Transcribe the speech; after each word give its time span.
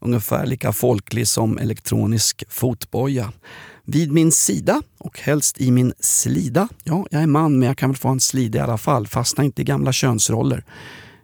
Ungefär 0.00 0.46
lika 0.46 0.72
folklig 0.72 1.28
som 1.28 1.58
elektronisk 1.58 2.44
fotboja. 2.48 3.32
Vid 3.84 4.12
min 4.12 4.32
sida 4.32 4.82
och 4.98 5.18
helst 5.20 5.60
i 5.60 5.70
min 5.70 5.92
slida. 6.00 6.68
Ja, 6.84 7.06
jag 7.10 7.22
är 7.22 7.26
man 7.26 7.58
men 7.58 7.68
jag 7.68 7.78
kan 7.78 7.90
väl 7.90 7.96
få 7.96 8.08
en 8.08 8.20
slida 8.20 8.58
i 8.58 8.62
alla 8.62 8.78
fall. 8.78 9.06
Fastna 9.06 9.44
inte 9.44 9.62
i 9.62 9.64
gamla 9.64 9.92
könsroller. 9.92 10.64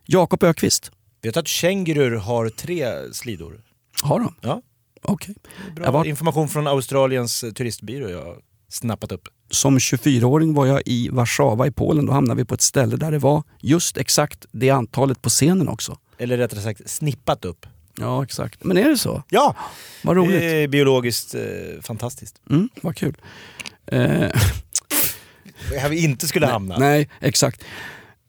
Jakob 0.04 0.42
Ökvist. 0.42 0.90
Vet 1.22 1.34
du 1.34 1.40
att 1.40 1.48
kängurur 1.48 2.16
har 2.16 2.48
tre 2.48 2.86
slidor? 3.12 3.60
Har 4.02 4.18
de? 4.20 4.34
Ja. 4.40 4.62
Okej. 5.02 5.34
Bra 5.76 5.84
Jag 5.84 5.92
var- 5.92 6.04
information 6.04 6.48
från 6.48 6.66
Australiens 6.66 7.40
turistbyrå 7.54 8.08
jag 8.08 8.36
snappat 8.68 9.12
upp. 9.12 9.28
Som 9.50 9.78
24-åring 9.78 10.54
var 10.54 10.66
jag 10.66 10.82
i 10.86 11.08
Warszawa 11.08 11.66
i 11.66 11.70
Polen. 11.70 12.06
Då 12.06 12.12
hamnade 12.12 12.38
vi 12.38 12.44
på 12.44 12.54
ett 12.54 12.60
ställe 12.60 12.96
där 12.96 13.10
det 13.10 13.18
var 13.18 13.42
just 13.60 13.96
exakt 13.96 14.46
det 14.52 14.70
antalet 14.70 15.22
på 15.22 15.28
scenen 15.30 15.68
också. 15.68 15.98
Eller 16.18 16.36
rättare 16.38 16.60
sagt 16.60 16.90
snippat 16.90 17.44
upp. 17.44 17.66
Ja, 17.98 18.22
exakt. 18.22 18.64
Men 18.64 18.76
är 18.76 18.88
det 18.88 18.98
så? 18.98 19.22
Ja! 19.28 19.56
Vad 20.02 20.16
roligt. 20.16 20.40
Det 20.40 20.62
är 20.62 20.68
biologiskt 20.68 21.34
eh, 21.34 21.42
fantastiskt. 21.82 22.40
Mm, 22.50 22.68
vad 22.82 22.96
kul. 22.96 23.16
Eh, 23.86 24.00
Här 25.80 25.88
vi 25.88 26.04
inte 26.04 26.26
skulle 26.26 26.46
hamna. 26.46 26.78
Nej, 26.78 27.08
exakt. 27.20 27.64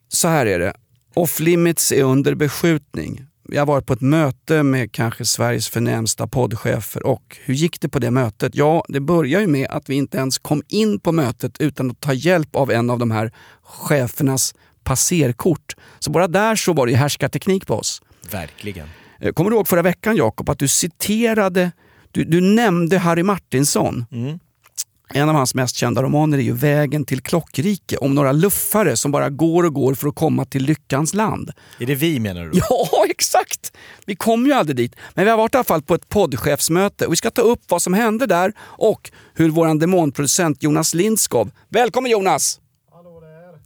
Så 0.09 0.28
här 0.28 0.45
är 0.45 0.59
det. 0.59 0.73
Off 1.14 1.39
limits 1.39 1.92
är 1.92 2.03
under 2.03 2.36
beskjutning. 2.36 3.25
Vi 3.50 3.58
har 3.58 3.66
varit 3.66 3.86
på 3.86 3.94
ett 3.94 4.02
möte 4.02 4.64
med 4.64 4.92
kanske 4.92 5.25
Sveriges 5.25 5.70
förnämsta 5.70 6.27
poddchefer 6.27 7.05
och 7.05 7.38
hur 7.44 7.53
gick 7.53 7.81
det 7.81 7.89
på 7.89 8.00
det 8.00 8.11
mötet? 8.11 8.55
Ja, 8.55 8.86
det 8.88 9.00
börjar 9.00 9.42
ju 9.42 9.48
med 9.48 9.67
att 9.70 9.89
vi 9.89 9.95
inte 9.95 10.17
ens 10.17 10.38
kom 10.38 10.64
in 10.67 11.00
på 11.00 11.11
mötet 11.11 11.61
utan 11.61 11.92
att 11.92 12.00
ta 12.00 12.14
hjälp 12.14 12.55
av 12.55 12.72
en 12.72 12.89
av 12.89 13.00
de 13.00 13.11
här 13.11 13.31
chefernas 13.64 14.55
passerkort. 14.83 15.75
Så 16.00 16.11
bara 16.11 16.27
där 16.27 16.55
så 16.55 16.73
var 16.73 16.86
det 16.86 16.92
ju 16.92 16.98
härskarteknik 16.98 17.67
på 17.67 17.75
oss. 17.75 18.02
Verkligen. 18.31 18.88
Eh, 19.23 19.33
Kommer 19.33 19.49
du 19.49 19.55
ihåg 19.55 19.67
förra 19.67 19.81
veckan 19.81 20.16
Jakob 20.16 20.49
att 20.49 20.59
du 20.59 20.67
citerade, 20.67 21.71
du, 22.11 22.23
du 22.23 22.41
nämnde 22.41 22.97
Harry 22.97 23.23
Martinsson. 23.23 24.05
Mm. 24.11 24.39
En 25.13 25.30
av 25.30 25.35
hans 25.35 25.55
mest 25.55 25.75
kända 25.75 26.03
romaner 26.03 26.38
är 26.38 26.41
ju 26.41 26.53
Vägen 26.53 27.05
till 27.05 27.21
klockrike 27.21 27.97
om 27.97 28.15
några 28.15 28.31
luffare 28.31 28.97
som 28.97 29.11
bara 29.11 29.30
går 29.30 29.63
och 29.63 29.73
går 29.73 29.93
för 29.93 30.07
att 30.07 30.15
komma 30.15 30.45
till 30.45 30.63
lyckans 30.63 31.13
land. 31.13 31.52
Är 31.80 31.85
det 31.85 31.95
vi 31.95 32.19
menar 32.19 32.45
du? 32.45 32.52
Ja, 32.69 33.05
exakt! 33.09 33.73
Vi 34.05 34.15
kom 34.15 34.45
ju 34.45 34.53
aldrig 34.53 34.75
dit. 34.75 34.95
Men 35.13 35.25
vi 35.25 35.31
har 35.31 35.37
varit 35.37 35.53
i 35.53 35.58
alla 35.58 35.63
fall 35.63 35.81
på 35.81 35.95
ett 35.95 36.09
poddchefsmöte 36.09 37.05
och 37.05 37.11
vi 37.11 37.17
ska 37.17 37.31
ta 37.31 37.41
upp 37.41 37.61
vad 37.67 37.81
som 37.81 37.93
hände 37.93 38.25
där 38.25 38.53
och 38.59 39.11
hur 39.33 39.49
vår 39.49 39.80
demonproducent 39.80 40.63
Jonas 40.63 40.93
Lindskov... 40.93 41.52
Välkommen 41.69 42.11
Jonas! 42.11 42.59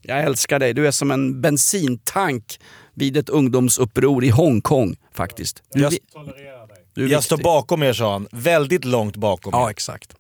Jag 0.02 0.24
älskar 0.24 0.60
dig. 0.60 0.74
Du 0.74 0.88
är 0.88 0.92
som 0.92 1.12
en 1.12 1.42
bensintank 1.42 2.60
vid 2.98 3.18
ett 3.18 3.30
ungdomsuppror 3.30 4.24
i 4.24 4.30
Hongkong 4.30 4.96
faktiskt. 5.14 5.64
Du, 5.74 5.82
Jag- 5.82 5.94
du 6.96 7.08
Jag 7.10 7.24
står 7.24 7.38
bakom 7.38 7.84
er 7.84 7.94
sa 7.94 8.14
han. 8.14 8.28
Väldigt 8.32 8.86
långt 8.86 9.16
bakom 9.16 9.52
Ja, 9.54 9.68
er. 9.68 9.72
exakt. 9.72 10.14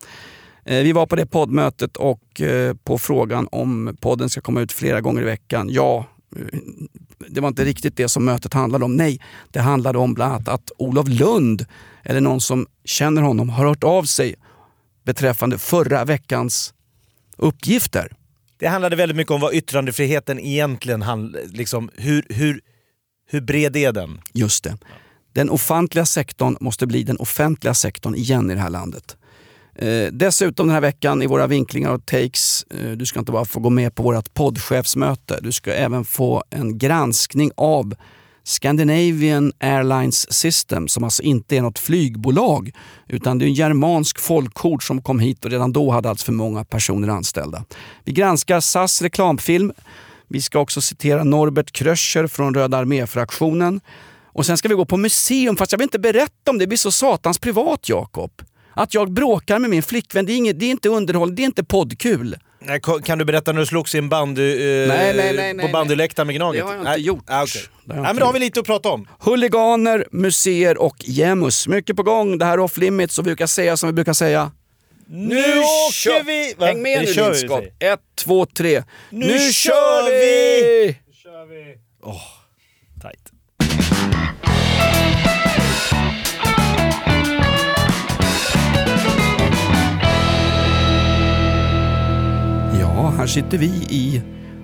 Eh, 0.66 0.84
Vi 0.84 0.92
var 0.92 1.06
på 1.06 1.16
det 1.16 1.25
poddmötet 1.25 1.97
och 1.97 2.42
eh, 2.42 2.75
på 2.84 2.97
frågan 2.97 3.47
om 3.52 3.97
podden 4.02 4.30
ska 4.30 4.42
komma 4.42 4.61
ut 4.61 4.72
flera 4.72 5.02
gånger 5.02 5.22
i 5.22 5.25
veckan. 5.25 5.69
Ja, 5.72 6.06
eh, 6.36 6.59
det 7.28 7.41
var 7.41 7.47
inte 7.47 7.66
riktigt 7.66 7.97
det 7.97 8.07
som 8.07 8.25
mötet 8.25 8.53
handlade 8.53 8.85
om. 8.85 8.96
Nej, 8.96 9.22
det 9.51 9.59
handlade 9.59 9.97
om 10.00 10.13
bland 10.13 10.34
annat 10.34 10.47
att 10.47 10.72
Olof 10.78 11.07
Lund, 11.07 11.66
eller 12.03 12.22
någon 12.22 12.41
som 12.41 12.68
känner 12.85 13.22
honom, 13.22 13.50
har 13.50 13.68
hört 13.68 13.84
av 13.84 14.03
sig 14.03 14.35
beträffande 15.06 15.57
förra 15.57 16.06
veckans 16.06 16.74
uppgifter. 17.38 18.12
Det 18.59 18.68
handlade 18.68 18.96
väldigt 18.96 19.16
mycket 19.18 19.31
om 19.31 19.41
vad 19.41 19.53
yttrandefriheten 19.53 20.40
egentligen 20.40 21.01
handlar 21.01 21.41
liksom, 21.50 21.90
hur, 21.96 22.25
hur, 22.30 22.62
hur 23.27 23.41
bred 23.41 23.75
är 23.75 23.91
den? 23.91 24.21
Just 24.33 24.63
det. 24.63 24.77
Den 25.33 25.49
offentliga 25.49 26.05
sektorn 26.05 26.57
måste 26.59 26.88
bli 26.88 27.03
den 27.03 27.17
offentliga 27.17 27.73
sektorn 27.73 28.15
igen 28.15 28.51
i 28.51 28.53
det 28.53 28.59
här 28.59 28.69
landet. 28.69 29.17
Eh, 29.75 30.07
dessutom 30.11 30.67
den 30.67 30.73
här 30.73 30.81
veckan 30.81 31.21
i 31.21 31.27
våra 31.27 31.47
vinklingar 31.47 31.91
och 31.91 32.05
takes, 32.05 32.63
eh, 32.63 32.91
du 32.91 33.05
ska 33.05 33.19
inte 33.19 33.31
bara 33.31 33.45
få 33.45 33.59
gå 33.59 33.69
med 33.69 33.95
på 33.95 34.03
vårt 34.03 34.33
poddchefsmöte, 34.33 35.39
du 35.41 35.51
ska 35.51 35.73
även 35.73 36.05
få 36.05 36.43
en 36.49 36.77
granskning 36.77 37.51
av 37.57 37.93
Scandinavian 38.43 39.51
Airlines 39.59 40.33
System 40.33 40.88
som 40.88 41.03
alltså 41.03 41.23
inte 41.23 41.57
är 41.57 41.61
något 41.61 41.79
flygbolag 41.79 42.71
utan 43.07 43.38
det 43.38 43.45
är 43.45 43.47
en 43.47 43.53
germansk 43.53 44.19
folkhord 44.19 44.88
som 44.88 45.01
kom 45.01 45.19
hit 45.19 45.45
och 45.45 45.51
redan 45.51 45.73
då 45.73 45.91
hade 45.91 46.09
alltför 46.09 46.25
för 46.25 46.33
många 46.33 46.63
personer 46.63 47.07
anställda. 47.07 47.63
Vi 48.03 48.11
granskar 48.11 48.59
SAS 48.59 49.01
reklamfilm. 49.01 49.73
Vi 50.29 50.41
ska 50.41 50.59
också 50.59 50.81
citera 50.81 51.23
Norbert 51.23 51.71
Kröscher 51.71 52.27
från 52.27 52.53
Röda 52.53 52.77
armé-fraktionen. 52.77 53.81
Och 54.33 54.45
sen 54.45 54.57
ska 54.57 54.67
vi 54.67 54.75
gå 54.75 54.85
på 54.85 54.97
museum, 54.97 55.57
fast 55.57 55.71
jag 55.71 55.79
vill 55.79 55.83
inte 55.85 55.99
berätta 55.99 56.51
om 56.51 56.57
det, 56.57 56.63
det 56.63 56.67
blir 56.67 56.77
så 56.77 56.91
satans 56.91 57.39
privat 57.39 57.89
Jakob. 57.89 58.31
Att 58.73 58.93
jag 58.93 59.11
bråkar 59.11 59.59
med 59.59 59.69
min 59.69 59.83
flickvän, 59.83 60.25
det 60.25 60.33
är, 60.33 60.38
inget, 60.38 60.59
det 60.59 60.65
är 60.65 60.71
inte 60.71 60.89
underhåll, 60.89 61.35
det 61.35 61.41
är 61.41 61.45
inte 61.45 61.63
poddkul. 61.63 62.35
Nej, 62.59 62.81
Kan 63.03 63.17
du 63.17 63.25
berätta 63.25 63.51
när 63.51 63.59
du 63.59 63.65
slogs 63.65 63.95
i 63.95 63.97
en 63.97 64.09
bandy, 64.09 64.51
eh, 64.51 64.88
Nej, 64.88 65.13
nej, 65.17 65.53
nej, 65.53 65.65
på 65.65 65.71
bandyläktaren 65.71 66.27
med 66.27 66.35
Gnaget? 66.35 66.61
Det 66.61 66.65
har 66.65 66.73
jag 66.73 66.81
inte 66.81 66.91
nej. 66.91 67.01
gjort. 67.01 67.23
Ah, 67.27 67.44
okej. 67.44 67.61
Det 67.85 67.94
har 67.94 67.97
jag 67.97 68.03
Nej, 68.03 68.13
men 68.13 68.19
då 68.19 68.25
har 68.25 68.33
vi 68.33 68.39
lite 68.39 68.59
att 68.59 68.65
prata 68.65 68.89
om. 68.89 69.07
Huliganer, 69.19 70.05
museer 70.11 70.77
och 70.77 70.95
jämus. 70.99 71.67
Mycket 71.67 71.95
på 71.95 72.03
gång. 72.03 72.38
Det 72.38 72.45
här 72.45 72.53
är 72.53 72.59
off 72.59 72.77
limits 72.77 73.19
och 73.19 73.25
vi 73.25 73.29
brukar 73.29 73.47
säga 73.47 73.77
som 73.77 73.88
vi 73.89 73.94
brukar 73.94 74.13
säga. 74.13 74.51
Nu 75.09 75.38
åker 75.59 76.23
vi! 76.23 76.53
Va? 76.57 76.66
Häng 76.66 76.81
med 76.81 77.01
nu 77.01 77.07
kör 77.13 77.23
vi, 77.31 77.38
Lindskov. 77.38 77.57
säger. 77.79 77.94
Ett, 77.94 78.00
två, 78.16 78.45
tre. 78.45 78.84
Nu 79.09 79.40
kör 79.40 80.09
vi! 80.12 80.97
Tight. 83.01 83.31
Ja, 92.79 93.13
här 93.18 93.28
sitter 93.28 93.57
vi 93.57 93.66
i 93.89 94.22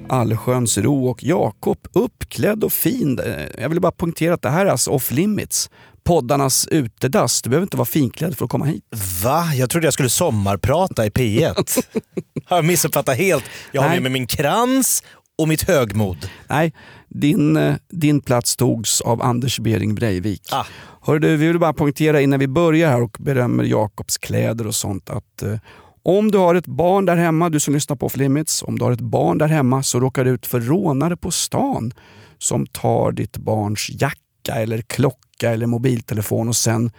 allsköns 0.09 0.77
ro 0.77 1.07
och 1.07 1.23
Jakob 1.23 1.77
uppklädd 1.93 2.63
och 2.63 2.73
fin. 2.73 3.19
Eh, 3.19 3.61
Jag 3.61 3.69
vill 3.69 3.79
bara 3.81 3.91
poängtera 3.91 4.33
att 4.33 4.41
det 4.41 4.49
här 4.49 4.65
är 4.65 4.69
alltså 4.69 4.91
off 4.91 5.11
limits. 5.11 5.69
Poddarnas 6.03 6.67
utedass. 6.67 7.41
Du 7.41 7.49
behöver 7.49 7.65
inte 7.65 7.77
vara 7.77 7.85
finklädd 7.85 8.37
för 8.37 8.45
att 8.45 8.51
komma 8.51 8.65
hit. 8.65 8.83
Va? 9.23 9.53
Jag 9.55 9.69
trodde 9.69 9.87
jag 9.87 9.93
skulle 9.93 10.09
sommarprata 10.09 11.05
i 11.05 11.09
P1. 11.09 11.83
har 12.45 12.57
jag 12.57 12.65
missuppfattat 12.65 13.17
helt. 13.17 13.43
Jag 13.71 13.81
har 13.81 13.89
Nej. 13.89 13.99
med 13.99 14.11
mig 14.11 14.11
min 14.19 14.27
krans 14.27 15.03
och 15.37 15.47
mitt 15.47 15.61
högmod. 15.61 16.29
Nej, 16.47 16.73
din, 17.09 17.57
eh, 17.57 17.75
din 17.89 18.21
plats 18.21 18.55
togs 18.55 19.01
av 19.01 19.21
Anders 19.21 19.59
Bering 19.59 19.95
Breivik. 19.95 20.41
Ah. 20.51 20.65
Hör 21.01 21.19
du, 21.19 21.37
vi 21.37 21.47
vill 21.47 21.59
bara 21.59 21.73
poängtera 21.73 22.21
innan 22.21 22.39
vi 22.39 22.47
börjar 22.47 22.89
här 22.89 23.01
och 23.01 23.17
berömmer 23.19 23.63
Jakobs 23.63 24.17
kläder 24.17 24.67
och 24.67 24.75
sånt 24.75 25.09
att 25.09 25.41
eh, 25.41 25.57
om 26.03 26.31
du 26.31 26.37
har 26.37 26.55
ett 26.55 26.67
barn 26.67 27.05
där 27.05 27.15
hemma, 27.15 27.49
du 27.49 27.59
som 27.59 27.73
lyssnar 27.73 27.95
på 27.95 28.05
Off 28.05 28.15
Limits, 28.15 28.63
om 28.63 28.79
du 28.79 28.85
har 28.85 28.91
ett 28.91 29.01
barn 29.01 29.37
där 29.37 29.47
hemma 29.47 29.83
så 29.83 29.99
råkar 29.99 30.25
du 30.25 30.31
ut 30.31 30.45
för 30.45 30.59
rånare 30.59 31.17
på 31.17 31.31
stan 31.31 31.93
som 32.37 32.67
tar 32.67 33.11
ditt 33.11 33.37
barns 33.37 33.89
jacka 33.89 34.55
eller 34.55 34.81
klocka 34.81 35.17
eller 35.51 35.65
mobiltelefon 35.65 36.47
och 36.47 36.55
sen 36.55 36.91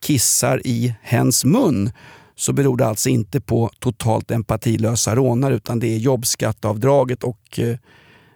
kissar 0.00 0.60
i 0.66 0.94
hens 1.02 1.44
mun 1.44 1.90
så 2.36 2.52
beror 2.52 2.76
det 2.76 2.86
alltså 2.86 3.08
inte 3.08 3.40
på 3.40 3.70
totalt 3.78 4.30
empatilösa 4.30 5.14
rånare 5.14 5.54
utan 5.54 5.78
det 5.78 5.86
är 5.94 5.98
jobbskatteavdraget 5.98 7.24
och 7.24 7.58
eh, 7.58 7.76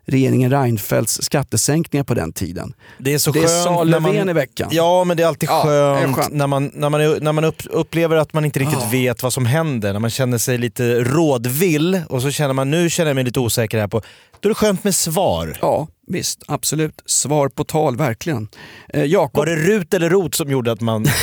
regeringen 0.05 0.50
Reinfeldts 0.50 1.23
skattesänkningar 1.23 2.05
på 2.05 2.14
den 2.14 2.32
tiden. 2.32 2.73
Det 2.99 3.14
är 3.14 3.19
så 3.19 3.32
Det 3.32 3.38
skönt 3.41 3.50
sa 3.64 3.70
när 3.76 3.85
Löfven 3.85 4.17
man, 4.17 4.29
i 4.29 4.32
veckan. 4.32 4.69
Ja, 4.73 5.05
men 5.05 5.17
det 5.17 5.23
är 5.23 5.26
alltid 5.26 5.49
Ja, 5.49 5.64
det 5.64 5.73
är 5.76 6.00
skönt, 6.02 6.17
skönt. 6.17 6.32
när 6.35 6.47
man, 6.47 6.70
när 6.75 6.91
man, 6.91 7.00
är- 7.00 7.20
när 7.20 7.32
man 7.32 7.44
upp, 7.44 7.62
upplever 7.70 8.17
att 8.17 8.32
man 8.32 8.44
inte 8.44 8.61
riktigt 8.61 8.79
Ja. 8.82 8.88
vet 8.93 9.23
vad 9.23 9.32
som 9.32 9.47
händer. 9.47 9.93
När 9.93 10.00
man 10.00 10.11
känner 10.11 10.38
sig 10.38 10.58
lite 10.58 11.05
rådvill 11.05 12.00
och 12.08 12.23
så 12.23 12.31
känner 12.31 12.55
man 12.55 12.70
nu 12.70 12.91
känner 12.91 13.08
jag 13.11 13.14
mig 13.14 13.25
lite 13.25 13.41
osäker 13.41 13.79
här 13.81 13.88
på... 13.88 14.02
Då 14.40 14.48
är 14.48 14.50
det 14.50 14.54
skönt 14.54 14.84
med 14.84 14.94
svar. 14.94 15.58
Ja, 15.60 15.88
visst. 16.06 16.42
Absolut. 16.46 17.02
Svar 17.06 17.48
på 17.48 17.64
tal, 17.64 17.96
verkligen. 17.96 18.48
Eh, 18.88 19.04
Jakob, 19.04 19.38
Var 19.38 19.46
det 19.46 19.56
rut 19.56 19.94
eller 19.94 20.10
rot 20.10 20.34
som 20.34 20.50
gjorde 20.50 20.72
att 20.72 20.81
man... 20.81 21.06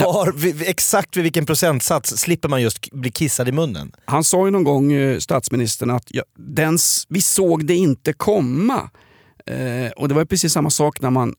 Var, 0.00 0.34
exakt 0.68 1.16
vid 1.16 1.22
vilken 1.22 1.46
procentsats 1.46 2.16
slipper 2.16 2.48
man 2.48 2.62
just 2.62 2.90
bli 2.92 3.10
kissad 3.10 3.48
i 3.48 3.52
munnen? 3.52 3.92
han 4.04 4.24
sa 4.24 4.44
ju 4.44 4.50
någon 4.50 4.64
gång, 4.64 4.92
eh, 4.92 5.18
statsministern, 5.18 5.90
att 5.90 6.04
ja, 6.06 6.22
den, 6.38 6.78
vi 7.08 7.22
såg 7.22 7.66
det 7.66 7.74
inte 7.74 8.12
komma. 8.12 8.90
Eh, 9.46 9.90
och 9.96 10.08
det 10.08 10.14
var 10.14 10.24
precis 10.24 10.52
samma 10.52 10.70
sak 10.70 11.00
när 11.00 11.10
man 11.10 11.34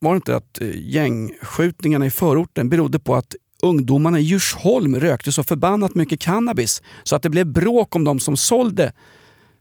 var 0.00 0.12
det 0.12 0.16
inte 0.16 0.36
att 0.36 0.60
eh, 0.60 0.68
gängskjutningarna 0.74 2.06
i 2.06 2.10
förorten 2.10 2.68
berodde 2.68 2.98
på 2.98 3.14
att 3.14 3.34
ungdomarna 3.62 4.18
i 4.18 4.22
Djursholm 4.22 4.96
rökte 4.96 5.32
så 5.32 5.42
förbannat 5.42 5.94
mycket 5.94 6.20
cannabis 6.20 6.82
så 7.02 7.16
att 7.16 7.22
det 7.22 7.30
blev 7.30 7.46
bråk 7.46 7.96
om 7.96 8.04
de 8.04 8.20
som 8.20 8.36
sålde, 8.36 8.92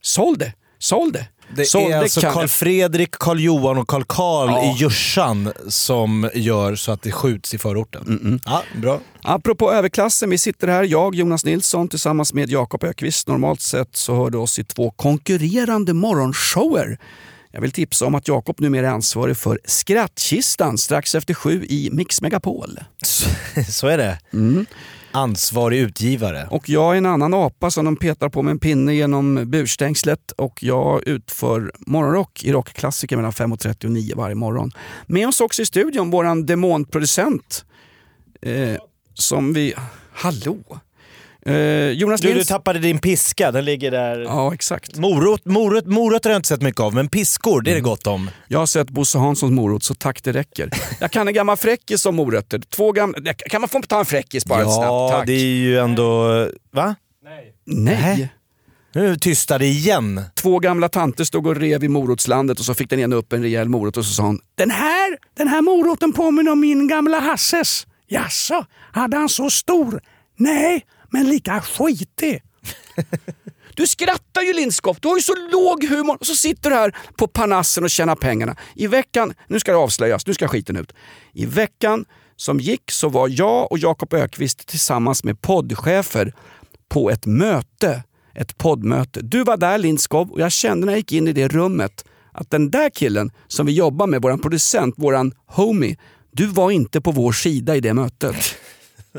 sålde, 0.01 0.53
sålde. 0.79 1.27
Det 1.55 1.65
sålde 1.65 1.95
är 1.95 2.01
alltså 2.01 2.21
Karl 2.21 2.47
Fredrik, 2.47 3.11
Karl 3.11 3.39
Johan 3.39 3.77
och 3.77 3.87
Karl 3.87 4.03
Karl 4.07 4.49
Ja. 4.49 4.63
i 4.63 4.77
Djursan 4.79 5.51
som 5.67 6.29
gör 6.33 6.75
så 6.75 6.91
att 6.91 7.01
det 7.01 7.11
skjuts 7.11 7.53
i 7.53 7.57
förorten. 7.57 8.39
Ja, 8.45 8.63
bra. 8.81 8.99
Apropå 9.21 9.71
överklassen, 9.73 10.29
vi 10.29 10.37
sitter 10.37 10.67
här, 10.67 10.83
jag 10.83 11.15
Jonas 11.15 11.45
Nilsson 11.45 11.87
tillsammans 11.87 12.33
med 12.33 12.49
Jakob 12.49 12.83
Ökvist. 12.83 13.27
Normalt 13.27 13.61
sett 13.61 13.95
så 13.95 14.15
hör 14.15 14.29
du 14.29 14.37
oss 14.37 14.59
i 14.59 14.63
två 14.63 14.91
konkurrerande 14.91 15.93
morgonshower. 15.93 16.97
Jag 17.51 17.61
vill 17.61 17.71
tipsa 17.71 18.05
om 18.05 18.15
att 18.15 18.27
Jakob 18.27 18.59
numera 18.59 18.87
är 18.87 18.91
ansvarig 18.91 19.37
för 19.37 19.59
Skrattkistan 19.65 20.77
strax 20.77 21.15
efter 21.15 21.33
sju 21.33 21.65
i 21.69 21.89
Mix 21.93 22.21
Megapol. 22.21 22.79
Så, 23.03 23.29
så 23.71 23.87
är 23.87 23.97
det. 23.97 24.19
Ansvarig 25.11 25.79
utgivare. 25.79 26.47
Och 26.51 26.69
jag 26.69 26.93
är 26.93 26.97
en 26.97 27.05
annan 27.05 27.33
apa 27.33 27.71
som 27.71 27.85
de 27.85 27.95
petar 27.95 28.29
på 28.29 28.41
med 28.41 28.51
en 28.51 28.59
pinne 28.59 28.93
genom 28.93 29.49
burstängslet 29.51 30.31
och 30.31 30.63
jag 30.63 31.07
utför 31.07 31.71
morgonrock 31.79 32.43
i 32.43 32.51
rockklassiker 32.51 33.15
mellan 33.15 33.31
5.30 33.31 33.85
och 33.85 33.91
9 33.91 34.15
varje 34.15 34.35
morgon. 34.35 34.71
Med 35.07 35.27
oss 35.27 35.41
också 35.41 35.61
i 35.61 35.65
studion 35.65 36.11
våran 36.11 36.45
demonproducent 36.45 37.65
eh, 38.41 38.75
som 39.13 39.53
vi... 39.53 39.73
Hallå! 40.13 40.57
Eh, 41.49 41.91
Jonas 41.91 42.21
Du, 42.21 42.27
du 42.27 42.33
Nils... 42.35 42.47
tappade 42.47 42.79
din 42.79 42.99
piska, 42.99 43.51
den 43.51 43.65
ligger 43.65 43.91
där. 43.91 44.19
Ja, 44.19 44.53
exakt. 44.53 44.97
Morot, 44.97 45.45
morot, 45.45 45.85
morötter 45.85 46.29
har 46.29 46.33
jag 46.33 46.39
inte 46.39 46.49
sett 46.49 46.61
mycket 46.61 46.81
av, 46.81 46.93
men 46.93 47.09
piskor 47.09 47.61
det 47.61 47.71
är 47.71 47.75
det 47.75 47.81
gott 47.81 48.07
om. 48.07 48.29
Jag 48.47 48.59
har 48.59 48.65
sett 48.65 48.89
Bosse 48.89 49.17
Hanssons 49.17 49.51
morot, 49.51 49.83
så 49.83 49.93
tack 49.93 50.23
det 50.23 50.31
räcker. 50.31 50.69
Jag 50.99 51.11
kan 51.11 51.27
en 51.27 51.33
gammal 51.33 51.57
fräckis 51.57 52.01
som 52.01 52.15
morötter. 52.15 52.59
Två 52.59 52.91
gamla... 52.91 53.33
Kan 53.33 53.61
man 53.61 53.69
få 53.69 53.81
ta 53.81 53.99
en 53.99 54.05
fräckis 54.05 54.45
bara 54.45 54.63
snabbt? 54.63 54.85
Ja, 54.87 55.23
det 55.25 55.33
är 55.33 55.45
ju 55.45 55.79
ändå... 55.79 56.27
Va? 56.71 56.95
Nej. 57.23 57.53
Nej. 57.65 58.29
Nu 58.93 59.15
tystade 59.15 59.65
igen. 59.65 60.21
Två 60.35 60.59
gamla 60.59 60.89
tanter 60.89 61.23
stod 61.23 61.47
och 61.47 61.55
rev 61.55 61.83
i 61.83 61.87
morotslandet 61.87 62.59
och 62.59 62.65
så 62.65 62.73
fick 62.73 62.89
den 62.89 62.99
ena 62.99 63.15
upp 63.15 63.33
en 63.33 63.41
rejäl 63.41 63.69
morot 63.69 63.97
och 63.97 64.05
så 64.05 64.13
sa 64.13 64.23
hon 64.23 64.39
Den 64.55 64.71
här, 64.71 65.17
den 65.37 65.47
här 65.47 65.61
moroten 65.61 66.13
påminner 66.13 66.51
om 66.51 66.59
min 66.59 66.87
gamla 66.87 67.19
Hasses. 67.19 67.87
Jaså, 68.07 68.65
hade 68.91 69.17
han 69.17 69.29
så 69.29 69.49
stor? 69.49 70.01
Nej, 70.37 70.85
men 71.11 71.29
lika 71.29 71.61
skitig. 71.61 72.44
Du 73.75 73.88
skrattar 73.88 74.41
ju 74.41 74.53
Lindskov, 74.53 74.97
du 75.01 75.07
har 75.07 75.15
ju 75.15 75.21
så 75.21 75.35
låg 75.51 75.83
humor 75.83 76.17
och 76.19 76.25
så 76.25 76.35
sitter 76.35 76.69
du 76.69 76.75
här 76.75 76.95
på 77.17 77.27
Parnassen 77.27 77.83
och 77.83 77.89
tjänar 77.89 78.15
pengarna. 78.15 78.56
I 78.75 78.88
veckan, 78.88 79.33
nu 79.47 79.59
ska 79.59 79.71
det 79.71 79.77
avslöjas, 79.77 80.27
nu 80.27 80.33
ska 80.33 80.47
skiten 80.47 80.75
ut. 80.75 80.94
I 81.33 81.45
veckan 81.45 82.06
som 82.35 82.59
gick 82.59 82.91
så 82.91 83.09
var 83.09 83.27
jag 83.31 83.71
och 83.71 83.79
Jakob 83.79 84.13
Ökvist 84.13 84.67
tillsammans 84.67 85.23
med 85.23 85.41
poddchefer 85.41 86.33
på 86.89 87.09
ett 87.09 87.25
möte. 87.25 88.03
Ett 88.35 88.57
poddmöte. 88.57 89.21
Du 89.21 89.44
var 89.44 89.57
där 89.57 89.77
Lindskov 89.77 90.31
och 90.31 90.39
jag 90.39 90.51
kände 90.51 90.85
när 90.85 90.94
jag 90.94 90.97
gick 90.97 91.11
in 91.11 91.27
i 91.27 91.33
det 91.33 91.47
rummet 91.47 92.06
att 92.31 92.51
den 92.51 92.71
där 92.71 92.89
killen 92.89 93.31
som 93.47 93.65
vi 93.65 93.71
jobbar 93.71 94.07
med, 94.07 94.21
våran 94.21 94.39
producent, 94.39 94.95
våran 94.97 95.33
homie, 95.45 95.97
du 96.31 96.45
var 96.45 96.71
inte 96.71 97.01
på 97.01 97.11
vår 97.11 97.31
sida 97.31 97.75
i 97.75 97.81
det 97.81 97.94
mötet. 97.94 98.35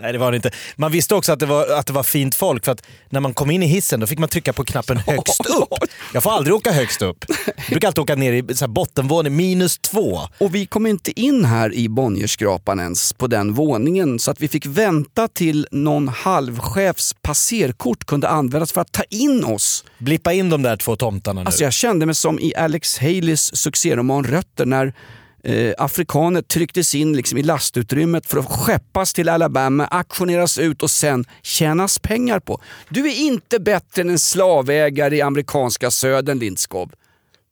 Nej 0.00 0.12
det 0.12 0.18
var 0.18 0.32
det 0.32 0.36
inte. 0.36 0.50
Man 0.76 0.92
visste 0.92 1.14
också 1.14 1.32
att 1.32 1.38
det, 1.38 1.46
var, 1.46 1.66
att 1.78 1.86
det 1.86 1.92
var 1.92 2.02
fint 2.02 2.34
folk 2.34 2.64
för 2.64 2.72
att 2.72 2.82
när 3.08 3.20
man 3.20 3.34
kom 3.34 3.50
in 3.50 3.62
i 3.62 3.66
hissen 3.66 4.00
då 4.00 4.06
fick 4.06 4.18
man 4.18 4.28
trycka 4.28 4.52
på 4.52 4.64
knappen 4.64 4.96
högst 4.96 5.46
upp. 5.46 5.68
Jag 6.14 6.22
får 6.22 6.30
aldrig 6.30 6.54
åka 6.54 6.72
högst 6.72 7.02
upp. 7.02 7.24
Jag 7.56 7.66
brukar 7.68 7.88
alltid 7.88 8.02
åka 8.02 8.14
ner 8.14 8.32
i 8.32 8.54
så 8.54 8.68
bottenvåning, 8.68 9.36
minus 9.36 9.78
två. 9.78 10.20
Och 10.38 10.54
vi 10.54 10.66
kom 10.66 10.86
inte 10.86 11.20
in 11.20 11.44
här 11.44 11.74
i 11.74 11.88
Bonnierskrapan 11.88 12.80
ens 12.80 13.12
på 13.12 13.26
den 13.26 13.54
våningen 13.54 14.18
så 14.18 14.30
att 14.30 14.40
vi 14.40 14.48
fick 14.48 14.66
vänta 14.66 15.28
till 15.28 15.66
någon 15.70 16.08
halvchefs 16.08 17.14
passerkort 17.22 18.04
kunde 18.04 18.28
användas 18.28 18.72
för 18.72 18.80
att 18.80 18.92
ta 18.92 19.02
in 19.10 19.44
oss. 19.44 19.84
Blippa 19.98 20.32
in 20.32 20.50
de 20.50 20.62
där 20.62 20.76
två 20.76 20.96
tomtarna 20.96 21.40
nu. 21.40 21.46
Alltså 21.46 21.64
jag 21.64 21.72
kände 21.72 22.06
mig 22.06 22.14
som 22.14 22.40
i 22.40 22.54
Alex 22.54 22.98
Haleys 22.98 23.56
succéroman 23.56 24.24
Rötter 24.24 24.66
när 24.66 24.94
eh, 25.44 25.74
afrikaner 25.78 26.42
trycktes 26.42 26.94
in 26.94 27.16
liksom 27.16 27.38
i 27.38 27.42
lastutrymmet 27.42 28.26
för 28.26 28.38
att 28.38 28.46
skeppas 28.46 29.12
till 29.12 29.28
Alabama, 29.28 29.86
auktioneras 29.86 30.58
ut 30.58 30.82
och 30.82 30.90
sen 30.90 31.24
tjänas 31.42 31.98
pengar 31.98 32.40
på. 32.40 32.60
Du 32.88 33.08
är 33.08 33.14
inte 33.14 33.60
bättre 33.60 34.02
än 34.02 34.10
en 34.10 34.18
slavägare 34.18 35.16
i 35.16 35.22
amerikanska 35.22 35.90
södern 35.90 36.38
Lindskov. 36.38 36.92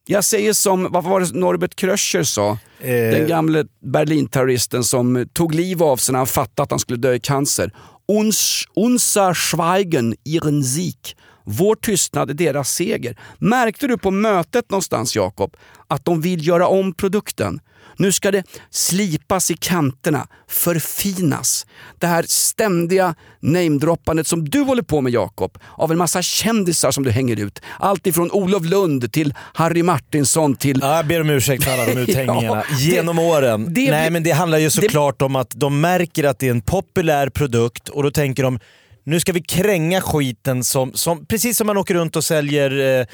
Jag 0.05 0.23
säger 0.23 0.53
som, 0.53 0.87
vad 0.91 1.03
var 1.03 1.19
det 1.19 1.33
Norbert 1.33 1.75
Kröcher 1.75 2.23
sa? 2.23 2.51
Eh. 2.79 2.89
Den 2.89 3.27
gamle 3.27 3.65
Berlinterroristen 3.85 4.83
som 4.83 5.27
tog 5.33 5.55
liv 5.55 5.83
av 5.83 5.97
sig 5.97 6.13
när 6.13 6.19
han 6.19 6.27
fattade 6.27 6.63
att 6.63 6.71
han 6.71 6.79
skulle 6.79 6.99
dö 6.99 7.13
i 7.13 7.19
cancer. 7.19 7.73
Uns, 8.07 8.63
unser 8.75 9.33
Schweigen, 9.33 10.15
ihren 10.23 10.63
Sieg. 10.63 11.15
Vår 11.43 11.75
tystnad 11.75 12.29
är 12.29 12.33
deras 12.33 12.71
seger. 12.71 13.17
Märkte 13.37 13.87
du 13.87 13.97
på 13.97 14.11
mötet 14.11 14.69
någonstans 14.71 15.15
Jakob 15.15 15.57
att 15.87 16.05
de 16.05 16.21
vill 16.21 16.47
göra 16.47 16.67
om 16.67 16.93
produkten? 16.93 17.59
Nu 17.99 18.11
ska 18.11 18.31
det 18.31 18.43
slipas 18.69 19.51
i 19.51 19.57
kanterna, 19.57 20.27
förfinas. 20.47 21.65
Det 21.99 22.07
här 22.07 22.25
ständiga 22.27 23.15
namedroppandet 23.39 24.27
som 24.27 24.49
du 24.49 24.59
håller 24.61 24.81
på 24.83 25.01
med 25.01 25.13
Jakob, 25.13 25.57
av 25.77 25.91
en 25.91 25.97
massa 25.97 26.21
kändisar 26.21 26.91
som 26.91 27.03
du 27.03 27.11
hänger 27.11 27.39
ut. 27.39 27.59
Allt 27.79 28.07
ifrån 28.07 28.31
Olof 28.31 28.65
Lund 28.65 29.11
till 29.11 29.33
Harry 29.53 29.83
Martinsson 29.83 30.55
till 30.55 30.79
Ja, 30.81 30.95
jag 30.95 31.07
ber 31.07 31.21
om 31.21 31.29
ursäkt 31.29 31.63
för 31.63 31.71
alla 31.71 31.85
de 31.85 31.91
uthängningarna 32.01 32.63
Ja, 32.69 32.75
det- 32.77 32.83
genom 32.83 33.19
åren. 33.19 33.73
det- 33.73 33.91
Nej 33.91 34.09
men 34.09 34.23
det 34.23 34.31
handlar 34.31 34.57
ju 34.57 34.69
såklart 34.69 35.21
om 35.21 35.35
att 35.35 35.51
de 35.55 35.81
märker 35.81 36.23
att 36.23 36.39
det 36.39 36.47
är 36.47 36.51
en 36.51 36.61
populär 36.61 37.29
produkt 37.29 37.89
och 37.89 38.03
då 38.03 38.11
tänker 38.11 38.43
de 38.43 38.59
nu 39.03 39.19
ska 39.19 39.31
vi 39.33 39.41
kränga 39.41 40.01
skiten 40.01 40.63
som, 40.63 40.93
som 40.93 41.25
precis 41.25 41.57
som 41.57 41.67
man 41.67 41.77
åker 41.77 41.93
runt 41.93 42.15
och 42.15 42.23
säljer 42.23 42.99
eh, 43.01 43.05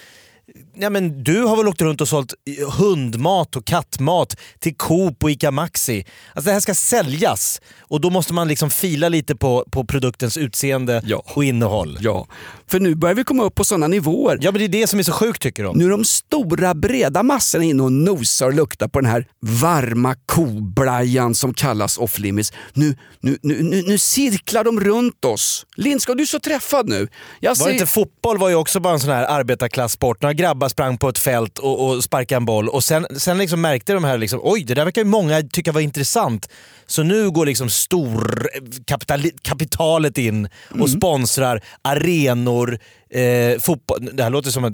Ja, 0.77 0.89
men 0.89 1.23
du 1.23 1.41
har 1.41 1.57
väl 1.57 1.67
åkt 1.67 1.81
runt 1.81 2.01
och 2.01 2.07
sålt 2.07 2.33
hundmat 2.77 3.55
och 3.55 3.65
kattmat 3.65 4.37
till 4.59 4.75
Coop 4.75 5.23
och 5.23 5.31
ICA 5.31 5.51
Maxi. 5.51 6.05
Alltså 6.33 6.47
det 6.49 6.53
här 6.53 6.59
ska 6.59 6.73
säljas 6.75 7.61
och 7.79 8.01
då 8.01 8.09
måste 8.09 8.33
man 8.33 8.47
liksom 8.47 8.69
fila 8.69 9.09
lite 9.09 9.35
på, 9.35 9.65
på 9.71 9.85
produktens 9.85 10.37
utseende 10.37 11.01
Ja. 11.05 11.23
och 11.25 11.43
innehåll. 11.43 11.97
Ja, 12.01 12.27
för 12.67 12.79
nu 12.79 12.95
börjar 12.95 13.15
vi 13.15 13.23
komma 13.23 13.43
upp 13.43 13.55
på 13.55 13.63
sådana 13.63 13.87
nivåer. 13.87 14.37
Ja 14.41 14.51
men 14.51 14.59
det 14.59 14.65
är 14.65 14.81
det 14.81 14.87
som 14.87 14.99
är 14.99 15.03
så 15.03 15.11
sjukt 15.11 15.41
tycker 15.41 15.63
de. 15.63 15.77
Nu 15.77 15.85
är 15.85 15.89
de 15.89 16.05
stora 16.05 16.73
breda 16.73 17.23
massorna 17.23 17.63
inne 17.63 17.83
och 17.83 17.91
nosar 17.91 18.45
och 18.47 18.53
luktar 18.53 18.87
på 18.87 19.01
den 19.01 19.09
här 19.11 19.27
varma 19.41 20.15
koblajan 20.25 21.35
som 21.35 21.53
kallas 21.53 21.97
off 21.97 22.19
limits. 22.19 22.53
Nu, 22.73 22.95
nu, 23.19 23.37
nu, 23.41 23.63
nu, 23.63 23.81
nu 23.87 23.97
cirklar 23.97 24.63
de 24.63 24.79
runt 24.79 25.25
oss. 25.25 25.65
Lindskog, 25.75 26.17
du 26.17 26.23
är 26.23 26.27
så 26.27 26.39
träffad 26.39 26.89
nu. 26.89 27.07
Jag 27.39 27.49
Var 27.49 27.55
säger, 27.55 27.73
inte 27.73 27.85
fotboll 27.85 28.37
var 28.37 28.49
ju 28.49 28.55
också 28.55 28.79
bara 28.79 28.93
en 28.93 28.99
sån 28.99 29.09
här 29.09 29.23
arbetarklasssport. 29.23 30.23
Grabbar 30.35 30.69
sprang 30.69 30.97
på 30.97 31.09
ett 31.09 31.17
fält 31.17 31.57
och, 31.59 31.87
och 31.89 32.03
sparkade 32.03 32.37
en 32.37 32.45
boll 32.45 32.69
och 32.69 32.83
sen, 32.83 33.07
sen 33.17 33.37
liksom 33.37 33.61
märkte 33.61 33.93
de 33.93 34.03
här 34.03 34.17
liksom, 34.17 34.39
oj 34.43 34.63
det 34.63 34.73
där 34.73 34.85
verkar 34.85 35.01
ju 35.01 35.07
många 35.07 35.41
tycka 35.41 35.71
var 35.71 35.81
intressant. 35.81 36.49
Så 36.87 37.03
nu 37.03 37.31
går 37.31 37.45
liksom 37.45 37.69
stor 37.69 38.47
kapital, 38.87 39.23
kapitalet 39.41 40.17
in 40.17 40.45
och 40.69 40.75
Mm. 40.75 40.87
sponsrar 40.87 41.61
arenor, 41.81 42.79
eh, 43.09 43.59
fotboll. 43.61 44.09
Det 44.13 44.23
här 44.23 44.29
låter 44.29 44.51
som 44.51 44.65
en 44.65 44.71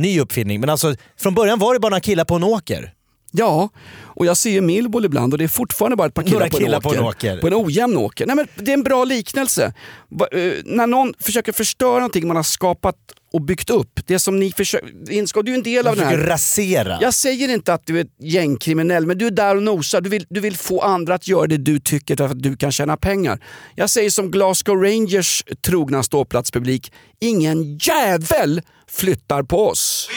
ny 0.00 0.20
uppfinning 0.20 0.60
men 0.60 0.70
alltså 0.70 0.94
från 1.18 1.34
början 1.34 1.58
var 1.58 1.74
det 1.74 1.80
bara 1.80 1.90
några 1.90 2.00
killar 2.00 2.24
på 2.24 2.34
en 2.34 2.44
åker. 2.44 2.92
Ja, 3.30 3.68
och 4.20 4.26
jag 4.26 4.36
ser 4.36 4.50
ju 4.50 4.60
Millboll 4.60 5.04
ibland 5.04 5.32
och 5.34 5.38
det 5.38 5.44
är 5.44 5.48
fortfarande 5.48 5.96
bara 5.96 6.08
ett 6.08 6.14
par 6.14 6.22
killar, 6.22 6.48
på, 6.48 6.58
killar 6.58 6.76
en 6.76 6.82
på 6.82 6.88
åker, 6.88 6.98
en 6.98 7.04
åker. 7.04 7.36
På 7.36 7.46
en 7.46 7.54
ojämn 7.54 7.96
åker. 7.96 8.26
Nej, 8.26 8.36
men 8.36 8.48
det 8.54 8.70
är 8.70 8.74
en 8.74 8.82
bra 8.82 9.04
liknelse. 9.04 9.72
Va, 10.08 10.26
eh, 10.32 10.52
när 10.64 10.86
någon 10.86 11.14
försöker 11.20 11.52
förstöra 11.52 11.94
någonting 11.94 12.26
man 12.26 12.36
har 12.36 12.42
skapat 12.42 12.96
och 13.32 13.42
byggt 13.42 13.70
upp. 13.70 14.00
Det 14.06 14.18
som 14.18 14.40
ni 14.40 14.52
försöker... 14.52 15.42
Du 15.42 15.50
är 15.52 15.54
en 15.54 15.62
del 15.62 15.86
av 15.86 15.96
De 15.96 16.00
den 16.00 16.08
här... 16.10 16.18
rasera. 16.18 16.98
Jag 17.00 17.14
säger 17.14 17.48
inte 17.48 17.74
att 17.74 17.86
du 17.86 18.00
är 18.00 18.06
gängkriminell, 18.20 19.06
men 19.06 19.18
du 19.18 19.26
är 19.26 19.30
där 19.30 19.56
och 19.56 19.62
nosar. 19.62 20.00
Du 20.00 20.10
vill, 20.10 20.26
du 20.28 20.40
vill 20.40 20.56
få 20.56 20.80
andra 20.80 21.14
att 21.14 21.28
göra 21.28 21.46
det 21.46 21.56
du 21.56 21.80
tycker 21.80 22.16
för 22.16 22.24
att 22.24 22.42
du 22.42 22.56
kan 22.56 22.72
tjäna 22.72 22.96
pengar. 22.96 23.44
Jag 23.74 23.90
säger 23.90 24.10
som 24.10 24.30
Glasgow 24.30 24.82
Rangers 24.82 25.44
trogna 25.66 26.02
ståplatspublik, 26.02 26.92
ingen 27.20 27.78
jävel 27.78 28.62
flyttar 28.88 29.42
på 29.42 29.68
oss. 29.68 30.08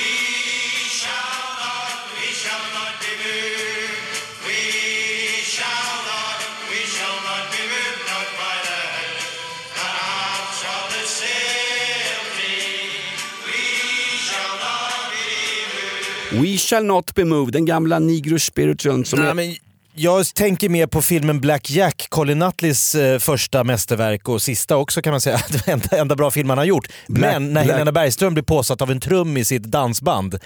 We 16.44 16.58
shall 16.58 16.84
not 16.86 17.16
be 17.16 17.26
moved, 17.26 17.54
den 17.54 17.66
gamla 17.66 18.00
Negro 18.00 18.40
spiritualen 18.40 19.06
som 19.06 19.20
Nej, 19.20 19.30
är... 19.30 19.34
men 19.34 19.56
jag 19.96 20.26
tänker 20.36 20.70
mer 20.70 20.88
på 20.88 21.02
filmen 21.02 21.40
Black 21.42 21.70
Jack, 21.70 22.06
Colin 22.10 22.40
Nutleys 22.40 22.96
eh, 22.96 23.20
första 23.20 23.64
mästerverk 23.64 24.30
och 24.30 24.42
sista 24.42 24.78
också 24.78 25.02
kan 25.02 25.12
man 25.12 25.22
säga. 25.22 25.40
Enda, 25.66 25.98
enda 25.98 26.16
bra 26.16 26.32
film 26.32 26.50
han 26.50 26.58
har 26.58 26.66
gjort. 26.66 26.88
Black- 27.08 27.34
Men 27.34 27.54
när 27.54 27.64
Black- 27.64 27.72
Helena 27.74 27.92
Bergström 27.92 28.34
blir 28.34 28.44
påsatt 28.44 28.82
av 28.82 28.92
en 28.92 29.00
trum 29.00 29.38
i 29.38 29.46
sitt 29.46 29.64
dansband. 29.64 30.40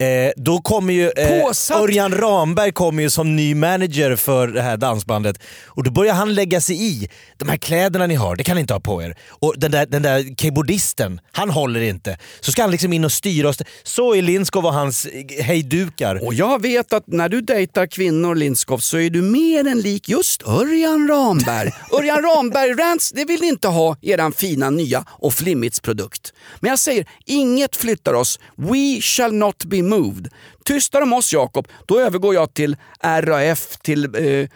Eh, 0.00 0.32
då 0.36 0.60
kommer 0.60 0.92
ju 0.92 1.10
eh, 1.10 1.42
Påsatt. 1.42 1.80
Örjan 1.80 2.12
Ramberg 2.12 2.72
kommer 2.72 3.02
ju 3.02 3.10
som 3.10 3.36
ny 3.36 3.54
manager 3.54 4.16
för 4.16 4.48
det 4.48 4.62
här 4.62 4.76
dansbandet. 4.76 5.38
Och 5.66 5.84
då 5.84 5.90
börjar 5.90 6.14
han 6.14 6.34
lägga 6.34 6.60
sig 6.60 6.82
i. 6.82 7.08
De 7.36 7.48
här 7.48 7.56
kläderna 7.56 8.06
ni 8.06 8.14
har, 8.14 8.36
det 8.36 8.44
kan 8.44 8.54
ni 8.54 8.60
inte 8.60 8.72
ha 8.74 8.80
på 8.80 9.02
er. 9.02 9.16
Och 9.28 9.54
den 9.56 9.70
där, 9.70 9.86
den 9.86 10.02
där 10.02 10.34
keyboardisten, 10.36 11.20
han 11.32 11.50
håller 11.50 11.80
inte. 11.80 12.18
Så 12.40 12.52
ska 12.52 12.62
han 12.62 12.70
liksom 12.70 12.92
in 12.92 13.04
och 13.04 13.12
styra 13.12 13.48
oss. 13.48 13.58
Så 13.82 14.14
är 14.14 14.22
Lindskov 14.22 14.66
och 14.66 14.72
hans 14.72 15.04
eh, 15.04 15.44
hejdukar. 15.44 16.26
Och 16.26 16.34
jag 16.34 16.62
vet 16.62 16.92
att 16.92 17.06
när 17.06 17.28
du 17.28 17.40
dejtar 17.40 17.86
kvinnor 17.86 18.34
Lindskov 18.34 18.78
så 18.78 18.98
är 18.98 19.10
du 19.10 19.22
mer 19.22 19.66
än 19.66 19.80
lik 19.80 20.08
just 20.08 20.42
Örjan 20.48 21.08
Ramberg. 21.08 21.72
Örjan 21.98 22.22
Ramberg-rants, 22.22 23.12
det 23.14 23.24
vill 23.24 23.40
ni 23.40 23.48
inte 23.48 23.68
ha 23.68 23.96
eran 24.02 24.32
fina 24.32 24.70
nya 24.70 25.04
och 25.08 25.34
flimmits 25.34 25.80
produkt. 25.80 26.32
Men 26.60 26.68
jag 26.68 26.78
säger, 26.78 27.06
inget 27.26 27.76
flyttar 27.76 28.14
oss. 28.14 28.38
We 28.56 29.00
shall 29.00 29.32
not 29.32 29.64
be 29.64 29.82
moved. 29.90 30.28
Tystar 30.64 31.00
om 31.02 31.12
oss 31.12 31.32
Jakob, 31.32 31.68
då 31.86 32.00
övergår 32.00 32.34
jag 32.34 32.54
till 32.54 32.76
RAF, 33.02 33.76
till 33.82 34.04
eh, 34.04 34.48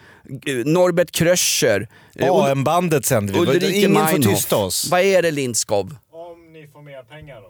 Norbert 0.64 1.10
Kröscher. 1.10 1.88
eh, 2.14 2.32
AM-bandet 2.32 3.06
sänder 3.06 3.34
vi. 3.34 3.40
Ulrike 3.40 3.72
Ingen 3.72 3.94
får 3.94 4.02
Meinhof. 4.04 4.34
tysta 4.36 4.56
oss. 4.56 4.88
Vad 4.90 5.00
är 5.00 5.22
det 5.22 5.30
Lindskov? 5.30 5.96
Om 6.12 6.52
ni 6.52 6.68
får 6.72 6.82
mer 6.82 7.02
pengar 7.02 7.34
då? 7.36 7.48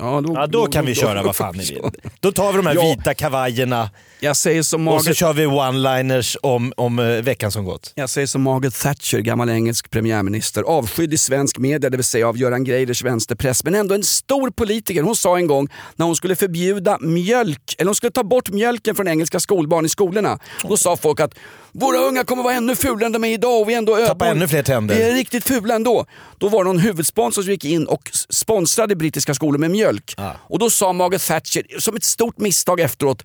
Ja, 0.00 0.20
då, 0.20 0.32
Ja, 0.34 0.46
då 0.46 0.66
kan 0.66 0.86
vi 0.86 0.94
köra 0.94 1.22
vad 1.22 1.36
fan 1.36 1.56
ni 1.56 1.64
vill. 1.64 1.82
Då 2.20 2.32
tar 2.32 2.52
vi 2.52 2.56
de 2.56 2.66
här 2.66 2.74
Ja. 2.74 2.82
vita 2.82 3.14
kavajerna 3.14 3.90
Jag 4.20 4.36
säger 4.36 4.62
som 4.62 4.88
och 4.88 4.92
så 4.92 4.96
Margaret, 4.96 5.16
kör 5.16 5.32
vi 5.32 5.46
one-liners 5.46 6.36
om, 6.42 6.72
om 6.76 6.98
eh, 6.98 7.04
veckan 7.04 7.52
som 7.52 7.64
gått. 7.64 7.92
jag 7.94 8.10
säger 8.10 8.26
som 8.26 8.42
Margaret 8.42 8.74
Thatcher, 8.74 9.18
gammal 9.18 9.50
engelsk 9.50 9.90
premiärminister. 9.90 10.62
Avskydd 10.62 11.14
i 11.14 11.18
svensk 11.18 11.58
media, 11.58 11.90
det 11.90 11.96
vill 11.96 12.04
säga 12.04 12.28
av 12.28 12.38
Göran 12.38 12.64
Greiders 12.64 13.02
vänsterpress. 13.02 13.64
Men 13.64 13.74
ändå 13.74 13.94
en 13.94 14.02
stor 14.02 14.50
politiker. 14.50 15.02
Hon 15.02 15.16
sa 15.16 15.36
en 15.36 15.46
gång 15.46 15.68
när 15.96 16.06
hon 16.06 16.16
skulle 16.16 16.36
förbjuda 16.36 16.98
mjölk, 17.00 17.74
eller 17.78 17.88
hon 17.88 17.94
skulle 17.94 18.10
ta 18.12 18.24
bort 18.24 18.50
mjölken 18.50 18.94
från 18.94 19.08
engelska 19.08 19.40
skolbarn 19.40 19.84
i 19.84 19.88
skolorna. 19.88 20.38
Då 20.62 20.76
sa 20.76 20.96
folk 20.96 21.20
att 21.20 21.34
våra 21.72 21.98
unga 21.98 22.24
kommer 22.24 22.42
vara 22.42 22.54
ännu 22.54 22.76
fulare 22.76 23.06
än 23.06 23.12
de 23.12 23.24
är 23.24 23.28
idag 23.28 23.60
och 23.60 23.68
vi 23.68 23.74
ändå 23.74 23.96
Tappa 23.96 24.26
ännu 24.26 24.48
fler 24.48 24.62
tänder. 24.62 24.94
Vi 24.94 25.02
är 25.02 25.14
riktigt 25.14 25.44
fula 25.44 25.74
ändå. 25.74 26.06
Då 26.38 26.48
var 26.48 26.64
det 26.64 26.70
någon 26.70 26.78
huvudsponsor 26.78 27.42
som 27.42 27.52
gick 27.52 27.64
in 27.64 27.86
och 27.86 28.10
sponsrade 28.28 28.96
brittiska 28.96 29.34
skolor 29.34 29.58
med 29.58 29.70
mjölk. 29.70 30.14
Och 30.48 30.58
då 30.58 30.70
sa 30.70 30.92
Margaret 30.92 31.26
Thatcher, 31.26 31.80
som 31.80 31.96
ett 31.96 32.04
stort 32.04 32.38
misstag 32.38 32.80
efteråt, 32.80 33.24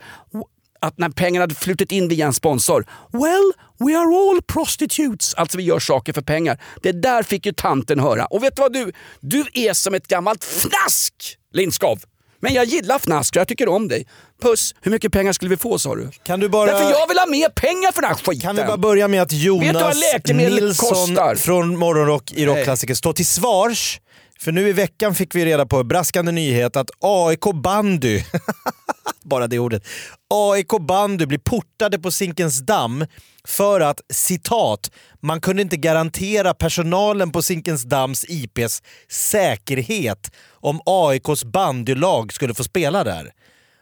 att 0.84 0.98
när 0.98 1.10
pengarna 1.10 1.44
hade 1.44 1.56
flutit 1.56 1.92
in 1.92 2.08
via 2.08 2.26
en 2.26 2.34
sponsor. 2.34 2.86
Well, 3.12 3.52
we 3.80 3.98
are 3.98 4.30
all 4.30 4.42
prostitutes. 4.42 5.34
Alltså 5.34 5.58
vi 5.58 5.64
gör 5.64 5.80
saker 5.80 6.14
för 6.14 6.22
pengar. 6.22 6.62
Det 6.82 6.92
där 6.92 7.24
fick 7.24 7.46
ju 7.46 7.54
tanten 7.54 8.00
höra. 8.00 8.26
Och 8.26 8.44
vet 8.44 8.56
du 8.56 8.62
vad 8.62 8.74
du? 8.74 8.92
Du 9.20 9.46
är 9.54 9.74
som 9.74 9.94
ett 9.94 10.08
gammalt 10.08 10.44
fnask, 10.44 11.14
Lindskov. 11.54 12.00
Men 12.40 12.54
jag 12.54 12.66
gillar 12.66 13.00
fnask 13.00 13.36
och 13.36 13.40
jag 13.40 13.48
tycker 13.48 13.68
om 13.68 13.88
dig. 13.88 14.08
Puss, 14.42 14.76
hur 14.82 14.92
mycket 14.92 15.12
pengar 15.12 15.34
skulle 15.34 15.50
vi 15.50 15.58
få 15.58 15.80
sa 15.80 15.96
du? 15.96 16.10
Kan 16.24 16.40
du 16.40 16.50
bara... 16.50 16.72
Därför 16.72 16.90
jag 16.92 17.08
vill 17.08 17.18
ha 17.18 17.26
mer 17.26 17.50
pengar 17.50 17.92
för 17.92 18.02
den 18.02 18.10
här 18.10 18.18
skiten. 18.18 18.40
Kan 18.40 18.56
vi 18.56 18.64
bara 18.64 18.78
börja 18.78 19.08
med 19.08 19.22
att 19.22 19.32
Jonas 19.32 19.98
Nilsson 20.26 20.90
kostar? 20.90 21.36
från 21.36 21.78
Morgonrock 21.78 22.32
i 22.32 22.46
Rockklassiker 22.46 22.94
står 22.94 23.14
till 23.14 23.26
svars. 23.26 24.00
För 24.40 24.52
nu 24.52 24.70
i 24.70 24.72
veckan 24.72 25.16
fick 25.16 25.36
vi 25.36 25.46
reda 25.46 25.66
på 25.66 25.84
braskande 25.84 26.32
nyhet 26.32 26.76
att 26.76 26.90
AIK 27.00 27.42
bandy, 27.64 28.24
bara 29.24 29.48
det 29.48 29.60
ordet, 29.60 29.88
AIK 30.30 30.68
bandy 30.88 31.26
blir 31.26 31.38
portade 31.38 32.00
på 32.00 32.12
Zinkensdamm 32.12 33.06
för 33.48 33.82
att 33.82 34.02
citat, 34.10 34.92
man 35.22 35.42
kunde 35.42 35.62
inte 35.62 35.78
garantera 35.78 36.54
personalen 36.54 37.32
på 37.32 37.42
Zinkensdamms 37.42 38.26
IPs 38.30 38.84
säkerhet 39.10 40.32
om 40.52 40.82
AIKs 40.86 41.44
bandylag 41.44 42.34
skulle 42.34 42.54
få 42.54 42.64
spela 42.64 43.04
där. 43.04 43.32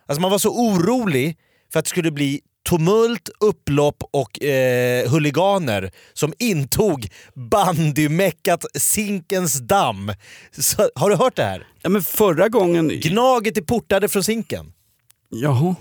Alltså 0.08 0.22
man 0.22 0.32
var 0.32 0.38
så 0.38 0.50
orolig 0.50 1.38
för 1.72 1.80
att 1.80 1.86
det 1.86 1.90
skulle 1.90 2.12
bli 2.12 2.42
tumult, 2.70 3.30
upplopp 3.40 4.04
och 4.12 4.44
eh, 4.44 5.10
huliganer 5.10 5.92
som 6.14 6.34
intog 6.40 7.08
bandymeckat 7.34 8.66
Zinkensdamm. 8.74 10.14
Så, 10.52 10.90
har 10.96 11.10
du 11.10 11.16
hört 11.16 11.36
det 11.36 11.44
här? 11.44 11.68
Ja, 11.82 11.90
men 11.90 12.02
förra 12.02 12.50
gången... 12.50 12.88
Gnaget 12.88 13.58
är 13.58 13.62
portade 13.62 14.10
från 14.10 14.24
Zinken. 14.24 14.74
Jaha. 15.32 15.76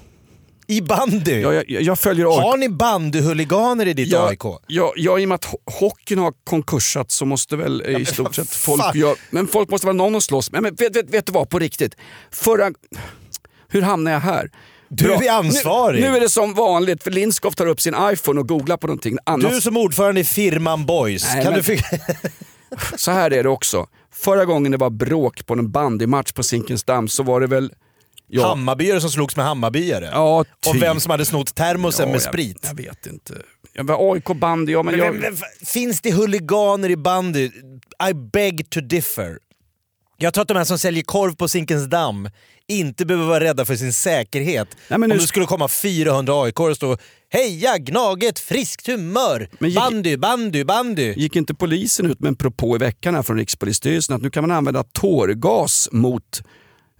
I 0.67 0.81
bandy. 0.83 1.41
Ja, 1.41 1.53
jag, 1.55 1.65
jag 1.69 1.99
följer 1.99 2.27
AIK. 2.27 2.43
Har 2.45 2.57
ni 2.57 2.69
bandyhuliganer 2.69 3.87
i 3.89 3.93
ditt 3.93 4.09
Ja, 4.09 4.29
AIK? 4.29 4.43
ja, 4.67 4.93
ja, 4.97 5.19
i 5.19 5.25
och 5.25 5.29
med 5.29 5.35
att 5.35 5.47
ho- 5.47 5.73
hockeyn 5.81 6.19
har 6.19 6.33
konkursat 6.45 7.11
så 7.11 7.25
måste 7.25 7.57
väl 7.57 7.83
eh, 7.87 8.01
i 8.01 8.05
stort 8.05 8.35
sett 8.35 8.51
folk 8.51 8.95
göra... 8.95 9.15
Men 9.31 9.47
folk 9.47 9.71
måste 9.71 9.87
vara 9.87 9.97
någon 9.97 10.15
att 10.17 10.23
slåss 10.23 10.53
med. 10.53 10.63
Men 10.63 10.75
vet, 10.75 10.97
vet, 10.97 11.11
vet 11.11 11.27
du 11.27 11.33
vad, 11.33 11.49
på 11.51 11.59
riktigt. 11.59 11.97
Förra... 12.31 12.71
Hur 13.69 13.83
hamnade 13.83 14.15
jag 14.15 14.21
här? 14.21 14.51
Du 14.89 15.13
är 15.13 15.31
ansvarig. 15.33 16.01
Nu, 16.03 16.11
nu 16.11 16.17
är 16.17 16.21
det 16.21 16.29
som 16.29 16.55
vanligt, 16.55 17.03
för 17.03 17.11
Lindskov 17.11 17.51
tar 17.51 17.67
upp 17.67 17.81
sin 17.81 17.95
iPhone 18.13 18.41
och 18.41 18.49
googlar 18.49 18.77
på 18.77 18.87
någonting. 18.87 19.19
Annars, 19.27 19.53
Du 19.55 19.61
som 19.61 19.77
ordförande 19.77 20.21
i 20.21 20.25
firman 20.25 20.87
Boys, 20.87 21.25
Nej, 21.35 21.43
kan 21.45 21.53
men- 21.53 21.63
du. 21.63 21.79
Så 22.97 23.11
här 23.11 23.31
är 23.33 23.43
det 23.43 23.49
också. 23.49 23.87
Förra 24.13 24.45
gången 24.45 24.73
det 24.73 24.79
var 24.79 24.91
bråk 24.91 25.47
på 25.47 25.53
en 25.55 25.71
bandymatch 25.71 26.33
på 26.33 26.43
Zinkensdamm 26.43 27.09
så 27.09 27.23
var 27.23 27.41
det 27.41 27.47
väl... 27.47 27.73
Ja, 28.33 28.49
Hammarbyare 28.49 29.01
som 29.01 29.11
slogs 29.11 29.37
med 29.37 29.45
Hammarbyare? 29.47 30.09
ja 30.13 30.45
typ. 30.45 30.75
Om 30.75 30.81
vem 30.81 31.01
som 31.01 31.11
hade 31.11 31.25
snott 31.25 31.55
termosen 31.55 32.03
Ja, 32.09 32.13
med 32.13 32.15
jag- 32.23 32.23
sprit? 32.33 32.59
Jag 32.63 32.75
vet 32.75 33.07
inte. 33.07 33.35
Jag 33.73 33.85
var 33.85 34.13
AIK 34.15 34.25
bandy, 34.25 34.73
ja 34.73 34.83
men, 34.83 34.97
Men, 34.97 35.05
jag... 35.05 35.13
men, 35.15 35.21
men, 35.23 35.37
finns 35.67 36.01
det 36.01 36.13
huliganer 36.13 36.91
i 36.91 36.97
bandy? 36.97 37.51
I 38.11 38.15
beg 38.33 38.71
to 38.71 38.81
differ. 38.81 39.39
Jag 40.17 40.35
tror 40.35 40.43
att 40.43 40.49
de 40.49 40.57
här 40.57 40.65
som 40.65 40.79
säljer 40.79 41.03
korv 41.03 41.35
på 41.37 41.49
Zinkensdamm 41.49 42.31
inte 42.69 43.07
behöver 43.07 43.27
vara 43.27 43.41
rädda 43.45 43.65
för 43.65 43.77
sin 43.77 43.93
säkerhet. 43.93 44.69
Nej, 44.89 44.99
men 44.99 45.03
Om 45.03 45.17
nu- 45.17 45.23
det 45.23 45.27
skulle 45.29 45.47
komma 45.47 45.69
400 45.69 46.35
AIK 46.43 46.61
och 46.61 46.77
stå 46.77 46.97
“Heja 47.33 47.79
Gnaget, 47.79 48.39
friskt 48.39 48.87
humör! 48.87 49.49
Gick- 49.61 49.75
bandy, 49.75 50.17
bandy, 50.17 50.65
bandy!” 50.65 51.15
Gick 51.17 51.37
inte 51.37 51.55
polisen 51.55 52.07
ut 52.07 52.21
med 52.21 52.29
en 52.29 52.37
propå 52.37 52.77
i 52.77 52.79
veckan 52.79 53.15
här 53.15 53.23
från 53.23 53.37
Rikspolisstyrelsen 53.39 54.17
att 54.17 54.23
nu 54.23 54.31
kan 54.31 54.43
man 54.49 54.51
använda 54.57 54.83
tårgas 54.83 55.89
mot 55.93 56.43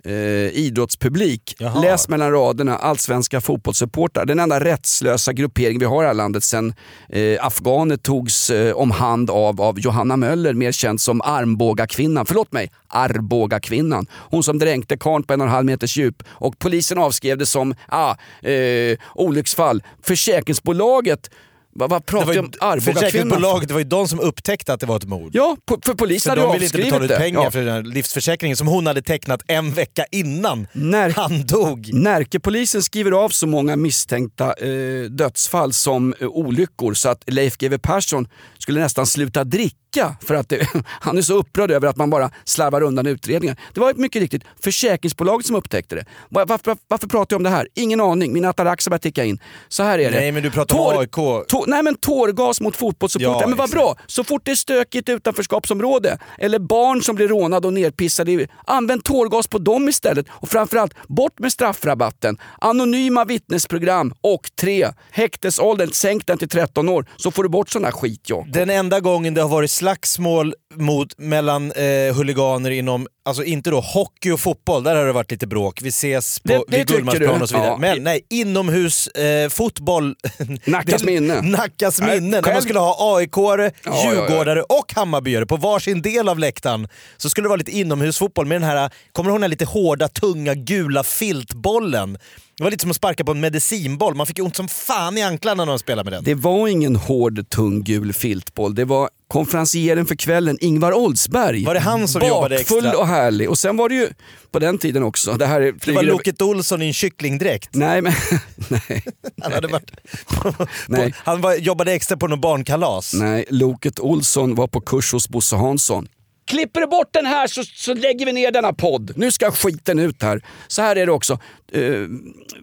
eh, 0.05 0.13
idrottspublik. 0.59 1.57
Jaha. 1.59 1.81
Läs 1.81 2.09
mellan 2.09 2.33
raderna, 2.33 2.77
allsvenska 2.77 3.41
fotbollssupportrar. 3.41 4.27
Den 4.27 4.39
enda 4.39 4.61
rättslösa 4.61 5.33
gruppering 5.33 5.79
vi 5.79 5.85
har 5.85 6.03
i 6.03 6.05
det 6.05 6.09
här 6.09 6.15
landet 6.15 6.45
sen 6.45 6.75
eh, 7.09 7.47
afghaner 7.47 7.97
togs 7.97 8.51
eh, 8.51 8.77
om 8.77 8.91
hand 8.91 9.31
av, 9.31 9.61
av 9.61 9.81
Johanna 9.81 10.17
Möller, 10.17 10.55
mer 10.55 10.73
känd 10.73 11.01
som 11.01 11.21
armbågakvinnan. 11.21 12.27
Förlåt 12.27 12.53
mig, 12.53 12.71
Arboga-kvinnan. 12.89 14.07
Hon 14.13 14.43
som 14.43 14.59
dränkte 14.59 14.97
karln 14.97 15.23
på 15.23 15.33
en 15.33 15.41
och 15.41 15.47
en 15.47 15.53
halv 15.53 15.67
meters 15.67 15.97
djup. 15.97 16.23
Och 16.29 16.59
polisen 16.59 16.99
avskrev 16.99 17.39
det 17.39 17.47
som 17.47 17.75
ah, 17.89 18.17
eh, 18.49 18.99
olycksfall. 19.15 19.83
Försäkringsbolaget 20.03 21.31
vad, 21.73 21.91
vad 21.91 22.03
Det 22.03 22.07
pratar 22.07 22.33
ju, 22.33 22.39
om? 22.39 22.81
Försäkringsbolaget, 22.81 23.69
det 23.69 23.75
var 23.75 23.81
ju 23.81 23.85
de 23.89 24.09
som 24.09 24.21
upptäckte 24.21 24.73
att 24.73 24.81
det 24.81 24.87
var 24.87 24.97
ett 24.97 25.05
mord. 25.05 25.31
Ja, 25.35 25.57
po- 25.71 25.85
för 25.87 25.95
polisen 25.95 26.31
hade 26.31 26.43
de 26.43 26.47
ju 26.47 26.53
ville 26.53 26.65
inte 26.65 26.77
avskrivit 26.79 26.91
betala 26.91 27.05
ut 27.05 27.09
det. 27.11 27.17
pengar 27.17 27.43
Ja. 27.45 27.51
för 27.51 27.59
den 27.65 27.69
här 27.75 27.83
livsförsäkringen 27.83 28.57
som 28.57 28.67
hon 28.67 28.87
hade 28.87 29.03
tecknat 29.03 29.43
en 29.47 29.73
vecka 29.73 30.05
innan 30.11 30.67
När- 30.73 31.11
han 31.11 31.47
dog. 31.47 31.91
Närkepolisen 31.95 32.83
skriver 32.83 33.13
av 33.13 33.29
så 33.29 33.47
många 33.47 33.77
misstänkta 33.77 34.53
eh, 34.55 35.03
dödsfall 35.11 35.73
som 35.73 36.15
eh, 36.21 36.27
olyckor 36.29 36.95
så 36.95 37.09
att 37.09 37.23
Leif 37.27 37.57
GW 37.59 37.79
Persson 37.79 38.29
skulle 38.59 38.81
nästan 38.81 39.07
sluta 39.07 39.45
dricka 39.45 39.77
för 40.21 40.35
att 40.35 40.49
det, 40.49 40.69
han 40.87 41.19
är 41.19 41.23
så 41.23 41.35
upprörd 41.35 41.71
över 41.71 41.89
att 41.89 41.97
man 41.97 42.11
bara 42.11 42.31
slarvar 42.45 42.83
undan 42.83 43.07
utredningar. 43.07 43.57
Det 43.75 43.81
var 43.81 43.95
mycket 43.95 44.23
riktigt 44.23 44.43
försäkringsbolaget 44.61 45.47
som 45.47 45.57
upptäckte 45.57 45.95
det. 45.95 46.05
Var, 46.29 46.47
varför, 46.47 46.77
varför 46.89 47.07
pratar 47.07 47.35
jag 47.35 47.39
om 47.39 47.43
det 47.43 47.51
här? 47.51 47.69
Ingen 47.75 48.01
aning. 48.01 48.33
Min 48.33 48.45
atarax 48.45 48.87
har 48.87 48.91
börjat 48.91 49.03
ticka 49.03 49.25
in. 49.25 49.39
Så 49.69 49.83
här 49.83 49.99
är 49.99 50.11
det. 50.11 50.21
Nej, 50.21 50.33
men 50.33 50.43
du 50.43 50.51
pratar 50.51 50.79
om 50.79 50.99
AIK. 50.99 51.47
Tå, 51.49 51.65
nej 51.67 51.83
men 51.83 51.95
tårgas 51.95 52.61
mot 52.61 52.77
fotbollssupportrar. 52.77 53.41
Ja, 53.41 53.47
men 53.47 53.59
vad 53.59 53.71
bra, 53.71 53.97
så 54.07 54.25
fort 54.25 54.43
det 54.45 54.51
är 54.51 54.55
stökigt 54.55 55.09
utanförskapsområde 55.09 56.19
eller 56.39 56.59
barn 56.59 57.03
som 57.03 57.17
blir 57.17 57.29
rånade 57.29 57.67
och 57.67 57.73
nerpissade, 57.73 58.47
använd 58.67 59.05
tårgas 59.05 59.47
på 59.47 59.59
dem 59.59 59.89
istället. 59.89 60.27
Och 60.31 60.49
framförallt, 60.49 60.95
bort 61.09 61.39
med 61.39 61.53
straffrabatten. 61.53 62.39
Anonyma 62.61 63.25
vittnesprogram 63.25 64.15
och 64.21 64.51
tre, 64.61 64.89
häktesåldern, 65.11 65.91
sänk 65.93 66.27
den 66.27 66.39
till 66.39 66.49
13 66.49 66.89
år 66.89 67.07
så 67.17 67.31
får 67.31 67.43
du 67.43 67.49
bort 67.49 67.71
sån 67.71 67.85
här 67.85 67.93
skit 67.93 68.21
Jakob. 68.31 68.53
Den 68.53 68.71
enda 68.71 69.01
gången 69.01 69.35
det 69.35 69.43
har 69.43 69.49
varit 69.49 69.71
slagsmål 69.81 70.53
mot, 70.75 71.19
mellan 71.19 71.73
eh, 71.73 72.15
huliganer 72.17 72.71
inom, 72.71 73.07
alltså 73.25 73.45
inte 73.45 73.71
då 73.71 73.81
hockey 73.81 74.31
och 74.31 74.41
fotboll, 74.41 74.83
där 74.83 74.97
har 74.97 75.05
det 75.07 75.13
varit 75.13 75.31
lite 75.31 75.47
bråk. 75.47 75.83
Vi 75.83 75.89
ses 75.89 76.41
på 76.41 76.49
Det- 76.49 76.63
det 76.69 76.85
Gullmarsplan 76.89 77.43
och 77.43 77.49
så 77.49 77.55
vidare. 77.55 77.71
Ja. 77.71 77.77
Men 77.79 78.03
nej, 78.03 78.21
inomhus 78.31 79.07
eh, 79.07 79.49
fotboll. 79.49 80.15
Nackas 80.65 81.05
minne. 81.05 81.41
Nackas 81.43 82.01
Nej, 82.01 82.21
minne. 82.21 82.37
När 82.37 82.43
själv- 82.43 82.55
man 82.55 82.63
skulle 82.63 82.79
ha 82.79 83.19
AIK-are, 83.21 83.63
Ja, 83.63 83.71
ja, 83.85 84.05
ja. 84.05 84.13
Djurgårdare 84.15 84.63
och 84.63 84.93
Hammarbyare 84.95 85.47
på 85.47 85.57
varsin 85.57 86.03
del 86.03 86.29
av 86.29 86.39
läktaren. 86.39 86.89
Så 87.17 87.31
skulle 87.31 87.45
det 87.45 87.49
vara 87.49 87.59
lite 87.59 87.71
inomhusfotboll 87.79 88.47
med 88.47 88.61
den 88.61 88.71
här, 88.71 88.91
kommer 89.13 89.31
du 89.31 89.33
ihåg 89.33 89.39
den 89.39 89.43
här 89.43 89.49
lite 89.49 89.65
hårda, 89.65 90.09
tunga, 90.09 90.55
gula 90.55 91.03
filtbollen? 91.03 92.19
Det 92.57 92.65
var 92.65 92.71
lite 92.71 92.81
som 92.83 92.91
att 92.91 92.97
sparka 92.97 93.25
på 93.25 93.31
en 93.33 93.41
medicinboll. 93.41 94.15
Man 94.15 94.27
fick 94.27 94.39
ont 94.39 94.57
som 94.57 94.69
fan 94.69 95.19
i 95.19 95.23
anklarna 95.23 95.65
när 95.65 95.73
man 95.73 95.79
spelade 95.79 96.11
med 96.11 96.13
den. 96.19 96.25
Det 96.25 96.35
var 96.35 96.69
ingen 96.69 96.97
hård, 96.97 97.49
tung, 97.51 97.83
gul 97.85 98.13
filtboll. 98.13 98.75
Det 98.75 98.85
var 98.85 99.09
konferencieren 99.29 100.07
för 100.07 100.15
kvällen, 100.15 100.59
Ingvar 100.61 100.93
Oldsberg. 100.93 101.65
Var 101.65 101.75
det 101.75 101.81
han 101.81 102.09
som 102.09 102.27
jobbade 102.27 102.57
Bakfull 102.57 102.79
extra? 102.85 102.99
och 102.99 103.07
härlig. 103.07 103.51
Och 103.51 103.59
sen 103.59 103.77
var 103.77 103.89
det 103.89 103.95
ju 103.95 104.09
på 104.51 104.59
den 104.59 104.79
tiden 104.79 105.03
också, 105.03 105.33
det 105.33 105.47
här 105.47 105.61
är, 105.61 105.75
Det 105.85 105.93
var 105.93 106.03
Loket 106.03 106.43
Olsson 106.43 106.83
i 106.83 106.87
en 106.87 106.93
kycklingdräkt. 106.93 107.69
Nej 107.75 108.03
men, 108.03 108.13
nej. 108.69 109.05
Han, 109.43 109.53
hade 109.53 109.69
varit 109.69 109.91
på, 110.27 110.67
Nej. 110.89 111.13
På, 111.13 111.19
han 111.25 111.41
var, 111.41 111.55
jobbade 111.55 111.93
extra 111.93 112.17
på 112.17 112.27
någon 112.27 112.41
barnkalas. 112.41 113.15
Nej, 113.15 113.45
Loket 113.51 114.01
Olsson 114.01 114.55
var 114.55 114.67
på 114.67 114.81
kurs 114.81 115.13
hos 115.13 115.29
Bosse 115.29 115.57
Hansson. 115.57 116.09
Klipper 116.47 116.81
du 116.81 116.87
bort 116.87 117.09
den 117.13 117.27
här 117.27 117.47
så, 117.47 117.65
så 117.65 117.95
lägger 117.95 118.27
vi 118.27 118.33
ner 118.33 118.51
denna 118.51 118.73
podd. 118.73 119.13
Nu 119.17 119.31
ska 119.33 119.51
skiten 119.51 119.99
ut 119.99 120.23
här. 120.23 120.43
Så 120.69 120.83
här 120.83 120.97
är 120.97 121.07
det 121.07 121.13
också. 121.13 121.33
Uh, 121.77 122.09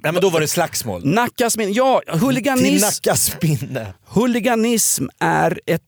Nej, 0.04 0.12
men 0.14 0.22
då 0.22 0.30
var 0.30 0.40
det 0.40 0.48
slagsmål. 0.48 1.06
Nackas 1.06 1.58
min... 1.58 1.74
Ja, 1.74 2.02
Till 2.12 2.20
huliganism, 2.20 2.86
Nackas 2.86 3.32
minne. 3.42 3.94
huliganism 4.08 5.06
är 5.20 5.60
ett... 5.66 5.82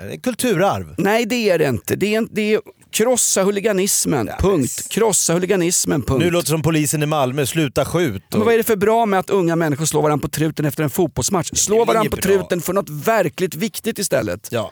Är 0.00 0.16
Kulturarv. 0.16 0.94
Nej 0.98 1.26
det 1.26 1.50
är 1.50 1.58
det 1.58 1.68
inte. 1.68 1.96
Det 1.96 2.14
är, 2.14 2.26
det 2.30 2.54
är 2.54 2.60
krossa 2.90 3.42
huliganismen, 3.42 4.30
punkt. 4.40 4.86
Krossa 4.90 5.32
huliganismen, 5.32 6.02
punkt. 6.02 6.24
Nu 6.24 6.30
låter 6.30 6.46
det 6.46 6.50
som 6.50 6.62
polisen 6.62 7.02
i 7.02 7.06
Malmö, 7.06 7.46
sluta 7.46 7.84
skjut. 7.84 8.22
Men 8.30 8.40
vad 8.40 8.54
är 8.54 8.58
det 8.58 8.64
för 8.64 8.76
bra 8.76 9.06
med 9.06 9.20
att 9.20 9.30
unga 9.30 9.56
människor 9.56 9.84
slår 9.84 10.02
varandra 10.02 10.22
på 10.22 10.28
truten 10.28 10.64
efter 10.64 10.82
en 10.82 10.90
fotbollsmatch? 10.90 11.50
Slå 11.54 11.84
varandra 11.84 12.10
på 12.10 12.16
bra. 12.16 12.22
truten 12.22 12.60
för 12.60 12.72
något 12.72 12.90
verkligt 12.90 13.54
viktigt 13.54 13.98
istället. 13.98 14.48
Ja. 14.50 14.70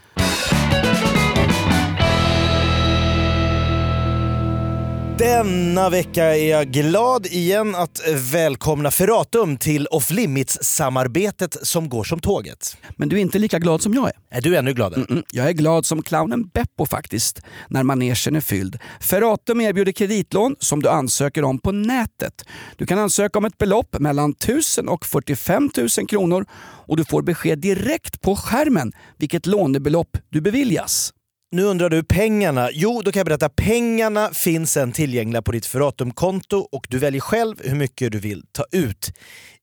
Denna 5.18 5.90
vecka 5.90 6.24
är 6.24 6.50
jag 6.50 6.68
glad 6.68 7.26
igen 7.26 7.74
att 7.74 8.00
välkomna 8.32 8.90
Ferratum 8.90 9.56
till 9.56 9.86
Off 9.86 10.10
Limits-samarbetet 10.10 11.56
som 11.62 11.88
går 11.88 12.04
som 12.04 12.20
tåget. 12.20 12.76
Men 12.96 13.08
du 13.08 13.16
är 13.16 13.20
inte 13.20 13.38
lika 13.38 13.58
glad 13.58 13.82
som 13.82 13.94
jag 13.94 14.06
är. 14.06 14.12
Är 14.30 14.40
du 14.40 14.56
ännu 14.56 14.72
gladare? 14.72 15.06
Mm, 15.10 15.22
jag 15.32 15.48
är 15.48 15.52
glad 15.52 15.86
som 15.86 16.02
clownen 16.02 16.48
Beppo 16.48 16.86
faktiskt, 16.86 17.40
när 17.68 17.82
manegen 17.82 18.36
är 18.36 18.40
fylld. 18.40 18.78
Ferratum 19.00 19.60
erbjuder 19.60 19.92
kreditlån 19.92 20.56
som 20.58 20.82
du 20.82 20.88
ansöker 20.88 21.44
om 21.44 21.58
på 21.58 21.72
nätet. 21.72 22.44
Du 22.76 22.86
kan 22.86 22.98
ansöka 22.98 23.38
om 23.38 23.44
ett 23.44 23.58
belopp 23.58 23.98
mellan 23.98 24.30
1000 24.30 24.88
och 24.88 25.06
45 25.06 25.70
000 25.76 26.08
kronor 26.08 26.46
och 26.86 26.96
du 26.96 27.04
får 27.04 27.22
besked 27.22 27.58
direkt 27.58 28.20
på 28.20 28.36
skärmen 28.36 28.92
vilket 29.16 29.46
lånebelopp 29.46 30.16
du 30.30 30.40
beviljas. 30.40 31.12
Nu 31.50 31.64
undrar 31.64 31.90
du 31.90 32.04
pengarna? 32.04 32.68
Jo, 32.72 33.02
då 33.02 33.12
kan 33.12 33.20
jag 33.20 33.26
berätta. 33.26 33.48
Pengarna 33.48 34.30
finns 34.34 34.72
sen 34.72 34.92
tillgängliga 34.92 35.42
på 35.42 35.52
ditt 35.52 35.66
Ferratum-konto 35.66 36.56
och 36.72 36.86
du 36.90 36.98
väljer 36.98 37.20
själv 37.20 37.56
hur 37.64 37.76
mycket 37.76 38.12
du 38.12 38.18
vill 38.18 38.42
ta 38.52 38.64
ut. 38.72 39.12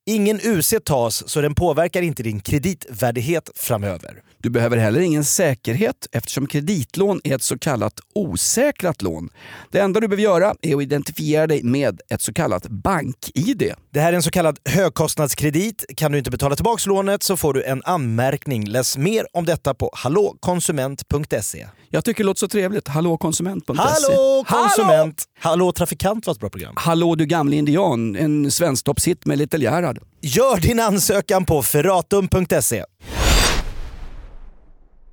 Ingen 0.07 0.39
UC 0.43 0.73
tas 0.85 1.29
så 1.29 1.41
den 1.41 1.55
påverkar 1.55 2.01
inte 2.01 2.23
din 2.23 2.39
kreditvärdighet 2.39 3.49
framöver. 3.55 4.21
Du 4.37 4.49
behöver 4.49 4.77
heller 4.77 4.99
ingen 4.99 5.23
säkerhet 5.23 6.07
eftersom 6.11 6.47
kreditlån 6.47 7.21
är 7.23 7.35
ett 7.35 7.43
så 7.43 7.59
kallat 7.59 7.99
osäkrat 8.15 9.01
lån. 9.01 9.29
Det 9.71 9.79
enda 9.79 9.99
du 9.99 10.07
behöver 10.07 10.23
göra 10.23 10.55
är 10.61 10.75
att 10.75 10.81
identifiera 10.81 11.47
dig 11.47 11.63
med 11.63 12.01
ett 12.09 12.21
så 12.21 12.33
kallat 12.33 12.67
bank-id. 12.67 13.73
Det 13.91 13.99
här 13.99 14.13
är 14.13 14.15
en 14.15 14.23
så 14.23 14.31
kallad 14.31 14.59
högkostnadskredit. 14.69 15.85
Kan 15.97 16.11
du 16.11 16.17
inte 16.17 16.31
betala 16.31 16.55
tillbaka 16.55 16.89
lånet 16.89 17.23
så 17.23 17.37
får 17.37 17.53
du 17.53 17.63
en 17.63 17.81
anmärkning. 17.85 18.65
Läs 18.65 18.97
mer 18.97 19.25
om 19.33 19.45
detta 19.45 19.73
på 19.73 19.91
hallåkonsument.se. 19.93 21.67
Jag 21.95 22.05
tycker 22.05 22.23
det 22.23 22.25
låter 22.25 22.39
så 22.39 22.47
trevligt. 22.47 22.87
Hallåkonsument.se. 22.87 23.73
Hallå 23.77 24.45
konsument! 24.47 25.23
Hallå 25.39 25.71
trafikant 25.71 26.27
var 26.27 26.33
ett 26.33 26.39
bra 26.39 26.49
program. 26.49 26.73
Hallå 26.77 27.15
du 27.15 27.25
gamle 27.25 27.55
indian, 27.55 28.15
en 28.15 28.51
svensktoppshit 28.51 29.25
med 29.25 29.37
Little 29.37 29.59
Gerhard. 29.59 29.99
Gör 30.21 30.59
din 30.59 30.79
ansökan 30.79 31.45
på 31.45 31.63
ferratum.se. 31.63 32.83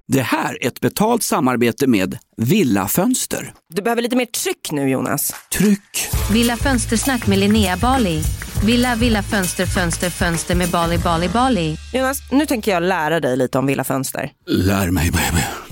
Det 0.09 0.23
här 0.23 0.65
är 0.65 0.67
ett 0.67 0.81
betalt 0.81 1.23
samarbete 1.23 1.87
med 1.87 2.19
Villa 2.37 2.89
Fönster. 2.89 3.55
Du 3.75 3.83
behöver 3.83 4.03
lite 4.03 4.17
mer 4.17 4.27
tryck 4.27 4.73
nu 4.73 4.89
Jonas. 4.89 5.35
Tryck! 5.59 6.09
Villa 6.33 6.57
Fönstersnack 6.57 7.27
med 7.27 7.39
Linnea 7.39 7.77
Bali. 7.77 8.23
Villa, 8.65 8.95
villa, 8.95 9.23
fönster, 9.23 9.67
fönster, 9.67 10.11
fönster 10.11 10.55
med 10.55 10.69
Bali, 10.69 10.99
Bali, 10.99 11.29
Bali. 11.29 11.77
Jonas, 11.93 12.19
nu 12.31 12.47
tänker 12.47 12.73
jag 12.73 12.83
lära 12.83 13.21
dig 13.21 13.37
lite 13.37 13.59
om 13.59 13.67
Villa 13.67 13.85
Fönster. 13.85 14.33
Lär 14.47 14.91
mig 14.91 15.11
baby. 15.11 15.72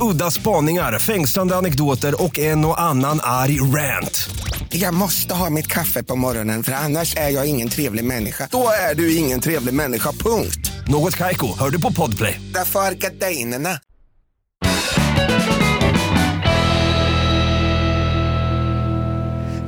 Udda 0.00 0.30
spaningar, 0.30 0.98
fängslande 0.98 1.56
anekdoter 1.56 2.22
och 2.22 2.38
en 2.38 2.64
och 2.64 2.80
annan 2.80 3.20
arg 3.22 3.60
rant. 3.60 4.28
Jag 4.70 4.94
måste 4.94 5.34
ha 5.34 5.50
mitt 5.50 5.66
kaffe 5.66 6.02
på 6.02 6.16
morgonen 6.16 6.62
för 6.62 6.72
annars 6.72 7.16
är 7.16 7.28
jag 7.28 7.46
ingen 7.46 7.68
trevlig 7.68 8.04
människa. 8.04 8.48
Då 8.50 8.68
är 8.90 8.94
du 8.94 9.16
ingen 9.16 9.40
trevlig 9.40 9.74
människa, 9.74 10.12
punkt. 10.12 10.72
Något 10.88 11.16
Kaiko, 11.16 11.58
hör 11.58 11.70
du 11.70 11.80
på 11.80 11.92
Podplay. 11.92 12.40
Därför 12.54 12.80
är 12.80 12.92
gardinerna. 12.94 13.78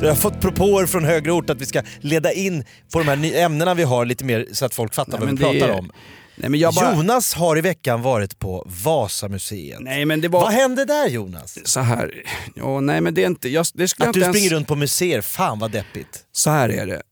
Jag 0.00 0.08
har 0.08 0.14
fått 0.16 0.40
propåer 0.40 0.86
från 0.86 1.04
högre 1.04 1.32
ort 1.32 1.50
att 1.50 1.60
vi 1.60 1.66
ska 1.66 1.82
leda 2.00 2.32
in 2.32 2.64
på 2.92 2.98
de 2.98 3.08
här 3.08 3.36
ämnena 3.36 3.74
vi 3.74 3.82
har 3.82 4.04
lite 4.04 4.24
mer 4.24 4.46
så 4.52 4.64
att 4.64 4.74
folk 4.74 4.94
fattar 4.94 5.18
Nej, 5.18 5.20
vad 5.20 5.38
vi 5.38 5.44
pratar 5.60 5.74
är- 5.74 5.78
om. 5.78 5.90
Nej, 6.40 6.70
bara... 6.76 6.96
Jonas 6.96 7.34
har 7.34 7.58
i 7.58 7.60
veckan 7.60 8.02
varit 8.02 8.38
på 8.38 8.66
Vasamuseet. 8.84 9.80
Nej, 9.80 10.04
men 10.04 10.20
det 10.20 10.28
var... 10.28 10.40
Vad 10.40 10.52
hände 10.52 10.84
där 10.84 11.08
Jonas? 11.08 11.58
Så 11.64 11.80
här. 11.80 12.22
Ja, 12.54 12.80
nej, 12.80 13.00
men 13.00 13.14
det 13.14 13.22
är 13.22 13.26
inte... 13.26 13.48
Jag, 13.48 13.66
det 13.74 13.88
skulle 13.88 14.08
Att 14.08 14.14
du 14.14 14.20
ens... 14.20 14.36
springer 14.36 14.50
runt 14.50 14.68
på 14.68 14.76
museer, 14.76 15.20
fan 15.20 15.58
vad 15.58 15.70
deppigt. 15.70 16.24
Så 16.32 16.50
här 16.50 16.68
är 16.68 16.86
det. 16.86 17.02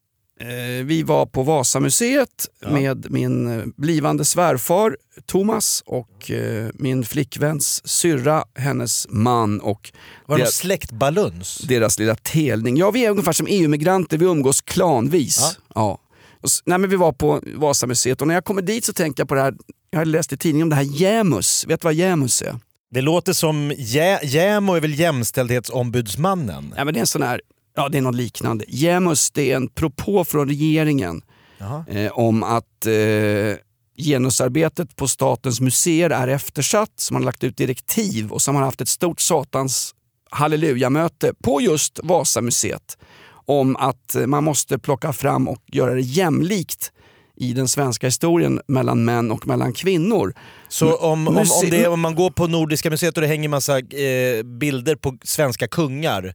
Eh, 0.41 0.85
vi 0.85 1.03
var 1.03 1.27
på 1.27 1.43
Vasamuseet 1.43 2.47
med 2.67 3.07
min 3.11 3.59
eh, 3.61 3.65
blivande 3.77 4.25
svärfar 4.25 4.97
Thomas 5.27 5.83
och 5.87 6.31
eh, 6.31 6.69
min 6.75 7.05
flickväns 7.05 7.89
syrra, 7.89 8.45
hennes 8.59 9.07
man 9.11 9.61
och 9.61 9.93
Var 10.27 10.37
det 10.37 10.43
deras, 10.43 10.55
släktbaluns? 10.55 11.59
deras 11.59 11.99
lilla 11.99 12.15
telning. 12.15 12.77
Ja, 12.77 12.91
vi 12.91 13.05
är 13.05 13.11
ungefär 13.11 13.33
som 13.33 13.47
EU-migranter, 13.51 14.19
vi 14.19 14.25
umgås 14.25 14.61
klanvis. 14.61 15.59
Ja. 15.75 15.99
Och, 16.47 16.51
nej, 16.65 16.79
men 16.79 16.91
vi 16.91 16.97
var 16.97 17.13
på 17.13 17.41
Vasamuseet 17.55 18.21
och 18.21 18.29
när 18.29 18.35
jag 18.35 18.45
kommer 18.45 18.63
dit 18.63 18.85
så 18.85 18.93
tänker 18.93 19.21
jag 19.21 19.29
på 19.29 19.35
det 19.35 19.41
här, 19.43 19.55
jag 19.91 19.99
hade 19.99 20.11
läst 20.11 20.33
i 20.33 20.37
tidningen 20.37 20.65
om 20.65 20.71
det 20.71 20.77
här 20.77 20.83
Jämus. 21.01 21.65
Vet 21.69 21.81
du 21.81 21.85
vad 21.85 21.95
Jämus 21.95 22.43
är? 22.43 22.59
Det 22.91 23.01
låter 23.01 23.33
som 23.33 23.73
Jä- 23.73 24.19
JämO 24.25 24.75
är 24.75 24.81
väl 24.81 24.99
jämställdhetsombudsmannen? 24.99 26.75
Ja, 26.77 26.85
men 26.85 26.95
det 26.95 26.99
är 26.99 27.01
en 27.01 27.07
sån 27.07 27.23
här, 27.23 27.41
ja 27.77 27.89
det 27.89 27.99
är 27.99 28.03
något 28.03 28.15
liknande. 28.15 28.65
Jämus 28.69 29.31
det 29.31 29.53
är 29.53 29.57
en 29.57 29.69
propå 29.69 30.25
från 30.25 30.49
regeringen 30.49 31.23
eh, 31.89 32.13
om 32.13 32.43
att 32.43 32.87
eh, 32.87 33.57
genusarbetet 33.99 34.97
på 34.97 35.09
statens 35.09 35.61
museer 35.61 36.11
är 36.11 36.29
eftersatt. 36.29 37.09
Man 37.13 37.23
har 37.23 37.27
lagt 37.27 37.45
ut 37.45 37.57
direktiv 37.57 38.33
och 38.33 38.43
så 38.43 38.53
har 38.53 38.63
haft 38.63 38.81
ett 38.81 38.89
stort 38.89 39.21
satans 39.21 39.95
hallelujamöte 40.31 41.33
på 41.43 41.61
just 41.61 42.01
Vasamuseet 42.03 42.99
om 43.47 43.77
att 43.77 44.17
man 44.27 44.45
måste 44.45 44.79
plocka 44.79 45.13
fram 45.13 45.49
och 45.49 45.63
göra 45.67 45.95
det 45.95 46.01
jämlikt 46.01 46.93
i 47.37 47.53
den 47.53 47.69
svenska 47.69 48.07
historien 48.07 48.61
mellan 48.67 49.05
män 49.05 49.31
och 49.31 49.47
mellan 49.47 49.73
kvinnor. 49.73 50.35
Så 50.69 50.97
om, 50.97 51.29
om, 51.29 51.37
om, 51.37 51.71
det, 51.71 51.89
om 51.89 52.01
man 52.01 52.15
går 52.15 52.31
på 52.31 52.47
Nordiska 52.47 52.91
museet 52.91 53.17
och 53.17 53.21
det 53.21 53.27
hänger 53.27 53.49
massa 53.49 53.79
eh, 53.79 54.43
bilder 54.45 54.95
på 54.97 55.19
svenska 55.25 55.69
kungar, 55.69 56.35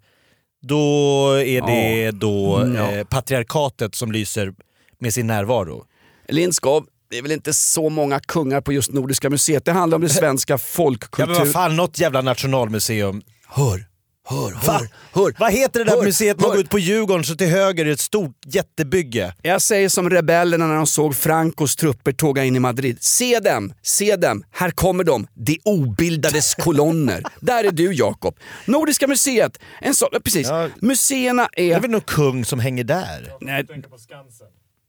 då 0.61 1.27
är 1.33 1.61
det 1.67 2.01
Ja. 2.01 2.11
då 2.11 2.57
Mm, 2.57 2.75
ja. 2.75 2.91
eh, 2.91 3.03
patriarkatet 3.03 3.95
som 3.95 4.11
lyser 4.11 4.53
med 4.99 5.13
sin 5.13 5.27
närvaro? 5.27 5.85
Lindskov, 6.27 6.85
det 7.09 7.17
är 7.17 7.21
väl 7.21 7.31
inte 7.31 7.53
så 7.53 7.89
många 7.89 8.19
kungar 8.19 8.61
på 8.61 8.73
just 8.73 8.91
Nordiska 8.91 9.29
museet. 9.29 9.65
Det 9.65 9.71
handlar 9.71 9.95
om 9.95 10.01
det 10.01 10.09
svenska 10.23 10.53
Ja 10.53 10.57
folkkultur... 10.57 11.27
men 11.33 11.37
vad 11.39 11.51
fan, 11.51 11.75
något 11.75 11.99
jävla 11.99 12.21
nationalmuseum. 12.21 13.21
Hör, 13.47 13.85
hör, 14.29 14.51
Va? 14.51 14.59
hör, 14.63 14.87
hör. 15.13 15.35
Vad 15.39 15.51
heter 15.53 15.79
det 15.79 15.85
där 15.85 15.97
Hör, 15.97 16.03
museet 16.03 16.39
man 16.39 16.49
går 16.49 16.59
ut 16.59 16.69
på 16.69 16.79
Djurgården 16.79 17.23
så 17.23 17.35
till 17.35 17.47
höger 17.47 17.85
är 17.85 17.91
ett 17.91 17.99
stort 17.99 18.35
jättebygge? 18.45 19.33
Jag 19.41 19.61
säger 19.61 19.89
som 19.89 20.09
rebellerna 20.09 20.67
när 20.67 20.75
de 20.75 20.87
såg 20.87 21.15
Francos 21.15 21.75
trupper 21.75 22.11
tåga 22.11 22.43
in 22.43 22.55
i 22.55 22.59
Madrid. 22.59 22.97
Se 22.99 23.39
dem, 23.39 23.73
se 23.81 24.15
dem, 24.15 24.43
här 24.51 24.71
kommer 24.71 25.03
de, 25.03 25.27
de 25.33 25.59
obildades 25.65 26.55
kolonner. 26.59 27.23
Där 27.39 27.63
är 27.63 27.71
du 27.71 27.93
Jakob. 27.93 28.39
Nordiska 28.65 29.07
museet, 29.07 29.59
en 29.81 29.95
så, 29.95 30.09
precis. 30.23 30.47
Ja. 30.47 30.69
Museerna 30.81 31.49
Det 31.55 31.71
är 31.71 31.75
är... 31.75 31.79
väl 31.79 31.91
någon 31.91 32.01
kung 32.01 32.45
som 32.45 32.59
hänger 32.59 32.83
där? 32.83 33.33
Nej, 33.41 33.65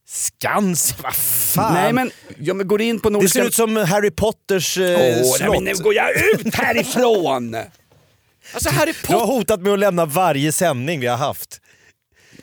Skansen? 0.06 0.96
Vad 1.02 1.14
fan? 1.14 1.74
nej 1.74 1.92
men, 1.92 2.10
ja, 2.38 2.54
men 2.54 2.68
går 2.68 2.80
in 2.82 3.00
på 3.00 3.08
det 3.08 3.12
Nordiska... 3.12 3.38
ser 3.40 3.46
ut 3.48 3.54
som 3.54 3.76
Harry 3.76 4.10
Potters 4.10 4.78
eh, 4.78 4.84
Åh, 4.84 4.98
nej, 4.98 5.24
slott. 5.24 5.54
men 5.54 5.64
nu 5.64 5.74
går 5.74 5.94
jag 5.94 6.10
ut 6.16 6.54
härifrån! 6.54 7.56
Alltså 8.52 8.70
Harry 8.70 8.92
Du 9.06 9.12
har 9.12 9.20
Potter... 9.20 9.32
hotat 9.34 9.60
med 9.60 9.72
att 9.72 9.78
lämna 9.78 10.06
varje 10.06 10.52
sändning 10.52 11.00
vi 11.00 11.06
har 11.06 11.16
haft. 11.16 11.60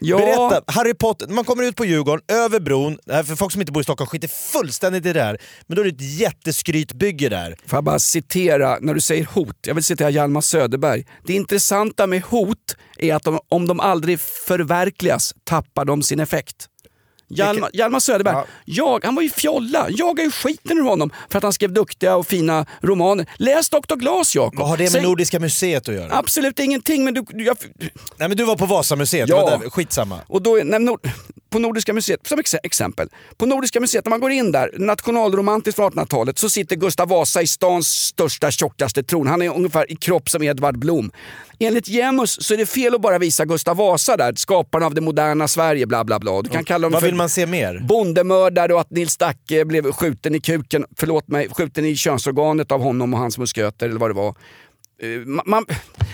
Ja, 0.02 0.18
Berätta, 0.18 0.72
Harry 0.72 0.94
Potter, 0.94 1.28
man 1.28 1.46
kommer 1.46 1.64
ut 1.64 1.76
på 1.76 1.86
Djurgården, 1.86 2.26
över 2.28 2.60
bron, 2.60 2.98
för 3.08 3.36
folk 3.36 3.52
som 3.52 3.62
inte 3.62 3.74
bor 3.74 3.82
i 3.82 3.84
Stockholm 3.84 4.08
skiter 4.08 4.28
fullständigt 4.28 5.06
i 5.06 5.14
det 5.14 5.24
här, 5.24 5.38
men 5.68 5.76
då 5.76 5.82
är 5.82 5.86
det 5.86 5.90
ett 5.92 6.20
jätteskrytbygge 6.20 7.30
där. 7.30 7.56
Får 7.66 7.78
jag 7.78 7.84
bara 7.84 8.00
citera, 8.00 8.78
när 8.82 8.94
du 8.94 9.02
säger 9.02 9.26
hot, 9.26 9.58
jag 9.68 9.76
vill 9.76 9.84
citera 9.84 10.10
Hjalmar 10.10 10.42
Söderberg. 10.42 11.06
Det 11.26 11.34
intressanta 11.34 12.08
med 12.08 12.22
hot 12.22 12.76
är 12.98 13.16
att 13.16 13.24
de, 13.24 13.40
om 13.50 13.68
de 13.68 13.80
aldrig 13.80 14.20
förverkligas 14.20 15.34
tappar 15.44 15.86
de 15.86 16.04
sin 16.04 16.20
effekt. 16.20 16.68
Hjalmar, 17.30 17.70
Hjalmar 17.74 18.00
Söderberg, 18.00 18.34
Ja. 18.36 18.46
jag, 18.66 19.06
han 19.06 19.16
var 19.16 19.24
ju 19.24 19.30
fjolla. 19.30 19.86
Jag 19.90 20.20
är 20.20 20.24
ju 20.24 20.32
skiten 20.32 20.78
ur 20.78 20.84
honom 20.84 21.12
för 21.30 21.38
att 21.38 21.44
han 21.44 21.54
skrev 21.54 21.74
duktiga 21.74 22.16
och 22.16 22.28
fina 22.28 22.66
romaner. 22.82 23.26
Läs 23.38 23.70
Dr. 23.70 23.96
Glas 23.96 24.36
Jakob. 24.36 24.60
Vad 24.60 24.68
har 24.70 24.78
det 24.78 24.84
med 24.84 24.92
Säg- 24.92 25.04
Nordiska 25.04 25.40
museet 25.40 25.90
att 25.90 25.96
göra? 25.96 26.18
Absolut 26.18 26.60
ingenting 26.60 27.04
men 27.06 27.14
du, 27.14 27.24
jag, 27.34 27.58
Nej 28.18 28.28
men 28.28 28.38
du 28.38 28.44
var 28.44 28.56
på 28.56 28.66
Vasamuseet, 28.66 29.30
Ja. 29.30 29.36
det 29.36 29.52
var 29.52 29.58
där, 29.60 29.70
skitsamma. 29.70 30.20
och 30.28 30.42
då, 30.42 30.60
nej, 30.64 30.80
Nord, 30.80 31.00
på 31.50 31.60
Nordiska 31.60 31.94
museet, 31.94 32.28
som 32.28 32.40
ex- 32.40 32.56
exempel. 32.64 33.10
På 33.38 33.46
Nordiska 33.46 33.80
museet, 33.80 34.06
när 34.06 34.10
man 34.10 34.20
går 34.20 34.32
in 34.32 34.52
där, 34.52 34.72
nationalromantiskt 34.78 35.76
från 35.76 35.92
1800-talet, 35.92 36.38
så 36.38 36.50
sitter 36.50 36.76
Gustav 36.76 37.08
Vasa 37.08 37.42
i 37.42 37.48
stans 37.48 37.88
största, 37.88 38.52
tjockaste 38.52 39.04
tron. 39.04 39.28
Han 39.28 39.42
är 39.42 39.56
ungefär 39.56 39.92
i 39.92 39.96
kropp 39.96 40.30
som 40.30 40.44
Edvard 40.44 40.78
Blom. 40.80 41.12
Enligt 41.60 41.88
Jämus 41.88 42.44
så 42.46 42.54
är 42.54 42.58
det 42.58 42.66
fel 42.66 42.96
att 42.96 43.02
bara 43.02 43.18
visa 43.20 43.46
Gustav 43.46 43.78
Vasa 43.78 44.18
där, 44.18 44.34
skaparen 44.36 44.84
av 44.86 44.94
det 44.94 45.02
moderna 45.02 45.48
Sverige, 45.48 45.86
bla 45.88 46.04
bla 46.04 46.20
bla. 46.20 46.42
Du 46.42 46.50
kan 46.50 46.64
kalla 46.64 46.86
dem 46.86 46.92
Vad 46.94 47.04
vill 47.04 47.16
man 47.16 47.30
se 47.30 47.46
mer? 47.46 47.80
bondemördare 47.88 48.74
och 48.74 48.82
att 48.82 48.92
Nils 48.92 49.18
Dacke 49.18 49.66
blev 49.66 49.92
skjuten 49.92 50.36
i 50.36 50.40
kuken, 50.42 50.86
förlåt 50.98 51.28
mig, 51.28 51.48
skjuten 51.52 51.86
i 51.86 51.96
könsorganet 51.96 52.72
av 52.72 52.82
honom 52.82 53.14
och 53.14 53.20
hans 53.20 53.38
musköter 53.38 53.90
eller 53.90 54.00
vad 54.00 54.10
det 54.10 54.14
var. 54.14 54.36
Eh, 55.02 55.44
man, 55.46 55.66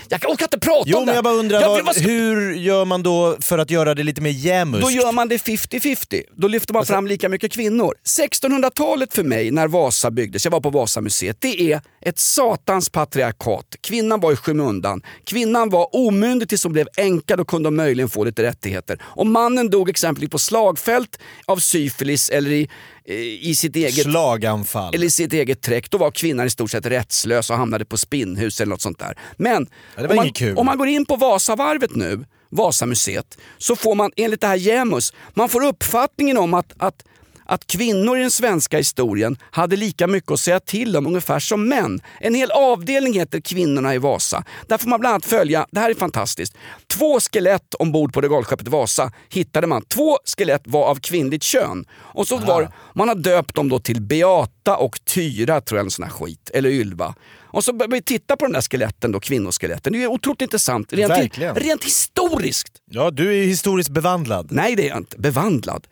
jag 0.08 0.30
orkar 0.30 0.44
inte 0.46 0.58
prata 0.58 0.82
Jo 0.86 0.96
om 0.98 1.00
det. 1.02 1.06
men 1.06 1.14
jag 1.14 1.24
bara 1.24 1.34
undrar, 1.34 1.60
Jag- 1.60 1.82
vad, 1.84 1.96
hur 1.96 2.52
gör 2.54 2.84
man 2.84 3.02
då 3.02 3.36
för 3.40 3.58
att 3.58 3.70
göra 3.70 3.94
det 3.94 4.02
lite 4.02 4.20
mer 4.20 4.30
jämuskt? 4.30 4.84
Då 4.86 4.90
gör 4.90 5.12
man 5.12 5.28
det 5.28 5.36
50-50. 5.36 6.22
Då 6.36 6.48
lyfter 6.48 6.74
man 6.74 6.86
fram 6.86 7.06
lika 7.06 7.28
mycket 7.28 7.52
kvinnor. 7.52 7.94
1600-talet 8.40 9.14
för 9.14 9.22
mig, 9.22 9.50
när 9.50 9.68
Vasa 9.68 10.10
byggdes, 10.10 10.44
jag 10.44 10.52
var 10.52 10.60
på 10.60 10.70
Vasamuseet, 10.70 11.36
det 11.40 11.72
är 11.72 11.80
ett 12.00 12.18
satans 12.18 12.88
patriarkat. 12.88 13.66
Kvinnan 13.80 14.20
var 14.20 14.32
i 14.32 14.36
skymundan. 14.36 15.02
Kvinnan 15.24 15.70
var 15.70 15.96
omyndig 15.96 16.48
tills 16.48 16.62
hon 16.64 16.72
blev 16.72 16.88
änka, 16.96 17.36
då 17.36 17.44
kunde 17.44 17.66
hon 17.66 17.76
möjligen 17.76 18.08
få 18.08 18.24
lite 18.24 18.42
rättigheter. 18.42 19.02
Om 19.04 19.32
mannen 19.32 19.70
dog 19.70 19.90
exempelvis 19.90 20.30
på 20.30 20.38
slagfält 20.38 21.18
av 21.46 21.56
syfilis 21.56 22.30
eller 22.30 22.50
i, 22.50 22.68
eh, 23.08 23.16
i 23.50 23.54
sitt 23.54 23.76
eget 23.76 23.94
Slaganfall. 24.04 24.94
eller 24.94 25.06
i 25.06 25.10
sitt 25.10 25.32
eget 25.32 25.62
träck, 25.62 25.90
då 25.90 25.98
var 25.98 26.10
kvinnan 26.10 26.46
i 26.46 26.50
stort 26.50 26.70
sett 26.70 26.86
rättslös 26.86 27.50
och 27.50 27.56
hamnade 27.56 27.84
på 27.84 27.96
spinnhus 27.98 28.60
eller 28.60 28.70
något 28.70 28.80
sånt 28.82 28.98
där. 28.98 29.18
Men 29.36 29.66
Ja, 29.96 30.02
det 30.02 30.08
var 30.08 30.14
om, 30.14 30.16
man, 30.16 30.32
kul. 30.32 30.56
om 30.56 30.66
man 30.66 30.78
går 30.78 30.88
in 30.88 31.06
på 31.06 31.16
Vasavarvet 31.16 31.94
nu, 31.94 32.24
Vasamuseet, 32.50 33.38
så 33.58 33.76
får 33.76 33.94
man 33.94 34.10
enligt 34.16 34.40
det 34.40 34.46
här 34.46 34.56
Jämus, 34.56 35.12
man 35.34 35.48
får 35.48 35.64
uppfattningen 35.64 36.38
om 36.38 36.54
att, 36.54 36.72
att 36.78 37.04
att 37.46 37.66
kvinnor 37.66 38.18
i 38.18 38.20
den 38.20 38.30
svenska 38.30 38.78
historien 38.78 39.36
hade 39.50 39.76
lika 39.76 40.06
mycket 40.06 40.30
att 40.30 40.40
säga 40.40 40.60
till 40.60 40.96
om 40.96 41.06
ungefär 41.06 41.38
som 41.38 41.68
män. 41.68 42.00
En 42.20 42.34
hel 42.34 42.50
avdelning 42.50 43.14
heter 43.14 43.40
Kvinnorna 43.40 43.94
i 43.94 43.98
Vasa. 43.98 44.44
Där 44.68 44.78
får 44.78 44.88
man 44.88 45.00
bland 45.00 45.12
annat 45.12 45.24
följa, 45.24 45.66
det 45.70 45.80
här 45.80 45.90
är 45.90 45.94
fantastiskt, 45.94 46.56
två 46.86 47.20
skelett 47.20 47.74
ombord 47.74 48.12
på 48.12 48.20
regalskeppet 48.20 48.68
Vasa 48.68 49.12
hittade 49.28 49.66
man. 49.66 49.82
Två 49.82 50.18
skelett 50.36 50.62
var 50.64 50.84
av 50.84 51.00
kvinnligt 51.00 51.42
kön. 51.42 51.84
Och 51.92 52.26
så 52.26 52.38
var, 52.38 52.72
man 52.94 53.08
har 53.08 53.14
döpt 53.14 53.54
dem 53.54 53.68
då 53.68 53.78
till 53.78 54.02
Beata 54.02 54.76
och 54.76 55.04
Tyra, 55.04 55.60
tror 55.60 55.78
jag, 55.78 55.84
en 55.84 55.90
sån 55.90 56.02
här 56.02 56.12
skit. 56.12 56.50
Eller 56.54 56.70
Ylva. 56.70 57.14
Och 57.56 57.64
så 57.64 57.72
börjar 57.72 57.90
vi 57.90 58.02
titta 58.02 58.36
på 58.36 58.44
de 58.44 58.52
där 58.52 58.60
skeletten, 58.60 59.12
då, 59.12 59.20
kvinnoskeletten. 59.20 59.92
Det 59.92 60.02
är 60.02 60.06
otroligt 60.06 60.42
intressant. 60.42 60.92
Rent, 60.92 61.38
rent 61.38 61.84
historiskt. 61.84 62.72
Ja, 62.90 63.10
du 63.10 63.42
är 63.42 63.46
historiskt 63.46 63.90
bevandlad. 63.90 64.48
Nej, 64.50 64.76
det 64.76 64.84
är 64.84 64.88
jag 64.88 64.98
inte. 64.98 65.18
Bevandlad. 65.18 65.86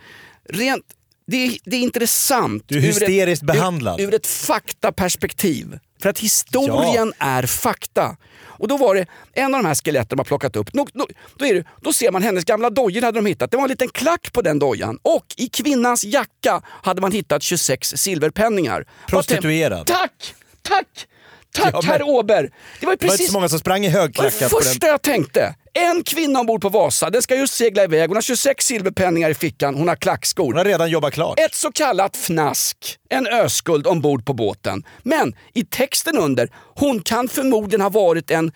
Rent, 0.49 0.85
det, 1.27 1.37
är, 1.37 1.59
det 1.65 1.77
är 1.77 1.81
intressant. 1.81 2.65
Du 2.67 2.75
är 2.75 2.79
ur 2.79 2.87
hysteriskt 2.87 3.43
ett, 3.43 3.47
behandlad. 3.47 4.01
Ur, 4.01 4.09
ur 4.09 4.15
ett 4.15 4.27
faktaperspektiv. 4.27 5.79
För 6.03 6.11
att 6.11 6.19
historien 6.19 7.13
är 7.19 7.47
fakta. 7.47 8.17
Och 8.43 8.69
då 8.69 8.77
var 8.77 8.95
det 8.95 9.07
en 9.33 9.55
av 9.55 9.63
de 9.63 9.69
här 9.69 9.75
skeletten 9.75 10.17
man 10.17 10.25
plockat 10.25 10.57
upp. 10.57 10.73
Då, 10.73 10.87
då, 10.93 11.07
då, 11.35 11.47
är 11.47 11.55
det, 11.55 11.65
då 11.81 11.93
ser 11.93 12.11
man 12.11 12.23
hennes 12.23 12.45
gamla 12.45 12.71
dojor 12.71 13.03
hade 13.03 13.19
de 13.19 13.27
hittat. 13.27 13.51
Det 13.51 13.57
var 13.57 13.65
en 13.65 13.71
liten 13.71 13.89
klack 13.89 14.33
på 14.33 14.43
den 14.43 14.59
dojan. 14.59 14.99
Och 15.03 15.27
i 15.37 15.49
kvinnans 15.49 16.05
jacka 16.05 16.63
hade 16.67 17.01
man 17.01 17.13
hittat 17.13 17.43
26 17.43 17.89
silverpenningar. 17.89 18.87
Prostituerad. 19.09 19.87
Tack! 19.87 20.35
Tack! 20.63 21.07
Tack 21.55 21.71
Ja, 21.75 21.81
men- 21.83 21.91
herr 21.91 22.03
Åber! 22.03 22.43
Det 22.43 22.43
var 22.43 22.43
ju 22.43 22.51
Det 22.81 22.87
var 22.87 22.93
inte 22.93 23.07
precis 23.07 23.27
så 23.27 23.33
många 23.33 23.49
som 23.49 23.59
sprang 23.59 23.85
i 23.85 23.89
högklackat 23.89 24.33
det 24.39 24.39
den. 24.39 24.51
första 24.51 24.87
jag 24.87 25.03
tänkte. 25.03 25.55
En 25.73 26.03
kvinna 26.05 26.41
ombord 26.41 26.63
på 26.63 26.69
Vasa, 26.69 27.11
den 27.11 27.23
ska 27.23 27.37
just 27.37 27.55
segla 27.55 27.85
iväg. 27.85 28.09
Hon 28.11 28.17
har 28.17 28.23
26 28.23 28.67
silverpenningar 28.67 29.31
i 29.31 29.35
fickan, 29.35 29.75
hon 29.75 29.89
har 29.89 29.97
klackskor. 29.97 30.45
Hon 30.45 30.57
har 30.57 30.65
redan 30.65 30.91
jobbat 30.91 31.15
klart. 31.15 31.41
Ett 31.41 31.55
så 31.55 31.73
kallat 31.73 32.17
fnask, 32.17 32.77
en 33.11 33.27
öskuld 33.27 33.87
ombord 33.87 34.27
på 34.27 34.33
båten. 34.33 34.83
Men 35.03 35.35
i 35.55 35.65
texten 35.65 36.19
under, 36.19 36.49
hon 36.75 37.03
kan 37.03 37.29
förmodligen 37.29 37.81
ha 37.81 37.89
varit 37.89 38.31
en 38.31 38.53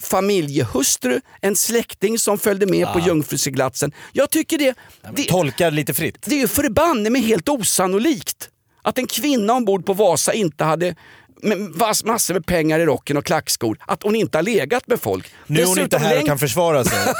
familjehustru, 0.00 1.20
en 1.40 1.56
släkting 1.56 2.18
som 2.18 2.38
följde 2.38 2.66
med 2.66 2.92
på 2.92 3.00
jungfruseglatsen. 3.00 3.92
Jag 4.12 4.30
tycker 4.30 4.58
det, 4.58 4.74
det, 5.14 5.24
Tolkar 5.24 5.70
lite 5.70 5.94
fritt. 5.94 6.18
det 6.26 6.34
är 6.34 6.38
ju 6.40 6.48
förbanne 6.48 7.10
mig 7.10 7.22
helt 7.22 7.48
osannolikt 7.48 8.48
att 8.82 8.98
en 8.98 9.06
kvinna 9.06 9.52
ombord 9.52 9.86
på 9.86 9.92
Vasa 9.92 10.32
inte 10.32 10.64
hade 10.64 10.94
med 11.42 11.58
massor 12.04 12.34
med 12.34 12.46
pengar 12.46 12.80
i 12.80 12.84
rocken 12.86 13.16
och 13.16 13.24
klackskor, 13.24 13.78
att 13.86 14.02
hon 14.02 14.16
inte 14.16 14.38
har 14.38 14.42
legat 14.42 14.86
med 14.86 15.00
folk. 15.00 15.30
Nu 15.46 15.60
är 15.60 15.66
hon 15.66 15.78
inte 15.78 15.98
här 15.98 16.20
och 16.20 16.26
kan 16.26 16.38
försvara 16.38 16.84
sig. 16.84 16.98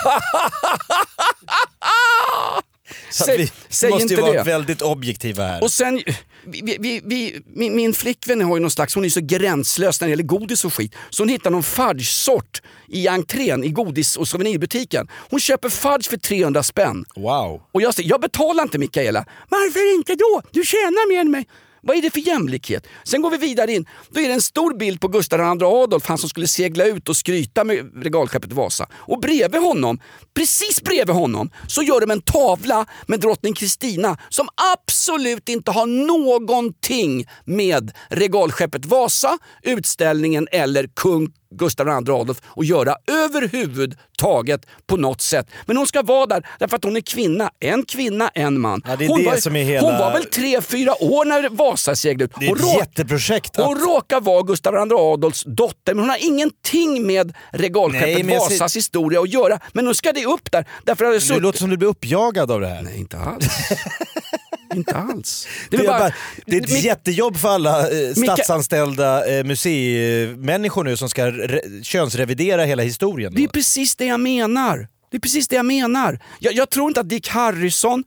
Så 3.11 3.25
Säg- 3.25 3.37
vi 3.39 3.51
säg 3.69 3.91
måste 3.91 4.15
ju 4.15 4.21
vara 4.21 4.33
det. 4.33 4.43
väldigt 4.43 4.83
objektiva 4.83 5.45
här. 5.47 5.63
Och 5.63 5.71
sen, 5.71 6.03
vi, 6.47 6.77
vi, 6.81 7.01
vi, 7.05 7.43
min, 7.47 7.77
min 7.77 7.95
flickvän 7.95 8.41
har 8.41 8.57
ju 8.57 8.61
någon 8.61 8.71
slags, 8.71 8.95
hon 8.95 9.05
är 9.05 9.09
så 9.09 9.21
gränslös 9.21 10.01
när 10.01 10.09
det 10.09 10.11
gäller 10.11 10.23
godis 10.25 10.65
och 10.65 10.75
skit. 10.75 10.95
Så 11.11 11.23
hon 11.23 11.29
hittar 11.29 11.51
någon 11.51 11.63
fudge-sort 11.63 12.63
i 12.89 13.09
entrén 13.09 13.65
i 13.65 13.69
godis 13.69 14.17
och 14.17 14.29
souvenirbutiken. 14.29 15.09
Hon 15.31 15.41
köper 15.41 15.69
fudge 15.69 16.11
för 16.11 16.17
300 16.17 16.63
spänn. 16.63 17.05
Wow. 17.17 17.63
Och 17.73 17.83
jag 17.83 17.95
säger, 17.95 18.09
jag 18.11 18.21
betalar 18.21 18.63
inte 18.63 18.79
Mikaela. 18.79 19.25
Varför 19.49 19.95
inte 19.95 20.15
då? 20.15 20.43
Du 20.51 20.65
tjänar 20.65 21.09
mer 21.09 21.21
än 21.21 21.31
mig. 21.31 21.47
Vad 21.85 21.97
är 21.97 22.03
det 22.03 22.11
för 22.11 22.21
jämlikhet? 22.21 22.87
Sen 23.05 23.23
går 23.23 23.31
vi 23.31 23.37
vidare 23.37 23.73
in. 23.73 23.87
Då 24.11 24.21
är 24.21 24.29
det 24.29 24.35
en 24.35 24.43
stor 24.43 24.79
bild 24.79 25.01
på 25.01 25.09
Gustav 25.09 25.41
II 25.41 25.65
Adolf, 25.67 26.07
han 26.07 26.19
som 26.19 26.29
skulle 26.29 26.49
segla 26.49 26.85
ut 26.85 27.09
och 27.09 27.17
skryta 27.17 27.65
med 27.65 28.05
regalskeppet 28.05 28.53
Vasa. 28.53 28.89
Och 28.93 29.21
bredvid 29.21 29.61
honom, 29.61 30.01
precis 30.35 30.83
bredvid 30.83 31.17
honom, 31.17 31.51
så 31.69 31.83
gör 31.83 32.01
de 32.01 32.11
en 32.11 32.23
tavla 32.23 32.87
med 33.07 33.21
drottning 33.21 33.55
Kristina 33.55 34.19
som 34.29 34.49
absolut 34.75 35.49
inte 35.49 35.71
har 35.71 35.87
någonting 35.87 37.27
med 37.45 37.93
regalskeppet 38.09 38.87
Vasa, 38.87 39.39
utställningen 39.63 40.49
eller 40.53 40.87
kung 40.97 41.29
Gustav 41.57 41.87
II 41.89 41.93
Adolf 41.95 42.41
att 42.57 42.67
göra 42.67 42.97
överhuvudtaget 43.07 44.67
på 44.87 44.97
något 44.97 45.21
sätt. 45.21 45.47
Men 45.67 45.77
hon 45.77 45.87
ska 45.87 46.03
vara 46.03 46.27
där 46.27 46.47
därför 46.59 46.77
att 46.77 46.85
hon 46.85 46.97
är 46.97 47.01
kvinna. 47.01 47.51
En 47.61 47.85
kvinna, 47.85 48.29
en 48.35 48.61
man. 48.61 48.83
Ja, 48.87 48.97
det 48.97 49.07
hon, 49.07 49.19
det 49.19 49.25
var, 49.27 49.51
hela- 49.59 49.89
hon 49.91 49.99
var 49.99 50.13
väl 50.13 50.25
tre, 50.25 50.61
fyra 50.61 51.03
år 51.03 51.25
när 51.25 51.49
Vasa 51.49 51.97
seglade 51.97 52.25
ut. 52.25 52.31
Det 52.41 52.47
är 52.47 52.49
Hon 52.49 52.59
ett 52.59 52.65
råk- 52.65 52.79
jätteprojekt. 52.79 53.57
hon 53.57 53.77
Att, 53.77 53.83
råkar 53.83 54.21
vara 54.21 54.43
Gustav 54.43 54.75
II 54.75 54.93
Adolfs 54.93 55.45
dotter 55.47 55.95
men 55.95 55.99
hon 55.99 56.11
har 56.11 56.19
ingenting 56.27 57.07
med 57.07 57.35
regalskeppet 57.51 58.27
Nej, 58.27 58.35
jag 58.35 58.43
ser- 58.43 58.51
Vasas 58.59 58.77
historia 58.77 59.21
att 59.21 59.29
göra. 59.33 59.59
Men 59.73 59.85
nu 59.85 59.95
ska 59.95 60.13
det 60.13 60.25
upp 60.27 60.51
där. 60.53 60.69
Därför 60.85 61.05
har 61.05 61.13
det 61.13 61.19
det 61.19 61.25
suttit... 61.25 61.43
låter 61.43 61.59
som 61.59 61.71
du 61.71 61.77
blir 61.77 61.89
uppjagad 61.89 62.51
av 62.51 62.61
det 62.61 62.67
här. 62.69 62.83
Nej, 62.83 62.99
inte 62.99 63.19
alls. 63.19 63.47
inte 64.77 64.95
alls. 64.95 65.49
Det 65.71 65.77
är, 65.77 65.87
bara, 65.87 66.13
det 66.47 66.57
är 66.57 66.61
ett 66.61 66.71
Mik- 66.71 66.85
jättejobb 66.85 67.37
för 67.37 67.49
alla 67.49 67.91
eh, 67.91 68.13
statsanställda 68.15 69.39
eh, 69.39 69.45
museimänniskor 69.45 70.85
nu 70.85 70.97
som 70.97 71.09
ska 71.09 71.27
re- 71.31 71.83
könsrevidera 71.83 72.65
hela 72.65 72.83
historien. 72.83 73.35
Det 73.35 73.43
är 73.43 73.47
Då. 73.47 73.53
precis 73.53 73.97
det 73.97 74.05
jag 74.07 74.21
menar. 74.21 74.89
Det 75.11 75.17
är 75.17 75.21
precis 75.21 75.49
det 75.49 75.57
jag 75.57 75.65
menar. 75.67 76.19
Jag, 76.39 76.55
jag 76.55 76.71
tror 76.71 76.89
inte 76.89 77.01
att 77.01 77.09
Dick 77.09 77.29
Harrison, 77.29 78.05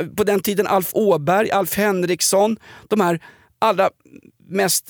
eh, 0.00 0.06
på 0.06 0.24
den 0.24 0.40
tiden 0.40 0.66
Alf 0.66 0.88
Åberg, 0.92 1.50
Alf 1.50 1.74
Henriksson, 1.76 2.56
de 2.88 3.00
här 3.00 3.20
allra 3.58 3.90
mest 4.48 4.84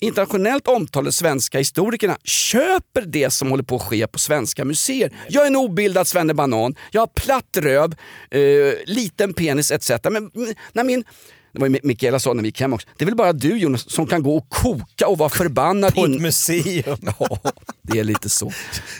internationellt 0.00 0.68
omtalade 0.68 1.12
svenska 1.12 1.58
historikerna 1.58 2.16
köper 2.24 3.02
det 3.02 3.30
som 3.30 3.50
håller 3.50 3.64
på 3.64 3.76
att 3.76 3.82
ske 3.82 4.06
på 4.06 4.18
svenska 4.18 4.64
museer. 4.64 5.12
Jag 5.28 5.42
är 5.42 5.46
en 5.46 5.56
obildad 5.56 6.06
svennebanan, 6.06 6.74
jag 6.90 7.00
har 7.00 7.06
platt 7.06 7.56
röv, 7.56 7.94
eh, 8.30 8.40
liten 8.86 9.34
penis 9.34 9.70
etc. 9.70 9.90
Men 10.10 10.30
när 10.72 10.84
min 10.84 11.04
det 11.52 11.60
var 11.60 11.68
ju 11.68 11.80
Mikaela 11.82 12.18
sa 12.20 12.32
när 12.32 12.42
vi 12.42 12.48
gick 12.48 12.60
hem 12.60 12.72
också. 12.72 12.88
Det 12.96 13.04
är 13.04 13.06
väl 13.06 13.14
bara 13.16 13.32
du 13.32 13.58
Jonas 13.58 13.90
som 13.90 14.06
kan 14.06 14.22
gå 14.22 14.36
och 14.36 14.48
koka 14.48 15.06
och 15.08 15.18
vara 15.18 15.28
förbannad. 15.28 15.94
På 15.94 16.04
ett 16.04 16.10
in- 16.10 16.22
museum. 16.22 16.98
Ja, 17.18 17.38
det 17.82 17.98
är 17.98 18.04
lite 18.04 18.28
så. 18.28 18.52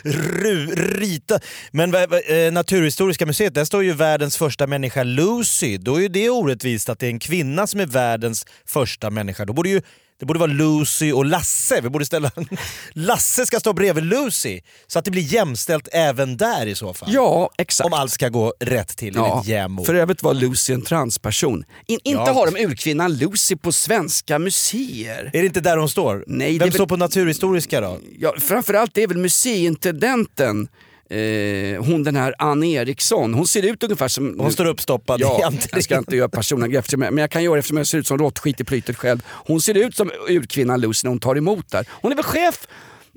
Ru, 0.03 0.67
rita. 0.75 1.39
Men 1.71 1.95
eh, 1.95 2.51
Naturhistoriska 2.51 3.25
museet, 3.25 3.53
där 3.53 3.65
står 3.65 3.83
ju 3.83 3.93
världens 3.93 4.37
första 4.37 4.67
människa 4.67 5.03
Lucy. 5.03 5.77
Då 5.77 5.95
är 5.95 6.01
ju 6.01 6.07
det 6.07 6.29
orättvist 6.29 6.89
att 6.89 6.99
det 6.99 7.05
är 7.05 7.11
en 7.11 7.19
kvinna 7.19 7.67
som 7.67 7.79
är 7.79 7.85
världens 7.85 8.45
första 8.65 9.09
människa. 9.09 9.45
Då 9.45 9.53
borde 9.53 9.69
ju 9.69 9.81
det 10.19 10.25
borde 10.25 10.39
vara 10.39 10.51
Lucy 10.51 11.11
och 11.11 11.25
Lasse. 11.25 11.81
Vi 11.81 11.89
borde 11.89 12.05
ställa... 12.05 12.31
Lasse 12.93 13.45
ska 13.45 13.59
stå 13.59 13.73
bredvid 13.73 14.03
Lucy. 14.03 14.61
Så 14.87 14.99
att 14.99 15.05
det 15.05 15.11
blir 15.11 15.21
jämställt 15.33 15.87
även 15.91 16.37
där 16.37 16.65
i 16.65 16.75
så 16.75 16.93
fall. 16.93 17.09
Ja, 17.13 17.49
exakt. 17.57 17.85
Om 17.85 17.93
allt 17.93 18.11
ska 18.11 18.29
gå 18.29 18.53
rätt 18.59 18.97
till 18.97 19.15
Ja, 19.15 19.43
enligt 19.47 19.85
för 19.85 19.93
övrigt 19.95 20.23
var 20.23 20.33
Lucy 20.33 20.73
en 20.73 20.81
transperson. 20.81 21.63
In, 21.87 21.99
inte 22.03 22.21
Ja. 22.25 22.31
har 22.33 22.51
de 22.51 22.63
urkvinnan 22.65 23.17
Lucy 23.17 23.55
på 23.55 23.71
svenska 23.71 24.39
museer. 24.39 25.25
Är 25.33 25.39
det 25.41 25.45
inte 25.45 25.61
där 25.61 25.77
hon 25.77 25.89
står? 25.89 26.23
Nej, 26.27 26.51
det 26.53 26.59
Vem 26.59 26.65
väl- 26.69 26.73
står 26.73 26.87
på 26.87 26.97
Naturhistoriska 26.97 27.81
då? 27.81 27.99
Ja, 28.19 28.33
framförallt 28.39 28.93
det 28.93 29.03
är 29.03 29.07
väl 29.07 29.17
museiintendenten, 29.17 30.67
eh, 31.09 31.83
hon 31.83 32.03
den 32.03 32.15
här 32.15 32.35
Ann 32.37 32.63
Eriksson. 32.63 33.33
Hon 33.33 33.47
ser 33.47 33.65
ut 33.65 33.83
ungefär 33.83 34.07
som... 34.07 34.39
Hon 34.39 34.51
står 34.51 34.65
uppstoppad 34.65 35.19
Ja, 35.21 35.41
entrén. 35.45 35.69
jag 35.71 35.83
ska 35.83 35.97
inte 35.97 36.15
göra 36.15 36.29
personangrepp, 36.29 36.85
men 36.97 37.17
jag 37.17 37.31
kan 37.31 37.43
göra 37.43 37.53
det 37.55 37.59
eftersom 37.59 37.77
jag 37.77 37.87
ser 37.87 37.97
ut 37.97 38.07
som 38.07 38.17
råttskit 38.17 38.61
i 38.61 38.63
plytet 38.63 38.97
själv. 38.97 39.19
Hon 39.27 39.61
ser 39.61 39.77
ut 39.77 39.95
som 39.95 40.11
urkvinnan 40.29 40.81
Lucy 40.81 41.05
när 41.05 41.09
hon 41.09 41.19
tar 41.19 41.35
emot 41.35 41.71
där. 41.71 41.85
Hon 41.89 42.11
är 42.11 42.15
väl 42.15 42.25
chef 42.25 42.67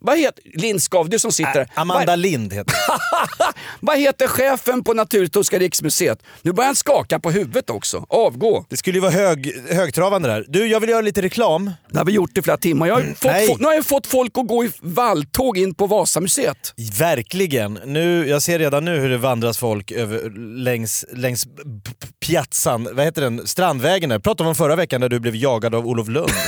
vad 0.02 0.18
heter, 0.18 0.44
Lindskov, 0.54 1.08
du 1.08 1.18
som 1.18 1.32
sitter 1.32 1.54
där. 1.54 1.68
Amanda 1.74 2.06
Vad- 2.06 2.18
Lind 2.18 2.52
heter 2.52 2.74
Vad 3.80 3.98
heter 3.98 4.26
chefen 4.28 4.84
på 4.84 4.94
Naturhistoriska 4.94 5.58
riksmuseet? 5.58 6.18
Nu 6.42 6.52
börjar 6.52 6.66
han 6.66 6.76
skaka 6.76 7.18
på 7.20 7.30
huvudet 7.30 7.70
också. 7.70 8.06
Avgå. 8.08 8.66
Det 8.68 8.76
skulle 8.76 8.96
ju 8.96 9.00
vara 9.02 9.10
hög, 9.12 9.52
högtravande 9.70 10.28
där. 10.28 10.44
Du, 10.48 10.66
jag 10.66 10.80
vill 10.80 10.90
göra 10.90 11.00
lite 11.00 11.22
reklam. 11.22 11.70
Det 11.90 11.98
har 11.98 12.04
vi 12.04 12.12
gjort 12.12 12.38
i 12.38 12.42
flera 12.42 12.56
timmar. 12.56 12.86
Jag 12.86 12.94
har 12.94 13.02
fått, 13.02 13.24
Nej. 13.24 13.48
fo- 13.48 13.56
nu 13.58 13.64
har 13.66 13.74
jag 13.74 13.86
fått 13.86 14.06
folk 14.06 14.38
att 14.38 14.46
gå 14.48 14.64
i 14.64 14.70
valltåg 14.80 15.58
in 15.58 15.74
på 15.74 15.86
Vasamuseet. 15.86 16.74
Verkligen. 16.98 17.78
Nu, 17.86 18.28
jag 18.28 18.42
ser 18.42 18.58
redan 18.58 18.84
nu 18.84 18.98
hur 18.98 19.08
det 19.10 19.18
vandras 19.18 19.58
folk 19.58 19.90
över, 19.90 20.30
längs, 20.56 21.04
längs 21.12 21.46
piazzan, 22.26 22.88
vad 22.92 23.04
heter 23.04 23.22
den, 23.22 23.46
Strandvägen 23.46 24.08
där. 24.10 24.18
Pratade 24.18 24.48
om 24.48 24.54
förra 24.54 24.76
veckan 24.76 25.00
när 25.00 25.08
du 25.08 25.20
blev 25.20 25.36
jagad 25.36 25.74
av 25.74 25.86
Olof 25.86 26.08
Lund. 26.08 26.30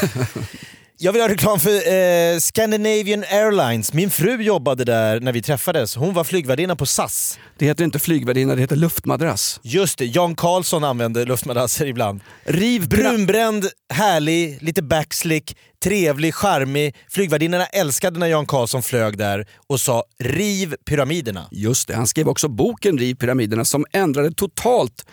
Jag 0.99 1.13
vill 1.13 1.23
ha 1.23 1.29
reklam 1.29 1.61
för 1.61 1.71
eh, 1.71 2.39
Scandinavian 2.39 3.25
Airlines. 3.31 3.93
Min 3.93 4.11
fru 4.11 4.43
jobbade 4.43 4.85
där 4.85 5.21
när 5.21 5.33
vi 5.33 5.43
träffades. 5.43 5.97
Hon 5.97 6.15
var 6.15 6.25
flygvärdinna 6.25 6.77
på 6.77 6.87
SAS. 6.87 7.39
Det 7.59 7.67
heter 7.67 7.85
inte 7.85 7.99
flygvärdinna, 7.99 8.55
det 8.55 8.61
heter 8.61 8.77
luftmadrass. 8.77 9.61
Just 9.63 9.99
det, 9.99 10.07
Jan 10.07 10.35
Karlsson 10.35 10.85
använde 10.85 11.25
luftmadrasser 11.25 11.87
ibland. 11.87 12.21
Riv 12.45 12.89
Brunbränd, 12.89 13.69
härlig, 13.93 14.63
lite 14.63 14.83
backslick, 14.83 15.57
trevlig, 15.85 16.35
charmig. 16.35 16.97
Flygvärdinnorna 17.11 17.67
älskade 17.67 18.19
när 18.19 18.27
Jan 18.27 18.47
Karlsson 18.47 18.83
flög 18.83 19.19
där 19.19 19.47
och 19.67 19.81
sa 19.81 20.05
“riv 20.19 20.75
pyramiderna”. 20.87 21.49
Just 21.51 21.89
det, 21.89 21.95
han 21.95 22.07
skrev 22.07 22.29
också 22.29 22.49
boken 22.49 22.99
Riv 22.99 23.15
pyramiderna 23.15 23.65
som 23.65 23.87
ändrade 23.93 24.33
totalt 24.33 25.07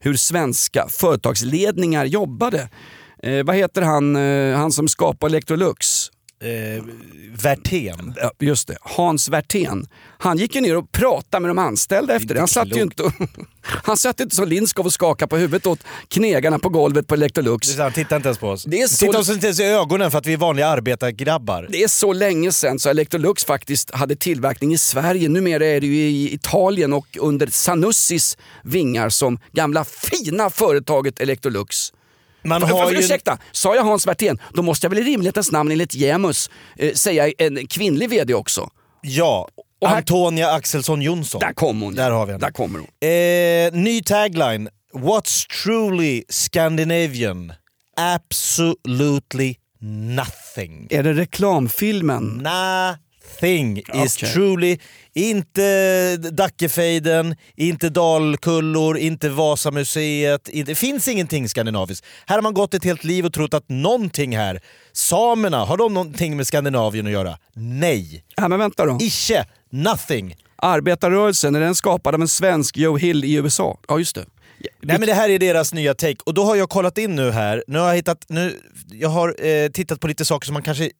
hur 0.00 0.14
svenska 0.14 0.86
företagsledningar 0.88 2.04
jobbade. 2.04 2.68
Eh, 3.22 3.44
vad 3.44 3.56
heter 3.56 3.82
han, 3.82 4.16
eh, 4.16 4.56
han 4.56 4.72
som 4.72 4.88
skapade 4.88 5.30
Electrolux? 5.32 6.10
Eh, 6.42 6.84
Werthén. 7.42 8.14
Just 8.40 8.68
det, 8.68 8.76
Hans 8.80 9.28
Werthén. 9.28 9.86
Han 10.18 10.38
gick 10.38 10.54
ju 10.54 10.60
ner 10.60 10.76
och 10.76 10.92
pratade 10.92 11.40
med 11.40 11.50
de 11.50 11.58
anställda 11.58 12.14
efter 12.16 12.34
det. 12.34 12.40
Han 12.40 12.48
satt 12.48 12.76
ju 12.76 12.82
inte, 12.82 13.02
och- 13.02 13.12
han 13.62 13.96
satt 13.96 14.20
inte 14.20 14.36
som 14.36 14.48
Lindskov 14.48 14.86
och 14.86 14.92
skakade 14.92 15.28
på 15.28 15.36
huvudet 15.36 15.66
åt 15.66 15.78
knegarna 16.08 16.58
på 16.58 16.68
golvet 16.68 17.06
på 17.06 17.14
Electrolux. 17.14 17.78
Han 17.78 17.92
tittar 17.92 18.16
inte 18.16 18.28
ens 18.28 18.38
på 18.38 18.48
oss. 18.48 18.64
Det 18.64 18.80
är 18.82 18.86
så- 18.86 19.06
Tittar 19.06 19.18
oss 19.18 19.28
inte 19.30 19.46
ens 19.46 19.60
i 19.60 19.64
ögonen 19.64 20.10
för 20.10 20.18
att 20.18 20.26
vi 20.26 20.32
är 20.32 20.36
vanliga 20.36 20.66
arbetargrabbar. 20.68 21.66
Det 21.70 21.82
är 21.82 21.88
så 21.88 22.12
länge 22.12 22.52
sedan 22.52 22.78
så 22.78 22.88
Electrolux 22.88 23.44
faktiskt 23.44 23.94
hade 23.94 24.16
tillverkning 24.16 24.72
i 24.72 24.78
Sverige. 24.78 25.28
Numera 25.28 25.66
är 25.66 25.80
det 25.80 25.86
ju 25.86 25.96
i 26.08 26.34
Italien 26.34 26.92
och 26.92 27.06
under 27.20 27.46
Sanussis 27.46 28.36
vingar 28.64 29.08
som 29.08 29.38
gamla 29.52 29.84
fina 29.84 30.50
företaget 30.50 31.20
Electrolux. 31.20 31.92
Man 32.44 32.60
För, 32.60 32.68
har 32.68 32.86
för, 32.86 32.92
ju... 32.92 32.98
Ursäkta, 32.98 33.38
sa 33.52 33.74
jag 33.74 33.84
Hans 33.84 34.06
Werthén, 34.06 34.38
då 34.54 34.62
måste 34.62 34.84
jag 34.86 34.90
väl 34.90 34.98
i 34.98 35.02
rimlighetens 35.02 35.52
namn 35.52 35.70
enligt 35.72 35.94
Jämus 35.94 36.50
eh, 36.76 36.92
säga 36.94 37.32
en 37.38 37.66
kvinnlig 37.66 38.10
VD 38.10 38.34
också. 38.34 38.70
Ja, 39.02 39.48
Och 39.80 39.88
här- 39.88 39.96
Antonia 39.96 40.50
Axelsson 40.50 41.02
Jonsson. 41.02 41.40
Där 41.40 41.52
kom 41.52 41.82
hon. 41.82 41.94
Där 41.94 42.10
har 42.10 42.26
vi 42.26 42.32
henne. 42.32 42.46
Där 42.46 42.52
kommer 42.52 42.78
hon. 42.78 42.88
Eh, 43.00 43.82
ny 43.84 44.02
tagline. 44.02 44.68
What's 44.94 45.62
truly 45.62 46.24
Scandinavian? 46.28 47.52
Absolutely 47.96 49.54
nothing. 50.16 50.86
Är 50.90 51.02
det 51.02 51.12
reklamfilmen? 51.12 52.46
Nothing 53.28 53.78
is 53.78 54.16
Okej. 54.16 54.32
truly... 54.32 54.78
Inte 55.14 56.16
Dackefejden, 56.16 57.36
inte 57.56 57.88
Dalkullor, 57.88 58.98
inte 58.98 59.28
Vasamuseet. 59.28 60.48
Inte, 60.48 60.70
det 60.70 60.74
finns 60.74 61.08
ingenting 61.08 61.48
skandinaviskt. 61.48 62.06
Här 62.26 62.36
har 62.36 62.42
man 62.42 62.54
gått 62.54 62.74
ett 62.74 62.84
helt 62.84 63.04
liv 63.04 63.26
och 63.26 63.32
trott 63.32 63.54
att 63.54 63.68
någonting 63.68 64.36
här... 64.36 64.60
Samerna, 64.92 65.64
har 65.64 65.76
de 65.76 65.94
någonting 65.94 66.36
med 66.36 66.46
Skandinavien 66.46 67.06
att 67.06 67.12
göra? 67.12 67.38
Nej. 67.54 68.24
Ja, 68.36 68.48
men 68.48 68.58
vänta 68.58 68.86
då. 68.86 68.98
Icke. 69.00 69.46
Nothing. 69.70 70.36
Arbetarrörelsen, 70.56 71.54
är 71.54 71.60
den 71.60 71.74
skapad 71.74 72.14
av 72.14 72.20
en 72.20 72.28
svensk 72.28 72.76
Joe 72.76 72.96
Hill 72.96 73.24
i 73.24 73.34
USA? 73.34 73.78
Ja, 73.88 73.98
just 73.98 74.14
det. 74.14 74.24
Nej 74.82 74.98
men 74.98 75.08
det 75.08 75.14
här 75.14 75.28
är 75.28 75.38
deras 75.38 75.74
nya 75.74 75.94
take 75.94 76.16
och 76.26 76.34
då 76.34 76.44
har 76.44 76.56
jag 76.56 76.68
kollat 76.68 76.98
in 76.98 77.16
nu 77.16 77.30
här, 77.30 77.64
nu 77.66 77.78
har 77.78 77.88
jag 77.88 77.96
hittat, 77.96 78.24
nu, 78.28 78.60
jag 78.90 79.08
har 79.08 79.46
eh, 79.46 79.68
tittat 79.68 80.00
på 80.00 80.08
lite 80.08 80.24
saker 80.24 80.46
som 80.46 80.54
man 80.54 80.62
kanske 80.62 80.84
eh, 80.84 80.90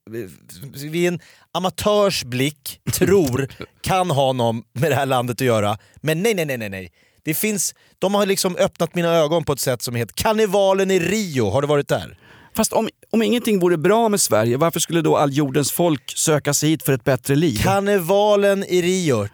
vid 0.90 1.08
en 1.08 1.20
amatörs 1.52 2.24
blick 2.24 2.80
tror 2.92 3.48
kan 3.80 4.10
ha 4.10 4.32
någon 4.32 4.62
med 4.72 4.90
det 4.90 4.94
här 4.94 5.06
landet 5.06 5.40
att 5.40 5.46
göra. 5.46 5.78
Men 5.96 6.22
nej, 6.22 6.34
nej, 6.34 6.46
nej, 6.46 6.58
nej, 6.58 6.68
nej. 6.68 6.92
Det 7.22 7.34
finns, 7.34 7.74
de 7.98 8.14
har 8.14 8.26
liksom 8.26 8.56
öppnat 8.56 8.94
mina 8.94 9.08
ögon 9.14 9.44
på 9.44 9.52
ett 9.52 9.60
sätt 9.60 9.82
som 9.82 9.94
heter 9.94 10.14
Karnevalen 10.16 10.90
i 10.90 11.00
Rio, 11.00 11.50
har 11.50 11.62
du 11.62 11.68
varit 11.68 11.88
där? 11.88 12.18
Fast 12.56 12.72
om, 12.72 12.88
om 13.10 13.22
ingenting 13.22 13.58
vore 13.58 13.76
bra 13.76 14.08
med 14.08 14.20
Sverige, 14.20 14.56
varför 14.56 14.80
skulle 14.80 15.00
då 15.00 15.16
all 15.16 15.32
jordens 15.32 15.72
folk 15.72 16.12
söka 16.16 16.54
sig 16.54 16.68
hit 16.68 16.82
för 16.82 16.92
ett 16.92 17.04
bättre 17.04 17.34
liv? 17.34 17.60
Karnevalen 17.62 18.64
i 18.64 18.82
Rio. 18.82 19.28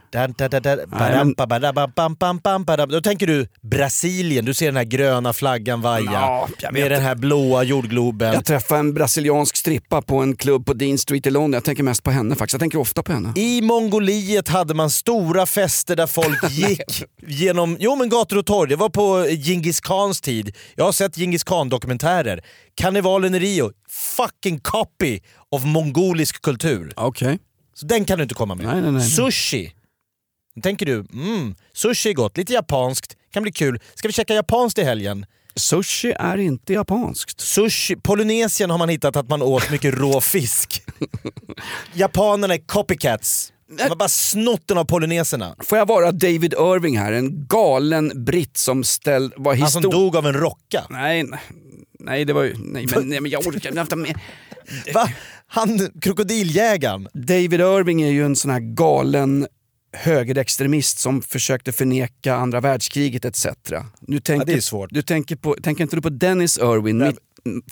Då 2.89 3.01
tänker 3.01 3.27
du 3.27 3.49
Brasilien, 3.63 4.45
du 4.45 4.55
ser 4.55 4.67
den 4.67 4.77
här 4.77 4.85
gröna 4.85 5.33
flaggan 5.33 5.81
vaja 5.81 6.11
Ja, 6.13 6.49
med 6.73 6.91
den 6.91 7.03
här 7.03 7.15
blåa 7.15 7.63
jordgloben. 7.63 8.35
Jag 8.35 8.45
träffade 8.45 8.81
en 8.81 8.95
brasiliansk 8.95 9.57
strippa 9.57 10.03
på 10.03 10.19
en 10.19 10.37
klubb 10.37 10.67
på 10.67 10.73
Dean 10.73 10.99
Street 10.99 11.27
i 11.27 11.31
London. 11.31 11.53
Jag 11.53 11.65
tänker 11.65 11.83
mest 11.83 12.03
på 12.03 12.11
henne 12.11 12.35
faktiskt. 12.35 12.53
Jag 12.53 12.61
tänker 12.61 12.79
ofta 12.79 13.03
på 13.03 13.13
henne. 13.13 13.33
I 13.37 13.63
Mongoliet 13.63 14.49
hade 14.49 14.75
man 14.75 14.91
stora 14.91 15.47
fester 15.47 15.97
där 15.97 16.07
folk 16.07 16.39
gick 16.51 17.05
genom 17.27 17.77
jo, 17.81 17.97
men 17.97 18.09
gator 18.09 18.39
och 18.39 18.47
torg. 18.47 18.71
Det 18.71 18.77
var 18.77 18.89
på 18.89 19.27
Genghis 19.29 19.81
Khans 19.81 20.21
tid. 20.21 20.57
Jag 20.77 20.85
har 20.85 20.93
sett 20.93 21.17
Genghis 21.17 21.45
Khan-dokumentärer. 21.45 22.41
Karnevalen 22.75 23.35
i 23.35 23.39
Rio, 23.39 23.71
fucking 24.17 24.61
copy 24.61 25.21
of 25.51 25.65
mongolisk 25.65 26.43
kultur. 26.43 26.93
Okej. 26.97 27.39
Så 27.75 27.87
den 27.87 28.05
kan 28.05 28.19
du 28.19 28.23
inte 28.23 28.35
komma 28.35 28.55
med. 28.55 28.67
Nej, 28.67 28.83
nej, 28.83 28.93
nej. 28.93 29.11
Sushi. 29.11 29.73
Då 30.55 30.61
tänker 30.61 30.87
du, 30.87 31.07
mm, 31.13 31.55
sushi 31.73 32.11
är 32.11 32.15
gott, 32.15 32.37
lite 32.37 32.53
japanskt, 32.53 33.17
kan 33.33 33.43
bli 33.43 33.53
kul. 33.53 33.81
Ska 33.95 34.09
vi 34.09 34.13
käka 34.13 34.35
japanskt 34.35 34.79
i 34.79 34.83
helgen? 34.83 35.27
Sushi 35.57 36.13
är 36.19 36.39
inte 36.39 36.73
japanskt. 36.73 37.41
Sushi, 37.41 37.97
Polynesien 37.97 38.71
har 38.71 38.79
man 38.79 38.89
hittat 38.89 39.17
att 39.17 39.29
man 39.29 39.43
åt 39.43 39.71
mycket 39.71 39.95
rå 39.95 40.21
fisk. 40.21 40.83
Japanerna 41.93 42.55
är 42.55 42.67
copycats. 42.67 43.53
De 43.79 43.83
har 43.83 43.97
bara 43.97 44.09
snott 44.09 44.63
den 44.67 44.79
av 44.79 44.85
polyneserna. 44.85 45.57
Får 45.59 45.79
jag 45.79 45.87
vara 45.87 46.13
David 46.13 46.53
Irving 46.53 46.99
här, 46.99 47.13
en 47.13 47.47
galen 47.47 48.25
britt 48.25 48.57
som 48.57 48.85
ställ, 48.85 49.33
var 49.37 49.57
Han 49.57 49.71
som 49.71 49.83
dog 49.83 50.17
av 50.17 50.27
en 50.27 50.33
rocka. 50.33 50.85
Nej, 50.91 51.23
nej, 51.23 51.41
nej 51.99 52.25
det 52.25 52.33
var 52.33 52.43
ju... 52.43 52.55
Nej 52.59 52.87
men, 52.95 53.09
nej, 53.09 53.21
men 53.21 53.31
jag 53.31 53.47
orkar 53.47 53.81
inte 53.81 53.97
med. 53.97 54.19
Va? 54.95 55.09
Han, 55.47 55.91
krokodiljägaren. 56.01 57.09
David 57.15 57.61
Irving 57.61 58.03
är 58.03 58.11
ju 58.11 58.25
en 58.25 58.37
sån 58.37 58.51
här 58.51 58.61
galen 58.61 59.47
högerextremist 59.95 60.99
som 60.99 61.23
försökte 61.23 61.73
förneka 61.73 62.35
andra 62.35 62.61
världskriget 62.61 63.25
etc. 63.25 63.47
Nu 64.01 64.21
tänker, 64.21 64.47
det 64.47 64.53
är 64.53 64.61
svårt. 64.61 64.91
Du 64.93 65.03
tänker, 65.03 65.37
på, 65.37 65.57
tänker 65.63 65.83
inte 65.83 65.97
du 65.97 66.03
på 66.03 66.09
Dennis 66.09 66.59
Irwin, 66.59 66.99
mitt, 66.99 67.19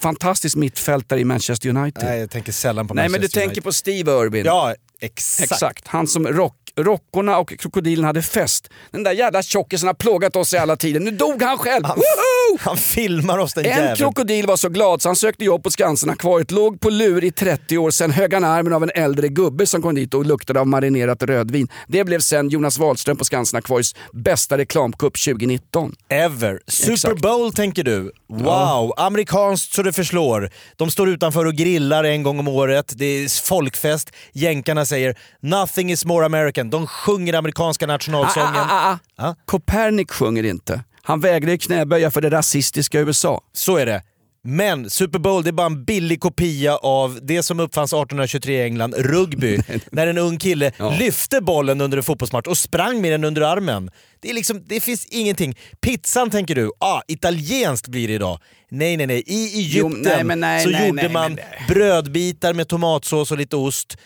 fantastisk 0.00 0.56
mittfältare 0.56 1.20
i 1.20 1.24
Manchester 1.24 1.68
United? 1.68 2.04
Nej, 2.04 2.20
jag 2.20 2.30
tänker 2.30 2.52
sällan 2.52 2.88
på 2.88 2.94
Nej 2.94 3.02
men 3.02 3.12
du 3.12 3.18
Manchester 3.18 3.40
tänker 3.40 3.48
United. 3.50 3.64
på 3.64 3.72
Steve 3.72 4.10
Irwin. 4.12 4.44
Ja, 4.44 4.74
exakt. 5.02 5.52
Exakt, 5.52 5.88
han 5.88 6.06
som 6.06 6.26
rock, 6.26 6.54
rockorna 6.76 7.38
och 7.38 7.58
krokodilen 7.58 8.04
hade 8.04 8.22
fest. 8.22 8.68
Den 8.90 9.02
där 9.02 9.12
jävla 9.12 9.42
tjockisen 9.42 9.86
har 9.86 9.94
plågat 9.94 10.36
oss 10.36 10.54
i 10.54 10.56
alla 10.56 10.76
tider. 10.76 11.00
Nu 11.00 11.10
dog 11.10 11.42
han 11.42 11.58
själv! 11.58 11.84
Han, 11.84 11.96
Woho! 11.96 12.58
han 12.60 12.76
filmar 12.76 13.38
oss 13.38 13.54
den 13.54 13.64
En 13.64 13.70
jäveln. 13.70 13.96
krokodil 13.96 14.46
var 14.46 14.56
så 14.56 14.68
glad 14.68 15.02
så 15.02 15.08
han 15.08 15.16
sökte 15.16 15.44
jobb 15.44 15.62
på 15.62 15.70
Skansen-akvariet, 15.70 16.50
låg 16.50 16.80
på 16.80 16.90
lur 16.90 17.24
i 17.24 17.30
30 17.32 17.78
år, 17.78 17.90
sen 17.90 18.10
högg 18.10 18.34
han 18.34 18.44
armen 18.44 18.72
av 18.72 18.82
en 18.82 18.90
äldre 18.94 19.28
gubbe 19.28 19.66
som 19.66 19.82
kom 19.82 19.94
dit 19.94 20.14
och 20.14 20.26
luktade 20.26 20.60
av 20.60 20.66
marinerat 20.66 21.22
rödvin. 21.22 21.68
Det 21.88 22.04
blev 22.04 22.20
sen 22.20 22.48
Jonas 22.48 22.78
Wahlström 22.78 23.16
på 23.16 23.24
Skansen-akvariets 23.24 23.94
bästa 24.12 24.58
reklamkupp 24.58 25.24
2019. 25.24 25.94
Ever. 26.08 26.60
Super 26.66 26.92
Exakt. 26.92 27.20
Bowl 27.20 27.52
tänker 27.52 27.84
du. 27.84 28.12
Wow, 28.28 28.92
amerikanskt 28.96 29.74
så 29.74 29.82
det 29.82 29.92
förslår. 29.92 30.50
De 30.76 30.90
står 30.90 31.08
utanför 31.08 31.44
och 31.46 31.54
grillar 31.54 32.04
en 32.04 32.22
gång 32.22 32.38
om 32.38 32.48
året. 32.48 32.92
Det 32.96 33.04
är 33.04 33.44
folkfest. 33.44 34.10
Jänkarna 34.32 34.86
säger 34.92 35.18
“Nothing 35.40 35.90
is 35.92 36.04
more 36.04 36.26
American”. 36.26 36.70
De 36.70 36.86
sjunger 36.86 37.34
amerikanska 37.34 37.86
nationalsången. 37.86 38.48
Ah, 38.56 38.66
ah, 38.70 38.98
ah, 39.16 39.28
ah. 39.28 39.34
Copernic 39.46 40.10
sjunger 40.10 40.42
inte. 40.44 40.84
Han 41.02 41.20
vägrade 41.20 41.58
knäböja 41.58 42.10
för 42.10 42.20
det 42.20 42.30
rasistiska 42.30 43.00
USA. 43.00 43.40
Så 43.52 43.76
är 43.76 43.86
det. 43.86 44.02
Men 44.44 44.90
Super 44.90 45.18
Bowl 45.18 45.42
det 45.42 45.50
är 45.50 45.52
bara 45.52 45.66
en 45.66 45.84
billig 45.84 46.20
kopia 46.20 46.76
av 46.76 47.18
det 47.22 47.42
som 47.42 47.60
uppfanns 47.60 47.92
1823 47.92 48.54
i 48.54 48.62
England, 48.62 48.94
rugby. 48.98 49.58
när 49.92 50.06
en 50.06 50.18
ung 50.18 50.38
kille 50.38 50.72
Ja. 50.76 50.90
lyfte 50.98 51.40
bollen 51.40 51.80
under 51.80 51.96
en 51.98 52.02
fotbollsmatch 52.04 52.46
och 52.46 52.58
sprang 52.58 53.00
med 53.00 53.12
den 53.12 53.24
under 53.24 53.42
armen. 53.42 53.90
Det, 54.20 54.30
är 54.30 54.34
liksom, 54.34 54.64
det 54.66 54.80
finns 54.80 55.06
ingenting. 55.06 55.58
Pizzan 55.80 56.30
tänker 56.30 56.54
du, 56.54 56.70
ah, 56.80 57.00
italienskt 57.08 57.88
blir 57.88 58.08
det 58.08 58.14
idag. 58.14 58.38
Nej, 58.70 58.96
nej, 58.96 59.06
nej. 59.06 59.22
I 59.26 59.68
Jo, 59.70 59.86
Egypten 59.86 60.12
nej, 60.12 60.24
men 60.24 60.40
nej, 60.40 60.62
så 60.64 60.70
nej, 60.70 60.88
gjorde 60.88 61.02
nej, 61.02 61.12
man 61.12 61.38
brödbitar 61.68 62.52
med 62.54 62.68
tomatsås 62.68 63.30
och 63.30 63.38
lite 63.38 63.56
ost. 63.56 63.96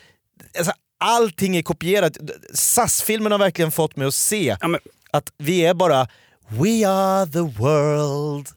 Alltså, 0.59 0.73
allting 1.01 1.57
är 1.57 1.63
kopierat. 1.63 2.17
SAS-filmen 2.55 3.33
har 3.33 3.39
verkligen 3.39 3.73
fått 3.73 3.97
mig 3.97 4.07
att 4.07 4.15
se 4.15 4.57
Ja, 4.61 4.69
men- 4.69 4.81
att 5.11 5.33
vi 5.39 5.61
är 5.67 5.75
bara 5.75 6.09
We 6.49 6.89
are 6.89 7.27
the 7.27 7.39
world, 7.61 8.49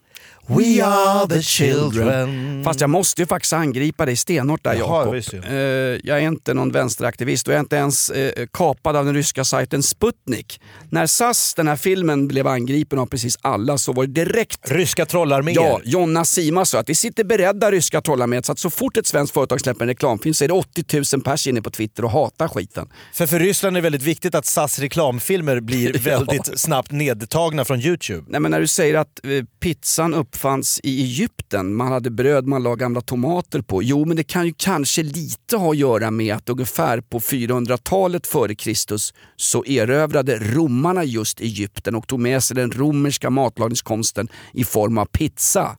we 0.49 0.83
are 0.85 1.27
the 1.27 1.41
children. 1.41 2.63
Fast 2.63 2.81
jag 2.81 2.89
måste 2.89 3.21
ju 3.21 3.25
faktiskt 3.25 3.53
angripa 3.53 4.05
dig 4.05 4.15
stenhårt 4.15 4.63
där 4.63 4.73
Jakob. 4.73 5.13
Eh, 5.45 5.55
jag 6.03 6.17
är 6.17 6.19
inte 6.19 6.53
någon 6.53 6.71
vänsteraktivist 6.71 7.47
och 7.47 7.53
jag 7.53 7.55
är 7.57 7.59
inte 7.63 7.75
ens 7.75 8.09
eh, 8.09 8.45
kapad 8.53 8.95
av 8.95 9.05
den 9.05 9.13
ryska 9.15 9.43
sajten 9.43 9.83
Sputnik. 9.83 10.61
När 10.89 11.07
SAS, 11.07 11.53
den 11.53 11.67
här 11.67 11.75
filmen, 11.75 12.27
blev 12.27 12.47
angripen 12.47 12.99
av 12.99 13.05
precis 13.05 13.37
alla 13.41 13.77
så 13.77 13.93
var 13.93 14.05
det 14.05 14.25
direkt 14.25 14.71
Ryska 14.71 15.05
trollarméer. 15.05 15.55
Ja, 15.55 15.81
Jonna 15.83 16.25
Sima 16.25 16.65
sa 16.65 16.79
att 16.79 16.89
vi 16.89 16.95
sitter 16.95 17.23
beredda 17.23 17.71
ryska 17.71 18.01
trollarméer 18.01 18.41
så 18.41 18.51
att 18.51 18.59
så 18.59 18.69
fort 18.69 18.97
ett 18.97 19.07
svenskt 19.07 19.33
företag 19.33 19.61
släpper 19.61 19.81
en 19.81 19.87
reklamfilm 19.87 20.33
så 20.33 20.43
är 20.43 20.47
det 20.47 20.53
80 20.53 21.15
000 21.15 21.23
pers 21.23 21.47
inne 21.47 21.61
på 21.61 21.69
Twitter 21.69 22.05
och 22.05 22.11
hatar 22.11 22.47
skiten. 22.47 22.87
För 23.13 23.25
för 23.27 23.39
Ryssland 23.39 23.77
är 23.77 23.81
det 23.81 23.83
väldigt 23.83 24.03
viktigt 24.03 24.35
att 24.35 24.45
SAS 24.45 24.79
reklamfilmer 24.79 25.59
blir 25.59 25.89
Ja. 26.09 26.17
väldigt 26.17 26.59
snabbt 26.59 26.91
nedtagna 26.91 27.65
från 27.65 27.79
Youtube. 27.81 28.25
Nej, 28.27 28.39
men 28.39 28.51
när 28.51 28.59
du 28.59 28.67
säger 28.67 28.95
att 28.95 29.25
eh, 29.25 29.43
pizzan 29.59 30.13
uppfanns 30.39 30.79
i 30.83 31.03
Egypten, 31.03 31.75
man 31.75 31.91
hade 31.91 32.09
bröd 32.09 32.47
man 32.47 32.63
la 32.63 32.75
gamla 32.75 33.01
tomater 33.01 33.61
på. 33.61 33.83
Jo, 33.83 34.05
men 34.05 34.17
det 34.17 34.23
kan 34.23 34.45
ju 34.45 34.53
kanske 34.57 35.03
lite 35.03 35.57
ha 35.57 35.71
att 35.71 35.77
göra 35.77 36.11
med 36.11 36.35
att 36.35 36.49
ungefär 36.49 37.01
på 37.01 37.19
400-talet 37.19 38.27
före 38.27 38.55
Kristus 38.55 39.13
så 39.35 39.65
erövrade 39.65 40.37
romarna 40.37 41.03
just 41.03 41.41
Egypten 41.41 41.95
och 41.95 42.07
tog 42.07 42.19
med 42.19 42.43
sig 42.43 42.55
den 42.55 42.71
romerska 42.71 43.29
matlagningskonsten 43.29 44.27
i 44.53 44.63
form 44.63 44.97
av 44.97 45.05
pizza. 45.05 45.77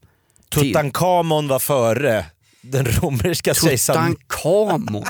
Tutankhamon 0.49 1.47
var 1.47 1.59
före 1.59 2.25
den 2.61 2.85
romerska 2.85 3.53
kejsaren. 3.53 4.15
Tutankhamon. 4.15 5.03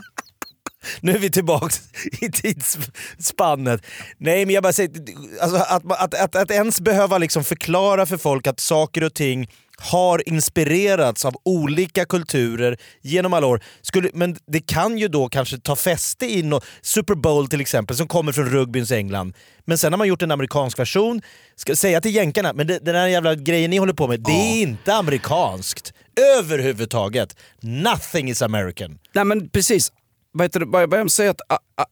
Nu 1.01 1.11
är 1.15 1.19
vi 1.19 1.29
tillbaka 1.31 1.75
i 2.21 2.31
tidsspannet. 2.31 3.81
Nej 4.17 4.45
men 4.45 4.55
jag 4.55 4.63
bara 4.63 4.73
säger, 4.73 4.91
alltså, 5.41 5.57
att, 5.57 5.91
att, 5.91 6.13
att, 6.13 6.35
att 6.35 6.51
ens 6.51 6.81
behöva 6.81 7.17
liksom 7.17 7.43
förklara 7.43 8.05
för 8.05 8.17
folk 8.17 8.47
att 8.47 8.59
saker 8.59 9.03
och 9.03 9.13
ting 9.13 9.49
har 9.77 10.29
inspirerats 10.29 11.25
av 11.25 11.35
olika 11.45 12.05
kulturer 12.05 12.77
genom 13.01 13.33
alla 13.33 13.47
år. 13.47 13.63
Skulle, 13.81 14.09
men 14.13 14.35
det 14.47 14.59
kan 14.59 14.97
ju 14.97 15.07
då 15.07 15.29
kanske 15.29 15.57
ta 15.57 15.75
fäste 15.75 16.25
i 16.25 16.43
nå- 16.43 16.61
Super 16.81 17.15
Bowl 17.15 17.47
till 17.47 17.61
exempel 17.61 17.97
som 17.97 18.07
kommer 18.07 18.31
från 18.31 18.49
rugbyns 18.49 18.91
England. 18.91 19.33
Men 19.65 19.77
sen 19.77 19.93
har 19.93 19.97
man 19.97 20.07
gjort 20.07 20.21
en 20.21 20.31
amerikansk 20.31 20.79
version. 20.79 21.21
Ska 21.55 21.75
säga 21.75 22.01
till 22.01 22.15
jänkarna, 22.15 22.53
men 22.53 22.67
det, 22.67 22.79
den 22.79 22.95
här 22.95 23.07
jävla 23.07 23.35
grejen 23.35 23.69
ni 23.71 23.77
håller 23.77 23.93
på 23.93 24.07
med, 24.07 24.19
det 24.19 24.31
är 24.31 24.61
inte 24.61 24.95
amerikanskt. 24.95 25.93
Överhuvudtaget. 26.39 27.35
Nothing 27.61 28.29
is 28.29 28.41
American. 28.41 28.99
Nej 29.13 29.25
men 29.25 29.49
precis. 29.49 29.91
Vad, 30.31 30.45
heter 30.45 30.59
det, 30.59 30.65
vad, 30.65 30.99
jag 30.99 31.11
säger 31.11 31.29
att, 31.29 31.41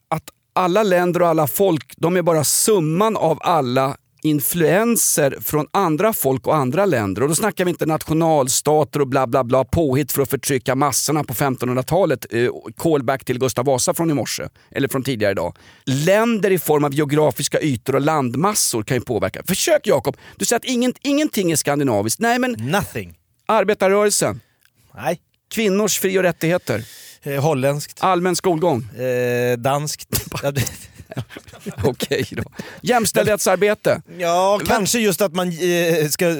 att, 0.10 0.30
alla 0.54 0.84
länder 0.84 1.21
och 1.21 1.28
alla 1.28 1.47
folk, 1.47 1.93
de 1.97 2.17
är 2.17 2.21
bara 2.21 2.43
summan 2.43 3.17
av 3.17 3.39
alla 3.41 3.97
influenser 4.21 5.38
från 5.41 5.67
andra 5.71 6.13
folk 6.13 6.47
och 6.47 6.56
andra 6.56 6.86
länder. 6.86 7.21
Och 7.21 7.30
då 7.30 7.36
snackar 7.36 7.65
vi 7.65 7.69
inte 7.71 7.86
nationalstater 7.86 9.02
och 9.02 9.08
bla 9.08 9.28
bla 9.28 9.43
bla 9.43 9.65
påhitt 9.65 10.12
för 10.12 10.21
att 10.21 10.30
förtrycka 10.30 10.75
massorna 10.75 11.23
på 11.23 11.34
1500-talet. 11.34 12.25
Eh, 12.34 12.49
callback 12.78 13.25
till 13.25 13.39
Gustav 13.39 13.65
Vasa 13.65 13.93
från 13.93 14.12
i 14.12 14.13
morse, 14.13 14.43
eller 14.71 14.88
från 14.88 15.04
tidigare 15.04 15.32
idag. 15.32 15.56
Länder 15.86 16.52
i 16.52 16.60
form 16.60 16.84
av 16.84 16.93
geografiska 16.93 17.62
ytor 17.62 17.95
och 17.95 18.02
landmassor 18.02 18.84
kan 18.84 18.97
ju 18.97 19.02
påverka. 19.02 19.41
Försök 19.47 19.88
Jakob, 19.88 20.17
du 20.36 20.45
säger 20.45 20.60
att 20.60 20.65
ingen, 20.65 20.93
ingenting 21.02 21.52
är 21.52 21.56
skandinaviskt. 21.56 22.19
Nej 22.19 22.39
men 22.39 22.52
Nothing. 22.52 23.17
arbetarrörelsen, 23.45 24.39
Nej. 24.95 25.19
kvinnors 25.54 25.99
fri 25.99 26.19
och 26.19 26.23
rättigheter, 26.23 26.84
Eh, 27.24 27.44
holländskt. 27.44 28.04
allmän 28.04 28.36
skolgång. 28.36 28.84
Eh, 28.84 29.58
danskt. 29.58 30.10
Okej 31.84 32.26
då. 32.32 32.44
Jämställdhetsarbete. 32.82 34.02
ja, 34.18 34.60
kanske 34.68 35.00
just 35.00 35.22
att 35.22 35.34
man 35.36 35.48
eh, 35.48 36.08
ska 36.10 36.36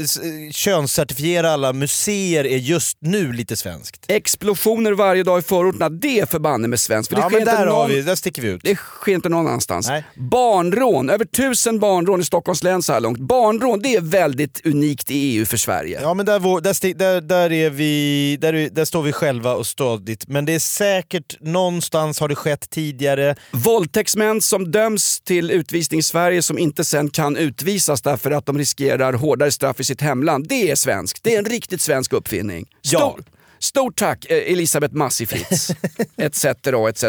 könscertifiera 0.52 1.52
alla 1.52 1.74
museer 1.74 2.46
är 2.46 2.58
just 2.58 2.98
nu 3.02 3.34
lite 3.34 3.56
svenskt. 3.58 4.06
Explosioner 4.08 4.92
varje 4.92 5.24
dag 5.24 5.40
i 5.40 5.42
förorterna, 5.42 5.90
det 5.90 6.20
är 6.20 6.26
förbanne 6.26 6.68
med 6.68 6.80
svenskt. 6.80 7.10
För 7.10 7.16
det, 7.16 7.22
Ja, 7.22 7.30
sker 7.30 7.38
men 7.38 7.46
där, 7.46 7.58
har 7.58 7.66
någon, 7.66 7.90
vi, 7.90 8.02
där 8.02 8.16
sticker 8.16 8.42
vi 8.42 8.48
ut. 8.48 8.62
det 8.64 8.76
sker 8.76 9.12
inte 9.14 9.30
någon 9.30 9.48
annanstans. 9.48 9.88
Nej. 9.88 10.04
Barnrån, 10.16 11.10
över 11.10 11.26
tusen 11.26 11.80
barnrån 11.80 12.22
i 12.22 12.24
Stockholms 12.26 12.64
län 12.64 12.84
så 12.84 12.94
här 12.94 13.00
långt. 13.00 13.20
Barnrån, 13.20 13.80
det 13.80 13.96
är 13.96 14.02
väldigt 14.02 14.66
unikt 14.66 15.12
i 15.12 15.16
EU 15.16 15.46
för 15.46 15.58
Sverige. 15.58 16.00
Ja 16.02 16.14
men 16.14 16.26
där, 16.26 16.40
vår, 16.40 16.62
där, 16.62 16.94
där, 16.94 17.22
där, 17.22 17.52
är 17.52 17.70
vi, 17.70 18.38
där, 18.42 18.54
är- 18.54 18.70
där 18.70 18.86
står 18.86 19.02
vi 19.04 19.12
själva 19.14 19.54
och 19.54 19.68
stadigt. 19.68 20.28
Men 20.28 20.46
det 20.46 20.54
är 20.56 20.60
säkert 20.60 21.38
någonstans 21.42 22.20
har 22.20 22.28
det 22.28 22.36
skett 22.36 22.70
tidigare. 22.70 23.36
Våldtäktsmän 23.52 24.42
som 24.42 24.72
döms 24.72 25.19
till 25.24 25.52
utvisning 25.52 26.00
i 26.00 26.04
Sverige 26.04 26.42
som 26.42 26.58
inte 26.58 26.84
sen 26.86 27.10
kan 27.10 27.38
utvisas 27.38 28.02
därför 28.02 28.32
att 28.32 28.46
de 28.46 28.58
riskerar 28.58 29.14
hårdare 29.14 29.52
straff 29.52 29.80
i 29.80 29.84
sitt 29.84 30.02
hemland. 30.02 30.48
Det 30.48 30.72
är 30.72 30.76
svenskt. 30.76 31.24
Det 31.24 31.36
är 31.36 31.40
en 31.40 31.46
riktigt 31.46 31.82
svensk 31.82 32.14
uppfinning. 32.14 32.68
Ja. 32.82 33.00
Stor, 33.00 33.24
Stort 33.60 33.96
tack 33.96 34.26
eh, 34.30 34.52
Elisabeth 34.52 34.96
Massi 34.96 35.26
Fritz. 35.26 35.70
etc. 36.18 36.46
etc. 36.46 37.04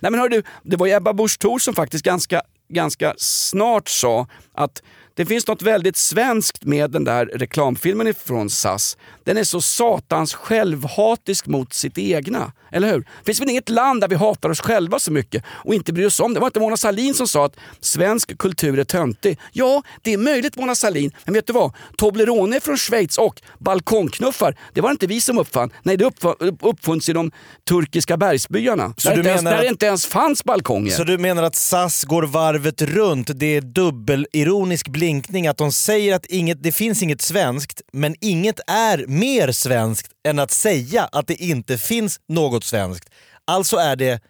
Nej 0.00 0.10
men 0.10 0.14
hör 0.14 0.28
du, 0.28 0.42
det 0.62 0.76
var 0.76 0.86
ju 0.86 0.92
Ebba 0.92 1.12
Busch 1.12 1.38
Thor 1.38 1.58
som 1.58 1.74
faktiskt 1.74 2.04
ganska 2.04 2.42
ganska 2.72 3.14
snart 3.18 3.88
sa 3.88 4.26
att 4.54 4.82
det 5.14 5.26
finns 5.26 5.46
något 5.46 5.62
väldigt 5.62 5.96
svenskt 5.96 6.64
med 6.64 6.90
den 6.90 7.04
där 7.04 7.26
reklamfilmen 7.26 8.06
ifrån 8.06 8.50
SAS. 8.50 8.96
Den 9.24 9.36
är 9.36 9.44
så 9.44 9.60
satans 9.60 10.34
självhatisk 10.34 11.46
mot 11.46 11.72
sitt 11.72 11.98
egna. 11.98 12.52
Eller 12.72 12.92
hur? 12.92 12.98
Det 13.00 13.24
finns 13.26 13.40
väl 13.40 13.50
inget 13.50 13.68
land 13.68 14.00
där 14.00 14.08
vi 14.08 14.14
hatar 14.14 14.50
oss 14.50 14.60
själva 14.60 14.98
så 14.98 15.12
mycket 15.12 15.44
och 15.48 15.74
inte 15.74 15.92
bryr 15.92 16.06
oss 16.06 16.20
om 16.20 16.34
det. 16.34 16.40
var 16.40 16.46
inte 16.46 16.60
Mona 16.60 16.76
Sahlin 16.76 17.14
som 17.14 17.28
sa 17.28 17.44
att 17.46 17.56
svensk 17.80 18.38
kultur 18.38 18.78
är 18.78 18.84
töntig. 18.84 19.38
Ja, 19.52 19.82
det 20.02 20.12
är 20.12 20.18
möjligt 20.18 20.56
Mona 20.56 20.74
Sahlin. 20.74 21.10
Men 21.24 21.34
vet 21.34 21.46
du 21.46 21.52
vad? 21.52 21.72
Toblerone 21.96 22.60
från 22.60 22.76
Schweiz 22.76 23.18
och 23.18 23.40
balkongknuffar, 23.58 24.56
det 24.74 24.80
var 24.80 24.90
inte 24.90 25.06
vi 25.06 25.20
som 25.20 25.38
uppfann. 25.38 25.70
Nej, 25.82 25.96
det 25.96 26.04
uppf- 26.04 26.56
uppfunns 26.62 27.08
i 27.08 27.12
de 27.12 27.30
turkiska 27.68 28.16
bergsbyarna. 28.16 28.94
Så 28.96 29.08
där, 29.08 29.14
du 29.16 29.20
inte 29.20 29.30
ens, 29.30 29.42
där 29.44 29.58
att- 29.58 29.64
inte 29.64 29.86
ens 29.86 30.06
fanns 30.06 30.44
balkonger. 30.44 30.90
Så 30.92 31.04
du 31.04 31.18
menar 31.18 31.42
att 31.42 31.56
SAS 31.56 32.04
går 32.04 32.22
varvet 32.22 32.82
runt, 32.82 33.30
det 33.34 33.56
är 33.56 33.60
dubbelironisk 33.60 34.88
blinkning, 35.06 35.46
att 35.46 35.56
de 35.56 35.72
säger 35.72 36.14
att 36.14 36.26
inget, 36.26 36.62
det 36.62 36.72
finns 36.72 37.02
inget 37.02 37.22
svenskt, 37.22 37.80
men 37.92 38.14
inget 38.20 38.60
är 38.66 39.06
mer 39.06 39.52
svenskt 39.52 40.08
än 40.28 40.38
att 40.38 40.50
säga 40.50 41.08
att 41.12 41.26
det 41.26 41.34
inte 41.42 41.78
finns 41.78 42.20
något 42.28 42.64
svenskt. 42.64 43.10
Alltså 43.44 43.76
är 43.76 43.96
det, 43.96 44.20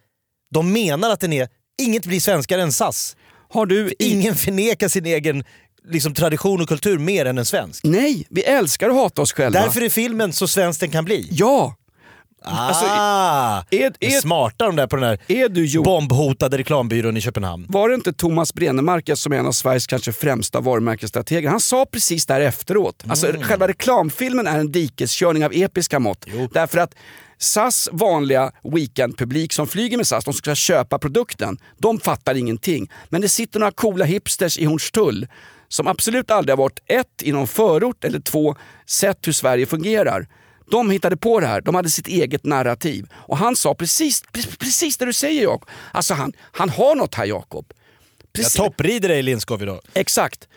de 0.54 0.72
menar 0.72 1.10
att 1.10 1.20
den 1.20 1.32
är, 1.32 1.48
inget 1.82 2.06
blir 2.06 2.20
svenskare 2.20 2.62
än 2.62 2.72
SAS. 2.72 3.16
Har 3.50 3.66
du 3.66 3.88
i- 3.88 3.94
Ingen 3.98 4.34
förnekar 4.34 4.88
sin 4.88 5.06
egen 5.06 5.44
liksom, 5.88 6.14
tradition 6.14 6.60
och 6.62 6.68
kultur 6.68 6.98
mer 6.98 7.24
än 7.26 7.38
en 7.38 7.44
svensk. 7.46 7.84
Nej, 7.84 8.26
vi 8.30 8.42
älskar 8.42 8.88
att 8.90 8.94
hata 8.96 9.22
oss 9.22 9.32
själva. 9.32 9.60
Därför 9.60 9.80
är 9.82 9.88
filmen 9.88 10.32
så 10.32 10.48
svensk 10.48 10.80
den 10.80 10.90
kan 10.90 11.04
bli. 11.04 11.28
Ja! 11.30 11.74
Ah, 12.44 12.68
Alltså, 12.68 12.84
är- 13.76 13.84
är, 13.84 13.92
är- 14.00 14.20
smarta 14.20 14.66
de 14.66 14.76
där 14.76 14.86
på 14.86 14.96
den 14.96 15.04
här 15.04 15.18
Är 15.28 15.48
du 15.48 15.64
Jo- 15.66 15.82
bombhotade 15.82 16.58
reklambyrån 16.58 17.16
i 17.16 17.20
Köpenhamn. 17.20 17.66
Var 17.68 17.88
det 17.88 17.94
inte 17.94 18.12
Thomas 18.12 18.54
Brenemark 18.54 19.10
som 19.14 19.32
är 19.32 19.36
en 19.36 19.46
av 19.46 19.52
Sveriges 19.52 19.86
kanske 19.86 20.12
främsta 20.12 20.60
varumärkesstrateger? 20.60 21.48
Han 21.48 21.60
sa 21.60 21.86
precis 21.92 22.26
där 22.26 22.40
efteråt. 22.40 23.04
Alltså 23.08 23.28
Mm. 23.28 23.42
själva 23.42 23.68
reklamfilmen 23.68 24.46
är 24.46 24.58
en 24.58 24.72
dikeskörning 24.72 25.44
av 25.44 25.52
episka 25.54 25.98
mått. 25.98 26.26
Därför 26.52 26.78
att 26.78 26.94
SAS 27.38 27.88
vanliga 27.92 28.52
weekendpublik 28.62 29.52
som 29.52 29.66
flyger 29.66 29.96
med 29.96 30.06
SAS, 30.06 30.24
de 30.24 30.34
ska 30.34 30.54
köpa 30.54 30.98
produkten, 30.98 31.58
de 31.78 32.00
fattar 32.00 32.34
ingenting. 32.34 32.90
Men 33.08 33.20
det 33.20 33.28
sitter 33.28 33.60
några 33.60 33.72
coola 33.72 34.04
hipsters 34.04 34.58
i 34.58 34.64
Hornstull 34.64 35.26
som 35.68 35.86
absolut 35.86 36.30
aldrig 36.30 36.52
har 36.52 36.62
varit 36.64 36.78
ett 36.86 37.22
i 37.22 37.32
någon 37.32 37.46
förort 37.46 38.04
eller 38.04 38.20
två 38.20 38.56
sett 38.86 39.26
hur 39.26 39.32
Sverige 39.32 39.66
fungerar. 39.66 40.26
De 40.72 40.90
hittade 40.90 41.16
på 41.16 41.40
det 41.40 41.46
här, 41.46 41.60
de 41.60 41.74
hade 41.74 41.90
sitt 41.90 42.08
eget 42.08 42.44
narrativ. 42.44 43.06
Och 43.14 43.38
han 43.38 43.56
sa 43.56 43.74
precis, 43.74 44.22
pre- 44.32 44.58
precis 44.58 44.96
det 44.96 45.04
du 45.04 45.12
säger 45.12 45.42
Jakob. 45.42 45.68
Alltså 45.92 46.14
han, 46.14 46.32
han 46.52 46.68
har 46.70 46.94
något 46.94 47.14
här 47.14 47.24
Jakob. 47.26 47.66
Jag 48.18 48.32
Precis- 48.32 48.54
topprider 48.54 49.08
dig 49.08 49.22
Lindskov 49.22 49.62
idag. 49.62 49.80
Exakt. 49.94 50.48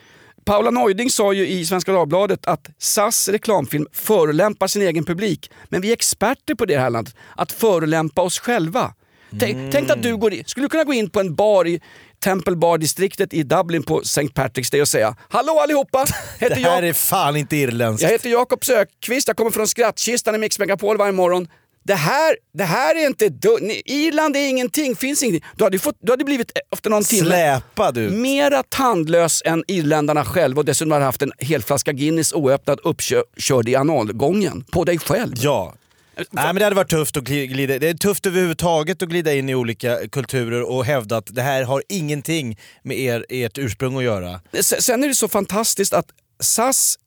Paula 0.46 0.72
Neuding 0.72 1.10
sa 1.10 1.34
ju 1.34 1.48
i 1.48 1.66
Svenska 1.66 1.92
Dagbladet 1.92 2.46
att 2.46 2.70
SAS 2.78 3.28
reklamfilm 3.30 3.88
förolämpar 3.94 4.68
sin 4.68 4.82
egen 4.82 5.04
publik. 5.06 5.52
Men 5.70 5.82
vi 5.82 5.90
är 5.90 5.94
experter 5.94 6.56
på 6.56 6.66
det 6.66 6.78
här 6.78 6.90
landet, 6.90 7.16
att 7.36 7.52
förolämpa 7.52 8.22
oss 8.22 8.40
själva. 8.40 8.94
Tänk, 9.40 9.72
tänk 9.74 9.90
att 9.90 10.04
du 10.04 10.18
går 10.18 10.34
in, 10.34 10.44
skulle 10.46 10.66
du 10.66 10.70
kunna 10.70 10.84
gå 10.84 10.94
in 10.94 11.10
på 11.10 11.20
en 11.20 11.36
bar 11.36 11.68
i 11.68 11.82
Temple 12.26 12.56
Bar-distriktet 12.56 13.34
i 13.34 13.44
Dublin 13.44 13.84
på 13.84 14.02
St. 14.02 14.22
Patrick's 14.22 14.72
Day 14.72 14.82
och 14.82 14.88
säga 14.88 15.16
Hallå 15.30 15.60
allihopa! 15.60 16.06
Det 16.40 16.46
Heter 16.46 16.56
här 16.56 16.76
jag, 16.82 16.88
är 16.90 16.94
fan 16.94 17.36
inte 17.36 17.56
irländskt. 17.58 18.04
jag 18.04 18.10
heter 18.10 18.30
Jakob 18.30 18.66
Sökvist, 18.66 19.28
jag 19.28 19.38
kommer 19.38 19.52
från 19.52 19.68
skrattkistan 19.68 20.36
i 20.36 20.38
Mix 20.38 20.60
Megapol 20.60 20.98
varje 20.98 21.12
morgon. 21.12 21.48
Det 21.84 21.94
här, 21.96 22.36
det 22.54 22.64
här 22.64 22.96
är 22.96 23.08
inte 23.08 23.30
du- 23.30 23.82
Irland 23.86 24.36
är 24.36 24.50
ingenting, 24.50 24.96
finns 24.96 25.24
ingenting. 25.24 25.50
Du 25.56 25.64
hade, 25.64 25.80
fått, 25.80 25.96
du 26.02 26.12
hade 26.12 26.24
blivit 26.24 26.52
efter 26.74 26.90
någon 26.90 27.04
timme 27.04 27.26
Släpa 27.30 27.92
du. 27.92 28.10
mera 28.10 28.64
tandlös 28.64 29.42
än 29.46 29.64
irländarna 29.68 30.26
själva 30.26 30.60
och 30.60 30.66
dessutom 30.66 30.92
hade 30.92 31.06
haft 31.06 31.22
en 31.22 31.32
hel 31.38 31.64
flaska 31.64 31.92
Guinness 31.92 32.34
oöppnad 32.34 32.80
uppkörd 32.84 33.70
i 33.70 33.76
analgången 33.76 34.64
på 34.72 34.84
dig 34.84 35.00
själv. 35.00 35.34
Ja. 35.38 35.74
Nej 36.18 36.46
men 36.46 36.56
det 36.56 36.64
hade 36.64 36.76
varit 36.76 36.90
tufft 36.90 37.18
att 37.18 37.24
gli- 37.24 37.46
glida, 37.46 37.80
det 37.80 37.90
är 37.90 37.94
tufft 37.94 38.26
överhuvudtaget 38.26 39.02
att 39.02 39.10
glida 39.10 39.34
in 39.34 39.50
i 39.50 39.56
olika 39.56 40.08
kulturer 40.12 40.62
och 40.62 40.86
hävda 40.86 41.18
att 41.18 41.36
det 41.36 41.42
här 41.42 41.64
har 41.64 41.84
ingenting 41.90 42.58
med 42.84 43.00
er, 43.00 43.26
ert 43.30 43.58
ursprung 43.58 43.98
att 43.98 44.04
göra. 44.04 44.42
Sen 44.62 45.04
är 45.04 45.08
det 45.08 45.16
så 45.16 45.28
fantastiskt 45.28 45.94
att 45.94 46.08
SAS 46.40 46.98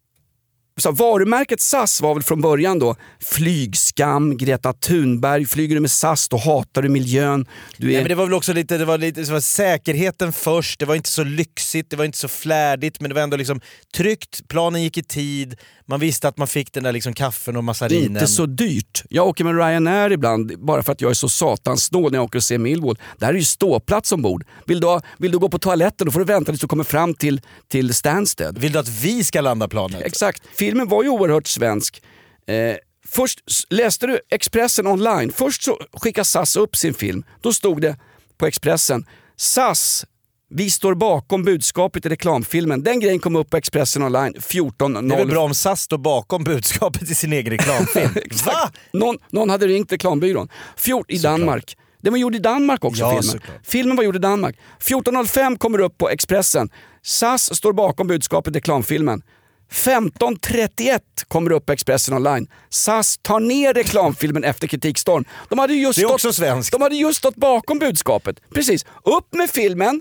så 0.81 0.93
varumärket 0.93 1.61
SAS 1.61 2.01
var 2.01 2.15
väl 2.15 2.23
från 2.23 2.41
början 2.41 2.79
då 2.79 2.97
flygskam, 3.21 4.37
Greta 4.37 4.73
Thunberg, 4.73 5.47
flyger 5.47 5.75
du 5.75 5.81
med 5.81 5.91
SAS 5.91 6.29
då 6.29 6.37
hatar 6.37 6.83
du 6.83 6.89
miljön. 6.89 7.47
Du 7.77 7.87
är... 7.87 7.93
Nej, 7.93 8.03
men 8.03 8.09
det 8.09 8.15
var 8.15 8.25
väl 8.25 8.35
också 8.35 8.53
lite, 8.53 8.79
det 8.79 8.85
var 8.85 8.99
lite 8.99 9.21
det 9.21 9.33
var 9.33 9.41
säkerheten 9.41 10.33
först, 10.33 10.81
det 10.81 10.87
var 10.87 10.95
inte 10.95 11.11
så 11.11 11.25
lyxigt, 11.25 11.91
det 11.91 11.97
var 11.97 12.05
inte 12.05 12.19
så 12.19 12.29
flärdigt 12.29 13.01
men 13.01 13.09
det 13.09 13.15
var 13.15 13.23
ändå 13.23 13.37
liksom 13.37 13.61
tryggt, 13.95 14.49
planen 14.49 14.83
gick 14.83 14.97
i 14.99 15.03
tid, 15.03 15.57
man 15.89 16.01
visste 16.01 16.29
att 16.29 16.37
man 16.37 16.49
fick 16.49 16.73
den 16.73 16.83
där 16.83 16.93
liksom 16.93 17.13
kaffen 17.13 17.57
och 17.57 17.65
massarinen. 17.65 18.13
Inte 18.13 18.27
så 18.27 18.47
dyrt. 18.47 19.03
Jag 19.11 19.27
åker 19.29 19.45
med 19.45 19.55
Ryanair 19.57 20.13
ibland 20.13 20.59
bara 20.59 20.83
för 20.83 20.93
att 20.93 21.01
jag 21.01 21.11
är 21.11 21.15
så 21.15 21.29
satans 21.29 21.85
snål 21.85 22.13
när 22.13 22.19
jag 22.19 22.25
åker 22.25 22.39
och 22.39 22.43
ser 22.45 22.59
Millwall. 22.59 22.99
Där 23.19 23.29
är 23.29 23.33
ju 23.33 23.45
ståplats 23.45 24.13
ombord. 24.13 24.45
Vill 24.67 24.81
du, 24.81 24.87
ha- 24.87 25.03
vill 25.19 25.31
du 25.33 25.39
gå 25.39 25.49
på 25.49 25.59
toaletten 25.59 26.05
då 26.07 26.11
får 26.13 26.21
du 26.21 26.25
vänta 26.27 26.53
tills 26.53 26.61
du 26.61 26.67
kommer 26.69 26.85
fram 26.85 27.15
till, 27.15 27.41
till 27.69 27.95
Stansted. 27.95 28.59
Vill 28.59 28.73
du 28.73 28.79
att 28.79 28.89
vi 28.89 29.25
ska 29.25 29.41
landa 29.41 29.69
planet? 29.69 30.03
Exakt. 30.03 30.43
Filmen 30.59 30.89
var 30.89 31.03
ju 31.03 31.09
oerhört 31.09 31.47
svensk. 31.47 32.03
Eh, 32.47 32.77
först 33.09 33.41
läste 33.71 34.07
du 34.07 34.21
Expressen 34.31 34.87
online. 34.87 35.33
Först 35.33 35.63
så 35.63 35.79
skickade 35.93 36.25
SAS 36.25 36.57
upp 36.57 36.77
sin 36.77 36.95
film. 36.95 37.25
Då 37.41 37.53
stod 37.53 37.81
det 37.83 37.97
på 38.39 38.47
Expressen, 38.47 39.07
SAS 39.37 40.07
vi 40.51 40.71
står 40.71 40.95
bakom 40.95 41.43
budskapet 41.45 42.07
i 42.07 42.09
reklamfilmen. 42.09 42.83
Den 42.83 43.01
grejen 43.01 43.19
kom 43.19 43.37
upp 43.37 43.51
på 43.51 43.57
Expressen 43.57 44.03
online 44.03 44.35
14.00. 44.35 45.09
Det 45.09 45.15
är 45.15 45.19
väl 45.19 45.29
bra 45.29 45.45
om 45.45 45.55
SAS 45.55 45.81
står 45.81 45.99
bakom 45.99 46.45
budskapet 46.45 47.11
i 47.11 47.15
sin 47.15 47.33
egen 47.33 47.51
reklamfilm? 47.53 48.11
Va? 48.47 48.71
Någon, 48.93 49.17
någon 49.31 49.51
hade 49.51 49.67
ringt 49.67 49.93
reklambyrån. 49.93 50.49
Fjort, 50.77 51.11
I 51.11 51.19
Danmark. 51.19 51.77
Den 52.03 52.13
var 52.13 52.19
gjord 52.19 52.35
i 52.35 52.39
Danmark 52.39 52.85
också 52.85 53.01
Ja, 53.01 53.09
filmen. 53.11 53.23
såklart. 53.23 53.67
Filmen 53.67 53.97
var 53.97 54.05
gjord 54.05 54.17
i 54.17 54.19
Danmark. 54.19 54.57
14.05 54.81 55.59
kommer 55.59 55.79
upp 55.79 55.99
på 55.99 56.09
Expressen. 56.09 56.71
SAS 57.03 57.57
står 57.57 57.73
bakom 57.73 58.07
budskapet 58.07 58.55
i 58.55 58.59
reklamfilmen. 58.59 59.23
15.31 59.73 61.01
kommer 61.29 61.53
upp 61.53 61.67
på 61.67 61.73
Expressen 61.73 62.15
online. 62.15 62.47
SAS 62.71 63.19
tar 63.23 63.41
ner 63.41 63.75
reklamfilmen 63.75 64.45
efter 64.45 64.67
kritikstorm. 64.67 65.25
De 65.49 65.59
hade 65.59 65.75
ju 65.75 65.83
just 65.83 65.97
Det 65.99 66.03
är 66.03 66.07
stått, 66.07 66.15
också 66.15 66.33
svenskt. 66.33 66.73
De 66.73 66.83
hade 66.83 66.97
just 66.97 67.19
stått 67.19 67.37
bakom 67.37 67.79
budskapet. 67.79 68.41
Precis. 68.55 68.87
Upp 69.05 69.35
med 69.35 69.51
filmen. 69.51 70.01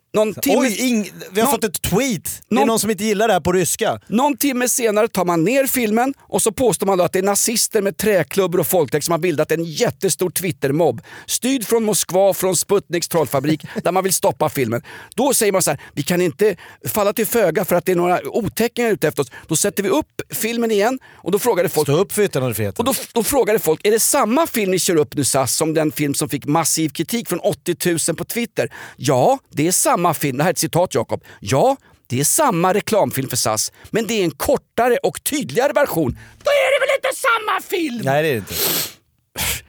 Någon 0.13 0.33
timme, 0.33 0.57
Oj, 0.59 0.75
ing, 0.81 1.11
vi 1.31 1.39
har 1.41 1.47
någon- 1.47 1.51
fått 1.55 1.63
ett 1.63 1.81
tweet! 1.81 2.23
Det 2.49 2.55
är 2.55 2.55
någon- 2.55 2.67
någon 2.67 2.79
som 2.79 2.89
inte 2.91 3.03
gillar 3.03 3.27
det 3.27 3.33
här 3.33 3.39
på 3.41 3.51
ryska. 3.51 3.99
någon 4.07 4.37
timme 4.37 4.69
senare 4.69 5.07
tar 5.07 5.25
man 5.25 5.43
ner 5.43 5.65
filmen 5.67 6.13
och 6.21 6.41
så 6.41 6.51
påstår 6.51 6.87
man 6.87 6.97
då 6.97 7.03
att 7.03 7.13
det 7.13 7.19
är 7.19 7.23
nazister 7.23 7.81
med 7.81 7.97
träklubbor 7.97 8.59
och 8.59 8.67
folkdräkt 8.67 9.05
som 9.05 9.11
har 9.11 9.19
bildat 9.19 9.51
en 9.51 9.63
jättestor 9.63 10.29
Twittermobb. 10.29 11.01
Styrd 11.25 11.65
från 11.67 11.83
Moskva, 11.83 12.33
från 12.33 12.55
Sputniks 12.55 13.07
trollfabrik, 13.07 13.61
där 13.83 13.91
man 13.91 14.03
vill 14.03 14.13
stoppa 14.13 14.49
filmen. 14.49 14.81
Då 15.15 15.33
säger 15.33 15.51
man 15.51 15.61
så 15.61 15.71
här, 15.71 15.79
vi 15.93 16.03
kan 16.03 16.21
inte 16.21 16.55
falla 16.87 17.13
till 17.13 17.25
föga 17.27 17.65
för 17.65 17.75
att 17.75 17.85
det 17.85 17.91
är 17.91 17.95
några 17.95 18.19
otäckingar 18.27 18.89
ute 18.91 19.07
efter 19.07 19.21
oss. 19.23 19.31
Då 19.47 19.55
sätter 19.55 19.83
vi 19.83 19.89
upp 19.89 20.21
filmen 20.33 20.71
igen 20.71 20.99
och 21.13 21.31
då 21.31 21.39
frågade 21.39 21.69
folk 21.69 21.85
Stå 21.87 21.97
upp 21.97 22.11
för 22.11 22.21
yttrandefriheten. 22.21 22.75
och 22.87 22.93
då, 22.95 23.01
då 23.13 23.23
frågade 23.23 23.59
folk, 23.59 23.85
är 23.85 23.91
det 23.91 23.99
samma 23.99 24.47
film 24.47 24.71
ni 24.71 24.79
kör 24.79 24.95
upp 24.95 25.13
nu 25.15 25.23
SAS 25.23 25.55
som 25.55 25.73
den 25.73 25.91
film 25.91 26.13
som 26.13 26.29
fick 26.29 26.45
massiv 26.45 26.89
kritik 26.89 27.29
från 27.29 27.39
80 27.39 27.75
000 28.09 28.15
på 28.17 28.25
Twitter? 28.25 28.73
Ja, 28.95 29.39
det 29.53 29.67
är 29.67 29.71
samma 29.71 30.00
film. 30.13 30.37
Det 30.37 30.43
här 30.43 30.49
är 30.49 30.53
ett 30.53 30.59
citat 30.59 30.95
Jakob. 30.95 31.23
Ja, 31.39 31.77
det 32.07 32.19
är 32.19 32.23
samma 32.23 32.73
reklamfilm 32.73 33.29
för 33.29 33.37
SAS, 33.37 33.71
men 33.89 34.07
det 34.07 34.13
är 34.13 34.23
en 34.23 34.31
kortare 34.31 34.97
och 34.97 35.23
tydligare 35.23 35.73
version. 35.73 36.11
Då 36.43 36.49
är 36.49 36.71
det 36.71 36.85
väl 36.85 36.95
inte 36.95 37.21
samma 37.21 37.61
film? 37.61 38.01
Nej 38.05 38.23
det 38.23 38.29
är 38.29 38.33
det 38.33 38.37
inte. 38.37 38.53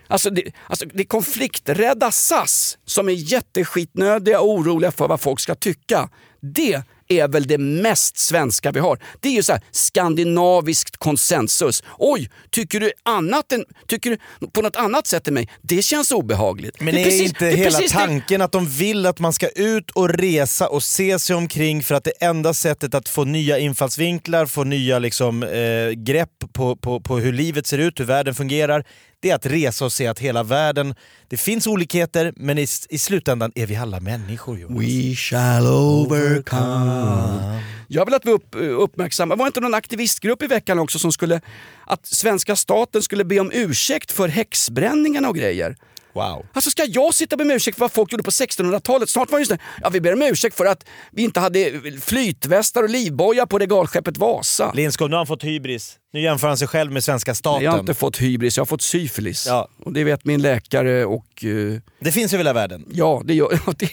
Alltså 0.08 0.30
det, 0.30 0.52
alltså 0.66 0.86
det 0.86 1.02
är 1.02 1.06
konflikträdda 1.06 2.10
SAS 2.10 2.78
som 2.84 3.08
är 3.08 3.12
jätteskitnödiga 3.12 4.40
och 4.40 4.50
oroliga 4.50 4.90
för 4.90 5.08
vad 5.08 5.20
folk 5.20 5.40
ska 5.40 5.54
tycka. 5.54 6.08
Det 6.40 6.82
är 7.20 7.28
väl 7.28 7.46
det 7.46 7.58
mest 7.58 8.18
svenska 8.18 8.70
vi 8.72 8.80
har. 8.80 8.98
Det 9.20 9.28
är 9.28 9.32
ju 9.32 9.42
så 9.42 9.52
här 9.52 9.60
skandinaviskt 9.70 10.96
konsensus. 10.96 11.82
Oj, 11.98 12.30
tycker 12.50 12.80
du, 12.80 12.92
annat 13.02 13.52
än, 13.52 13.64
tycker 13.88 14.10
du 14.10 14.18
på 14.48 14.62
något 14.62 14.76
annat 14.76 15.06
sätt 15.06 15.28
än 15.28 15.34
mig? 15.34 15.48
Det 15.62 15.82
känns 15.82 16.12
obehagligt. 16.12 16.80
Men 16.80 16.94
det 16.94 17.00
är, 17.00 17.04
precis- 17.04 17.22
inte 17.28 17.46
är 17.46 17.56
hela 17.56 17.70
precis 17.78 17.92
det- 17.92 17.98
tanken 17.98 18.42
att 18.42 18.52
de 18.52 18.66
vill 18.66 19.06
att 19.06 19.18
man 19.18 19.32
ska 19.32 19.48
ut 19.48 19.90
och 19.90 20.08
resa 20.08 20.68
och 20.68 20.82
se 20.82 21.18
sig 21.18 21.36
omkring 21.36 21.82
för 21.82 21.94
att 21.94 22.04
det 22.04 22.10
enda 22.20 22.54
sättet 22.54 22.94
att 22.94 23.08
få 23.08 23.24
nya 23.24 23.58
infallsvinklar, 23.58 24.46
få 24.46 24.64
nya 24.64 24.98
liksom, 24.98 25.42
eh, 25.42 25.90
grepp 25.90 26.28
på, 26.52 26.76
på, 26.76 27.00
på 27.00 27.18
hur 27.18 27.32
livet 27.32 27.66
ser 27.66 27.78
ut, 27.78 28.00
hur 28.00 28.04
världen 28.04 28.34
fungerar, 28.34 28.84
det 29.22 29.30
är 29.30 29.34
att 29.34 29.46
resa 29.46 29.84
och 29.84 29.92
se 29.92 30.06
att 30.06 30.18
hela 30.18 30.42
världen, 30.42 30.94
det 31.28 31.36
finns 31.36 31.66
olikheter 31.66 32.32
men 32.36 32.58
i, 32.58 32.66
i 32.88 32.98
slutändan 32.98 33.52
är 33.54 33.66
vi 33.66 33.76
alla 33.76 34.00
människor. 34.00 34.58
Jonas. 34.58 34.84
We 34.84 35.14
shall 35.14 35.66
overcome. 35.66 37.62
Jag 37.88 38.04
vill 38.04 38.14
att 38.14 38.26
vi 38.26 38.30
upp, 38.30 38.54
uppmärksamma, 38.54 39.34
var 39.34 39.44
det 39.44 39.48
inte 39.48 39.60
någon 39.60 39.74
aktivistgrupp 39.74 40.42
i 40.42 40.46
veckan 40.46 40.78
också 40.78 40.98
som 40.98 41.12
skulle, 41.12 41.40
att 41.86 42.06
svenska 42.06 42.56
staten 42.56 43.02
skulle 43.02 43.24
be 43.24 43.40
om 43.40 43.50
ursäkt 43.54 44.12
för 44.12 44.28
häxbränningarna 44.28 45.28
och 45.28 45.36
grejer? 45.36 45.76
Wow. 46.12 46.46
Alltså 46.52 46.70
ska 46.70 46.84
jag 46.84 47.14
sitta 47.14 47.34
och 47.34 47.38
be 47.38 47.44
om 47.44 47.50
ursäkt 47.50 47.74
för 47.78 47.80
vad 47.84 47.92
folk 47.92 48.12
gjorde 48.12 48.24
på 48.24 48.30
1600-talet? 48.30 49.10
Snart 49.10 49.30
var 49.30 49.38
det 49.38 49.40
just 49.40 49.50
det. 49.50 49.58
Ja, 49.82 49.88
vi 49.88 50.00
ber 50.00 50.12
om 50.12 50.22
ursäkt 50.22 50.56
för 50.56 50.66
att 50.66 50.84
vi 51.12 51.22
inte 51.22 51.40
hade 51.40 51.80
flytvästar 52.00 52.82
och 52.82 52.90
livboja 52.90 53.46
på 53.46 53.58
regalskeppet 53.58 54.16
Vasa. 54.16 54.72
Lindskog, 54.72 55.10
nu 55.10 55.14
har 55.14 55.18
han 55.18 55.26
fått 55.26 55.44
hybris. 55.44 55.98
Nu 56.12 56.20
jämför 56.22 56.48
han 56.48 56.56
sig 56.56 56.68
själv 56.68 56.92
med 56.92 57.04
svenska 57.04 57.34
staten. 57.34 57.64
Jag 57.64 57.72
har 57.72 57.78
inte 57.80 57.94
fått 57.94 58.18
hybris, 58.20 58.56
jag 58.56 58.60
har 58.60 58.66
fått 58.66 58.82
syfilis. 58.82 59.46
Ja. 59.46 59.68
Och 59.84 59.92
det 59.92 60.04
vet 60.04 60.24
min 60.24 60.42
läkare 60.42 61.04
och... 61.04 61.44
eh, 61.44 61.80
Det 62.00 62.12
finns 62.12 62.32
över 62.32 62.44
hela 62.44 62.52
världen. 62.52 62.84
ja, 62.92 63.22
det 63.24 63.34
gör... 63.34 63.60
ja, 63.66 63.72
det... 63.78 63.92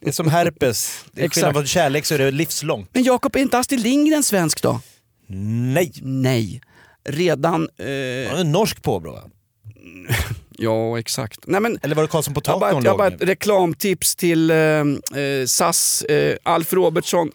Det 0.00 0.08
är 0.08 0.12
som 0.12 0.28
herpes. 0.28 1.04
Det 1.12 1.24
är 1.24 1.28
skillnad 1.28 1.54
på 1.54 1.64
kärlek 1.64 2.06
så 2.06 2.14
är 2.14 2.18
det 2.18 2.30
livslångt. 2.30 2.90
Men 2.92 3.02
Jakob, 3.02 3.36
är 3.36 3.40
inte 3.40 3.58
Astrid 3.58 3.80
Lindgren 3.80 4.22
svensk 4.22 4.62
då? 4.62 4.80
Nej. 5.28 5.92
Nej. 6.02 6.60
Redan... 7.08 7.52
Han 7.52 7.68
Eh... 7.78 8.40
är 8.40 8.44
norsk 8.44 8.82
påbrå 8.82 9.12
va? 9.12 9.22
Ja, 10.58 10.98
exakt. 10.98 11.38
Nej, 11.46 11.60
men... 11.60 11.78
Eller 11.82 11.94
var 11.94 12.02
det 12.02 12.08
Karlsson 12.08 12.34
på 12.34 12.40
Jag 12.44 12.52
har 12.52 12.60
bara, 12.60 12.70
taket 12.70 12.84
jag 12.84 12.92
har 12.92 12.98
bara 12.98 13.08
ett 13.08 13.22
reklamtips 13.22 14.14
till 14.14 14.50
eh, 14.50 14.56
eh, 14.56 15.46
SAS, 15.46 16.02
eh, 16.02 16.36
Alf 16.42 16.72
Robertsson. 16.72 17.30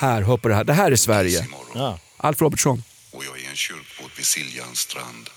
Här, 0.00 0.22
hör 0.22 0.36
på 0.36 0.48
det 0.48 0.54
här. 0.54 0.64
Det 0.64 0.72
här 0.72 0.92
är 0.92 0.96
Sverige. 0.96 1.46
Ja. 1.74 1.98
Alf 2.16 2.40
Robertsson. 2.40 2.82
och 3.12 3.24
jag 3.24 3.40
är 3.40 3.50
en 3.50 3.56
kyrkbåt 3.56 4.10
vid 4.18 4.26
Siljans 4.26 4.78
strand. 4.78 5.30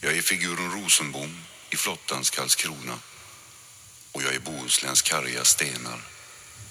Jag 0.00 0.16
är 0.16 0.22
figuren 0.22 0.70
Rosenbom 0.82 1.36
i 1.70 1.76
flottans 1.76 2.30
Karlskrona 2.30 2.94
och 4.12 4.22
jag 4.22 4.34
är 4.34 4.40
Bohusläns 4.40 5.02
karga 5.02 5.44
stenar 5.44 6.00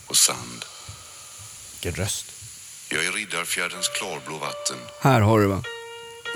och 0.07 0.17
sand. 0.17 0.65
Vilken 1.73 2.03
röst. 2.03 2.25
Jag 2.89 3.05
är 3.05 3.11
Riddarfjärdens 3.11 3.87
klarblå 3.87 4.37
vatten 4.37 4.77
Här 5.01 5.21
har 5.21 5.39
du 5.39 5.47
va. 5.47 5.63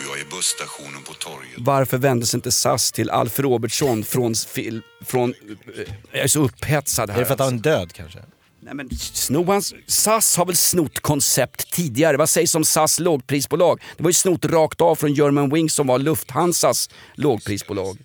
Och 0.09 0.17
jag 0.17 0.19
är 0.25 0.29
busstationen 0.29 1.03
på 1.03 1.13
torget. 1.13 1.51
Varför 1.57 1.97
vände 1.97 2.25
sig 2.25 2.37
inte 2.37 2.51
SAS 2.51 2.91
till 2.91 3.09
Alf 3.09 3.39
Robertsson 3.39 4.03
från... 4.03 4.35
Fil, 4.35 4.81
från 5.05 5.29
eh, 5.29 5.93
jag 6.11 6.23
är 6.23 6.27
så 6.27 6.41
upphetsad 6.43 7.09
här. 7.09 7.17
Är 7.17 7.19
det 7.19 7.25
för 7.25 7.33
att 7.33 7.39
han 7.39 7.53
alltså. 7.53 7.69
är 7.69 7.73
död 7.77 7.93
kanske? 7.93 8.19
Nej, 8.61 8.73
men 8.73 8.89
sno 8.97 9.43
hans, 9.43 9.73
SAS 9.87 10.37
har 10.37 10.45
väl 10.45 10.55
snott 10.55 10.99
koncept 10.99 11.71
tidigare? 11.73 12.17
Vad 12.17 12.29
sägs 12.29 12.55
om 12.55 12.65
SAS 12.65 12.99
lågprisbolag? 12.99 13.81
Det 13.97 14.03
var 14.03 14.09
ju 14.09 14.13
snott 14.13 14.45
rakt 14.45 14.81
av 14.81 14.95
från 14.95 15.13
German 15.13 15.49
Wings 15.49 15.73
som 15.73 15.87
var 15.87 15.99
Lufthansas 15.99 16.89
lågprisbolag. 17.15 17.97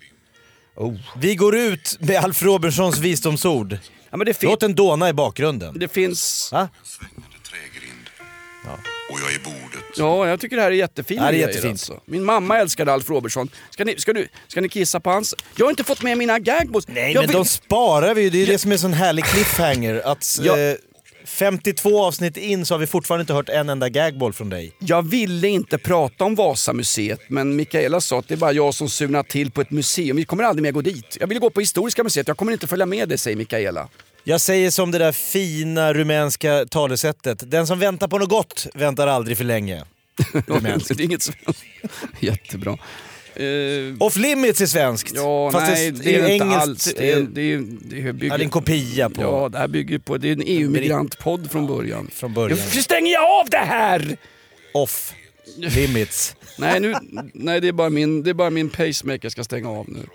Oh. 0.77 0.97
Vi 1.17 1.35
går 1.35 1.57
ut 1.57 1.97
med 2.01 2.17
Alf 2.25 2.43
Robertsons 2.43 2.99
visdomsord. 2.99 3.79
Ja, 4.11 4.17
men 4.17 4.27
det, 4.27 4.35
fin- 4.35 4.51
Låt 4.51 4.63
en 4.63 4.75
dåna 4.75 5.09
i 5.09 5.13
bakgrunden. 5.13 5.79
det 5.79 5.89
finns... 5.89 6.21
Svängande 6.45 7.39
trägrind. 7.43 8.11
Och 9.11 9.19
jag 9.21 9.35
är 9.35 9.39
bordet. 9.39 9.85
Ja, 9.97 10.29
jag 10.29 10.41
tycker 10.41 10.57
det 10.57 10.63
här 10.63 10.71
är 10.71 10.75
jättefina 10.75 11.23
Ja, 11.23 11.27
det 11.27 11.29
är 11.29 11.33
grejer, 11.33 11.49
jättefint. 11.49 11.73
Alltså. 11.73 12.01
Min 12.05 12.25
mamma 12.25 12.59
älskade 12.59 12.93
Alf 12.93 13.11
Robertsson. 13.11 13.49
Ska 13.71 13.85
ni, 13.85 13.97
ska, 13.99 14.13
du, 14.13 14.29
ska 14.49 14.61
ni 14.61 14.69
kissa 14.69 15.01
på 15.01 15.11
hans? 15.11 15.35
Jag 15.57 15.67
har 15.67 15.71
inte 15.71 15.85
fått 15.85 16.03
med 16.03 16.19
mina 16.19 16.39
gagballs. 16.39 16.89
Nej 16.89 17.13
jag 17.13 17.23
men 17.25 17.33
de 17.33 17.45
sparar 17.45 18.15
vi 18.15 18.23
ju, 18.23 18.31
det 18.31 18.43
är 18.43 18.47
det 18.47 18.59
som 18.59 18.73
är 18.73 18.77
sån 18.77 18.93
härlig 18.93 19.25
cliffhanger. 19.25 20.03
Att 20.05 20.39
Ja. 20.43 20.59
eh, 20.59 20.75
52 21.25 22.03
avsnitt 22.05 22.37
in 22.37 22.67
så 22.67 22.75
har 22.75 22.79
vi 22.79 22.87
fortfarande 22.87 23.21
inte 23.23 23.33
hört 23.33 23.49
en 23.49 23.69
enda 23.69 23.89
gagball 23.89 24.33
från 24.33 24.49
dig. 24.49 24.73
Jag 24.79 25.09
ville 25.09 25.49
inte 25.49 25.79
prata 25.79 26.25
om 26.25 26.35
Vasamuseet, 26.35 27.21
men 27.29 27.57
Mikaela 27.57 28.01
sa 28.01 28.19
att 28.19 28.29
det 28.29 28.35
är 28.35 28.39
bara 28.39 28.53
jag 28.53 28.75
som 28.75 28.89
surnar 28.89 29.23
till 29.23 29.51
på 29.51 29.61
ett 29.61 29.71
museum. 29.71 30.17
Vi 30.17 30.25
kommer 30.25 30.45
aldrig 30.45 30.63
mer 30.63 30.73
gå 30.73 30.81
dit. 30.81 31.17
Jag 31.21 31.27
vill 31.27 31.39
gå 31.39 31.51
på 31.51 31.61
Historiska 31.61 32.05
museet, 32.05 32.29
jag 32.29 32.37
kommer 32.37 32.53
inte 32.53 32.67
följa 32.67 32.87
med 32.87 33.09
dig, 33.09 33.19
säger 33.19 33.37
Mikaela. 33.37 33.89
Jag 34.29 34.41
säger 34.41 34.71
som 34.71 34.91
det 34.91 34.99
där 34.99 35.13
fina 35.13 35.95
rumänska 35.95 36.67
talesättet. 36.71 37.51
Den 37.51 37.67
som 37.67 37.79
väntar 37.79 38.09
på 38.09 38.19
något 38.19 38.29
gott 38.29 38.67
väntar 38.75 39.07
aldrig 39.07 39.37
för 39.37 39.45
länge. 39.45 39.85
Rumänskt. 40.47 40.97
det 40.97 41.03
är 41.03 41.05
inget 41.05 41.23
svenskt. 41.23 41.65
Jättebra. 42.21 42.79
Eh, 43.35 43.47
Off 44.01 44.17
limits 44.17 44.61
är 44.61 44.67
svenskt. 44.67 45.13
ja, 45.15 45.51
Fast 45.53 45.67
nej, 45.67 45.91
det, 45.91 46.03
det 46.03 46.15
är 46.15 46.23
det 46.23 46.33
inte 46.33 46.45
engelskt, 46.45 46.63
alls. 46.63 46.95
Det 46.97 47.13
är, 47.13 47.21
det 47.21 47.41
är, 47.41 47.65
det 47.81 48.09
är, 48.09 48.13
bygger, 48.13 48.27
ja, 48.29 48.37
det 48.37 48.43
är 48.43 48.45
en 48.45 48.51
kopia 48.51 49.11
på. 49.11 49.23
Ja, 49.23 49.49
det 49.49 49.59
här 49.59 49.69
bygger 49.69 49.99
på... 49.99 50.17
Det 50.19 50.29
är 50.29 50.33
en 50.33 50.43
EU-migrantpodd 50.47 51.51
från 51.51 51.67
början. 51.67 52.11
Från 52.13 52.35
början. 52.35 52.59
Hur 52.59 52.83
stänger 52.83 53.13
jag 53.13 53.41
av 53.41 53.51
det 53.51 53.57
här? 53.57 54.17
Off 54.75 55.15
limits. 55.57 56.37
Nej, 56.59 56.81
nu, 56.81 56.95
nej 57.35 57.61
det, 57.61 57.69
är 57.69 57.73
bara 57.73 57.91
min, 57.91 58.23
det 58.23 58.31
är 58.31 58.35
bara 58.35 58.51
min 58.51 58.71
pacemaker 58.71 59.21
jag 59.23 59.33
ska 59.33 59.45
stänga 59.45 59.71
av 59.71 59.89
nu. 59.89 60.07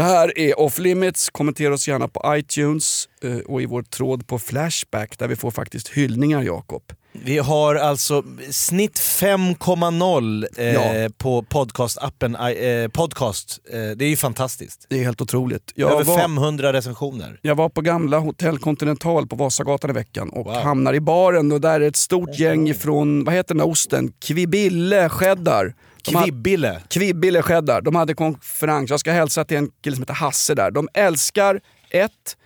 Det 0.00 0.04
här 0.04 0.38
är 0.38 0.60
Off 0.60 0.78
Limits. 0.78 1.30
Kommentera 1.30 1.74
oss 1.74 1.88
gärna 1.88 2.08
på 2.08 2.36
iTunes 2.36 3.08
eh, 3.22 3.38
och 3.38 3.62
i 3.62 3.66
vår 3.66 3.82
tråd 3.82 4.26
på 4.26 4.38
Flashback 4.38 5.18
där 5.18 5.28
vi 5.28 5.36
får 5.36 5.50
faktiskt 5.50 5.88
hyllningar, 5.88 6.42
Jakob. 6.42 6.82
Vi 7.12 7.38
har 7.38 7.74
alltså 7.74 8.22
snitt 8.50 8.98
5,0 9.00 10.46
eh, 10.56 10.66
Ja. 10.66 11.08
på 11.18 11.42
podcastappen 11.42 12.36
eh, 12.36 12.88
Podcast. 12.88 13.58
Eh, 13.72 13.78
det 13.96 14.04
är 14.04 14.08
ju 14.08 14.16
fantastiskt. 14.16 14.86
Det 14.88 14.98
är 15.00 15.04
helt 15.04 15.20
otroligt. 15.20 15.72
Jag 15.74 15.92
Över 15.92 16.04
var, 16.04 16.18
500 16.18 16.72
recensioner. 16.72 17.38
jag 17.42 17.54
var 17.54 17.68
på 17.68 17.80
gamla 17.80 18.18
Hotell 18.18 18.58
Continental 18.58 19.26
på 19.26 19.36
Vasagatan 19.36 19.90
i 19.90 19.92
veckan 19.92 20.30
och 20.30 20.44
Wow. 20.44 20.54
hamnar 20.54 20.94
i 20.94 21.00
baren 21.00 21.52
och 21.52 21.60
där 21.60 21.80
är 21.80 21.88
ett 21.88 21.96
stort 21.96 22.38
gäng 22.38 22.74
från, 22.74 23.24
vad 23.24 23.34
heter 23.34 23.48
den 23.54 23.58
där 23.58 23.68
osten? 23.68 24.12
Kvibille 24.24 25.08
cheddar. 25.08 25.74
Kvibbile. 26.02 26.82
Kvibille 26.88 27.42
cheddar. 27.42 27.80
De 27.80 27.94
hade 27.94 28.14
konferens. 28.14 28.90
Jag 28.90 29.00
ska 29.00 29.12
hälsa 29.12 29.44
till 29.44 29.56
en 29.56 29.70
kille 29.84 29.96
som 29.96 30.02
heter 30.02 30.14
Hasse 30.14 30.54
där. 30.54 30.70
De 30.70 30.88
älskar 30.94 31.60
ett, 31.90 32.36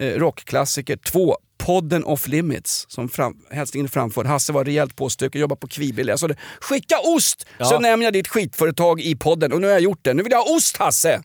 eh, 0.00 0.06
rockklassiker, 0.12 0.96
två, 0.96 1.36
podden 1.58 2.04
Off 2.04 2.28
Limits 2.28 2.86
som 2.88 3.08
fram, 3.08 3.36
hälsningen 3.50 3.88
framförd. 3.88 4.26
Hasse 4.26 4.52
var 4.52 4.64
rejält 4.64 4.96
påstökig, 4.96 5.38
jobbar 5.40 5.56
på 5.56 5.66
Kvibille. 5.68 6.12
Jag 6.12 6.18
sa 6.18 6.28
det, 6.28 6.36
skicka 6.60 6.98
ost 7.16 7.40
så 7.40 7.46
Ja. 7.74 7.78
nämner 7.78 8.06
jag 8.06 8.12
ditt 8.12 8.28
skitföretag 8.28 9.00
i 9.00 9.16
podden. 9.16 9.52
Och 9.52 9.60
nu 9.60 9.66
har 9.66 9.72
jag 9.72 9.82
gjort 9.82 9.98
det. 10.02 10.14
Nu 10.14 10.22
vill 10.22 10.32
jag 10.32 10.42
ha 10.42 10.56
ost 10.56 10.76
Hasse! 10.76 11.22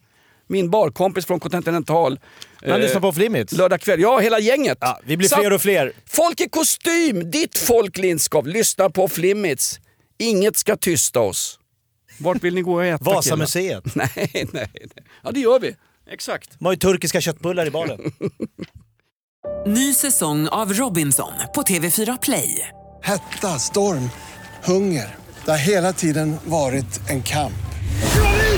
Min 0.47 0.69
barkompis 0.69 1.25
från 1.25 1.39
Continental. 1.39 2.19
Man 2.61 2.71
eh, 2.71 2.79
lyssnar 2.79 3.01
på 3.01 3.07
Off 3.07 3.17
limits. 3.17 3.53
Lördag 3.53 3.82
kväll. 3.82 3.99
Ja, 4.01 4.19
hela 4.19 4.39
gänget. 4.39 4.77
Ja, 4.82 4.99
vi 5.05 5.17
blir 5.17 5.27
Så- 5.29 5.36
fler 5.36 5.53
och 5.53 5.61
fler. 5.61 5.91
Folk 6.05 6.41
i 6.41 6.49
kostym! 6.49 7.32
Ditt 7.32 7.57
folk 7.57 7.97
Lindskov, 7.97 8.47
lyssnar 8.47 8.89
på 8.89 9.03
Off 9.03 9.17
Limits. 9.17 9.79
Inget 10.17 10.57
ska 10.57 10.75
tysta 10.75 11.19
oss. 11.19 11.59
Vart 12.22 12.43
vill 12.43 12.55
ni 12.55 12.61
gå 12.61 12.74
och 12.74 12.86
äta? 12.86 13.03
Vasamuseet. 13.03 13.84
Nej, 13.95 14.09
nej, 14.34 14.47
nej. 14.53 14.72
Ja, 15.24 15.32
det 15.32 15.39
gör 15.39 15.59
vi. 15.59 15.76
Exakt. 16.11 16.59
De 16.59 16.65
har 16.65 16.74
ju 16.74 16.78
turkiska 16.78 17.22
köttbullar 17.22 17.65
i 17.65 17.72
baren. 17.72 17.99
Ny 19.67 19.93
säsong 19.93 20.47
av 20.47 20.74
Robinson 20.74 21.32
på 21.55 21.61
TV4 21.61 22.17
Play. 22.22 22.67
Hetta, 23.03 23.47
storm, 23.59 24.09
hunger. 24.63 25.15
Det 25.45 25.51
har 25.51 25.57
hela 25.57 25.93
tiden 25.93 26.38
varit 26.45 27.09
en 27.09 27.24
kamp. 27.24 27.53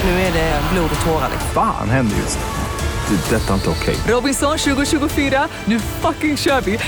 Nu 0.04 0.10
är 0.10 0.34
det 0.34 0.62
blod 0.74 0.90
och 1.00 1.06
tårar. 1.06 1.30
Fan 1.54 1.90
händer 1.90 2.18
just 2.18 2.40
det. 2.40 3.16
Det 3.16 3.36
är 3.36 3.40
detta 3.40 3.54
inte 3.54 3.70
okej. 3.70 3.96
Robinson 4.08 4.58
2024, 4.58 5.48
nu 5.66 5.80
fucking 5.80 6.38
kör 6.38 6.62
vi! 6.62 6.80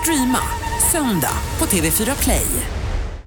Streama 0.00 0.38
söndag 0.92 1.32
på 1.58 1.66
TV4 1.66 2.22
Play. 2.22 2.46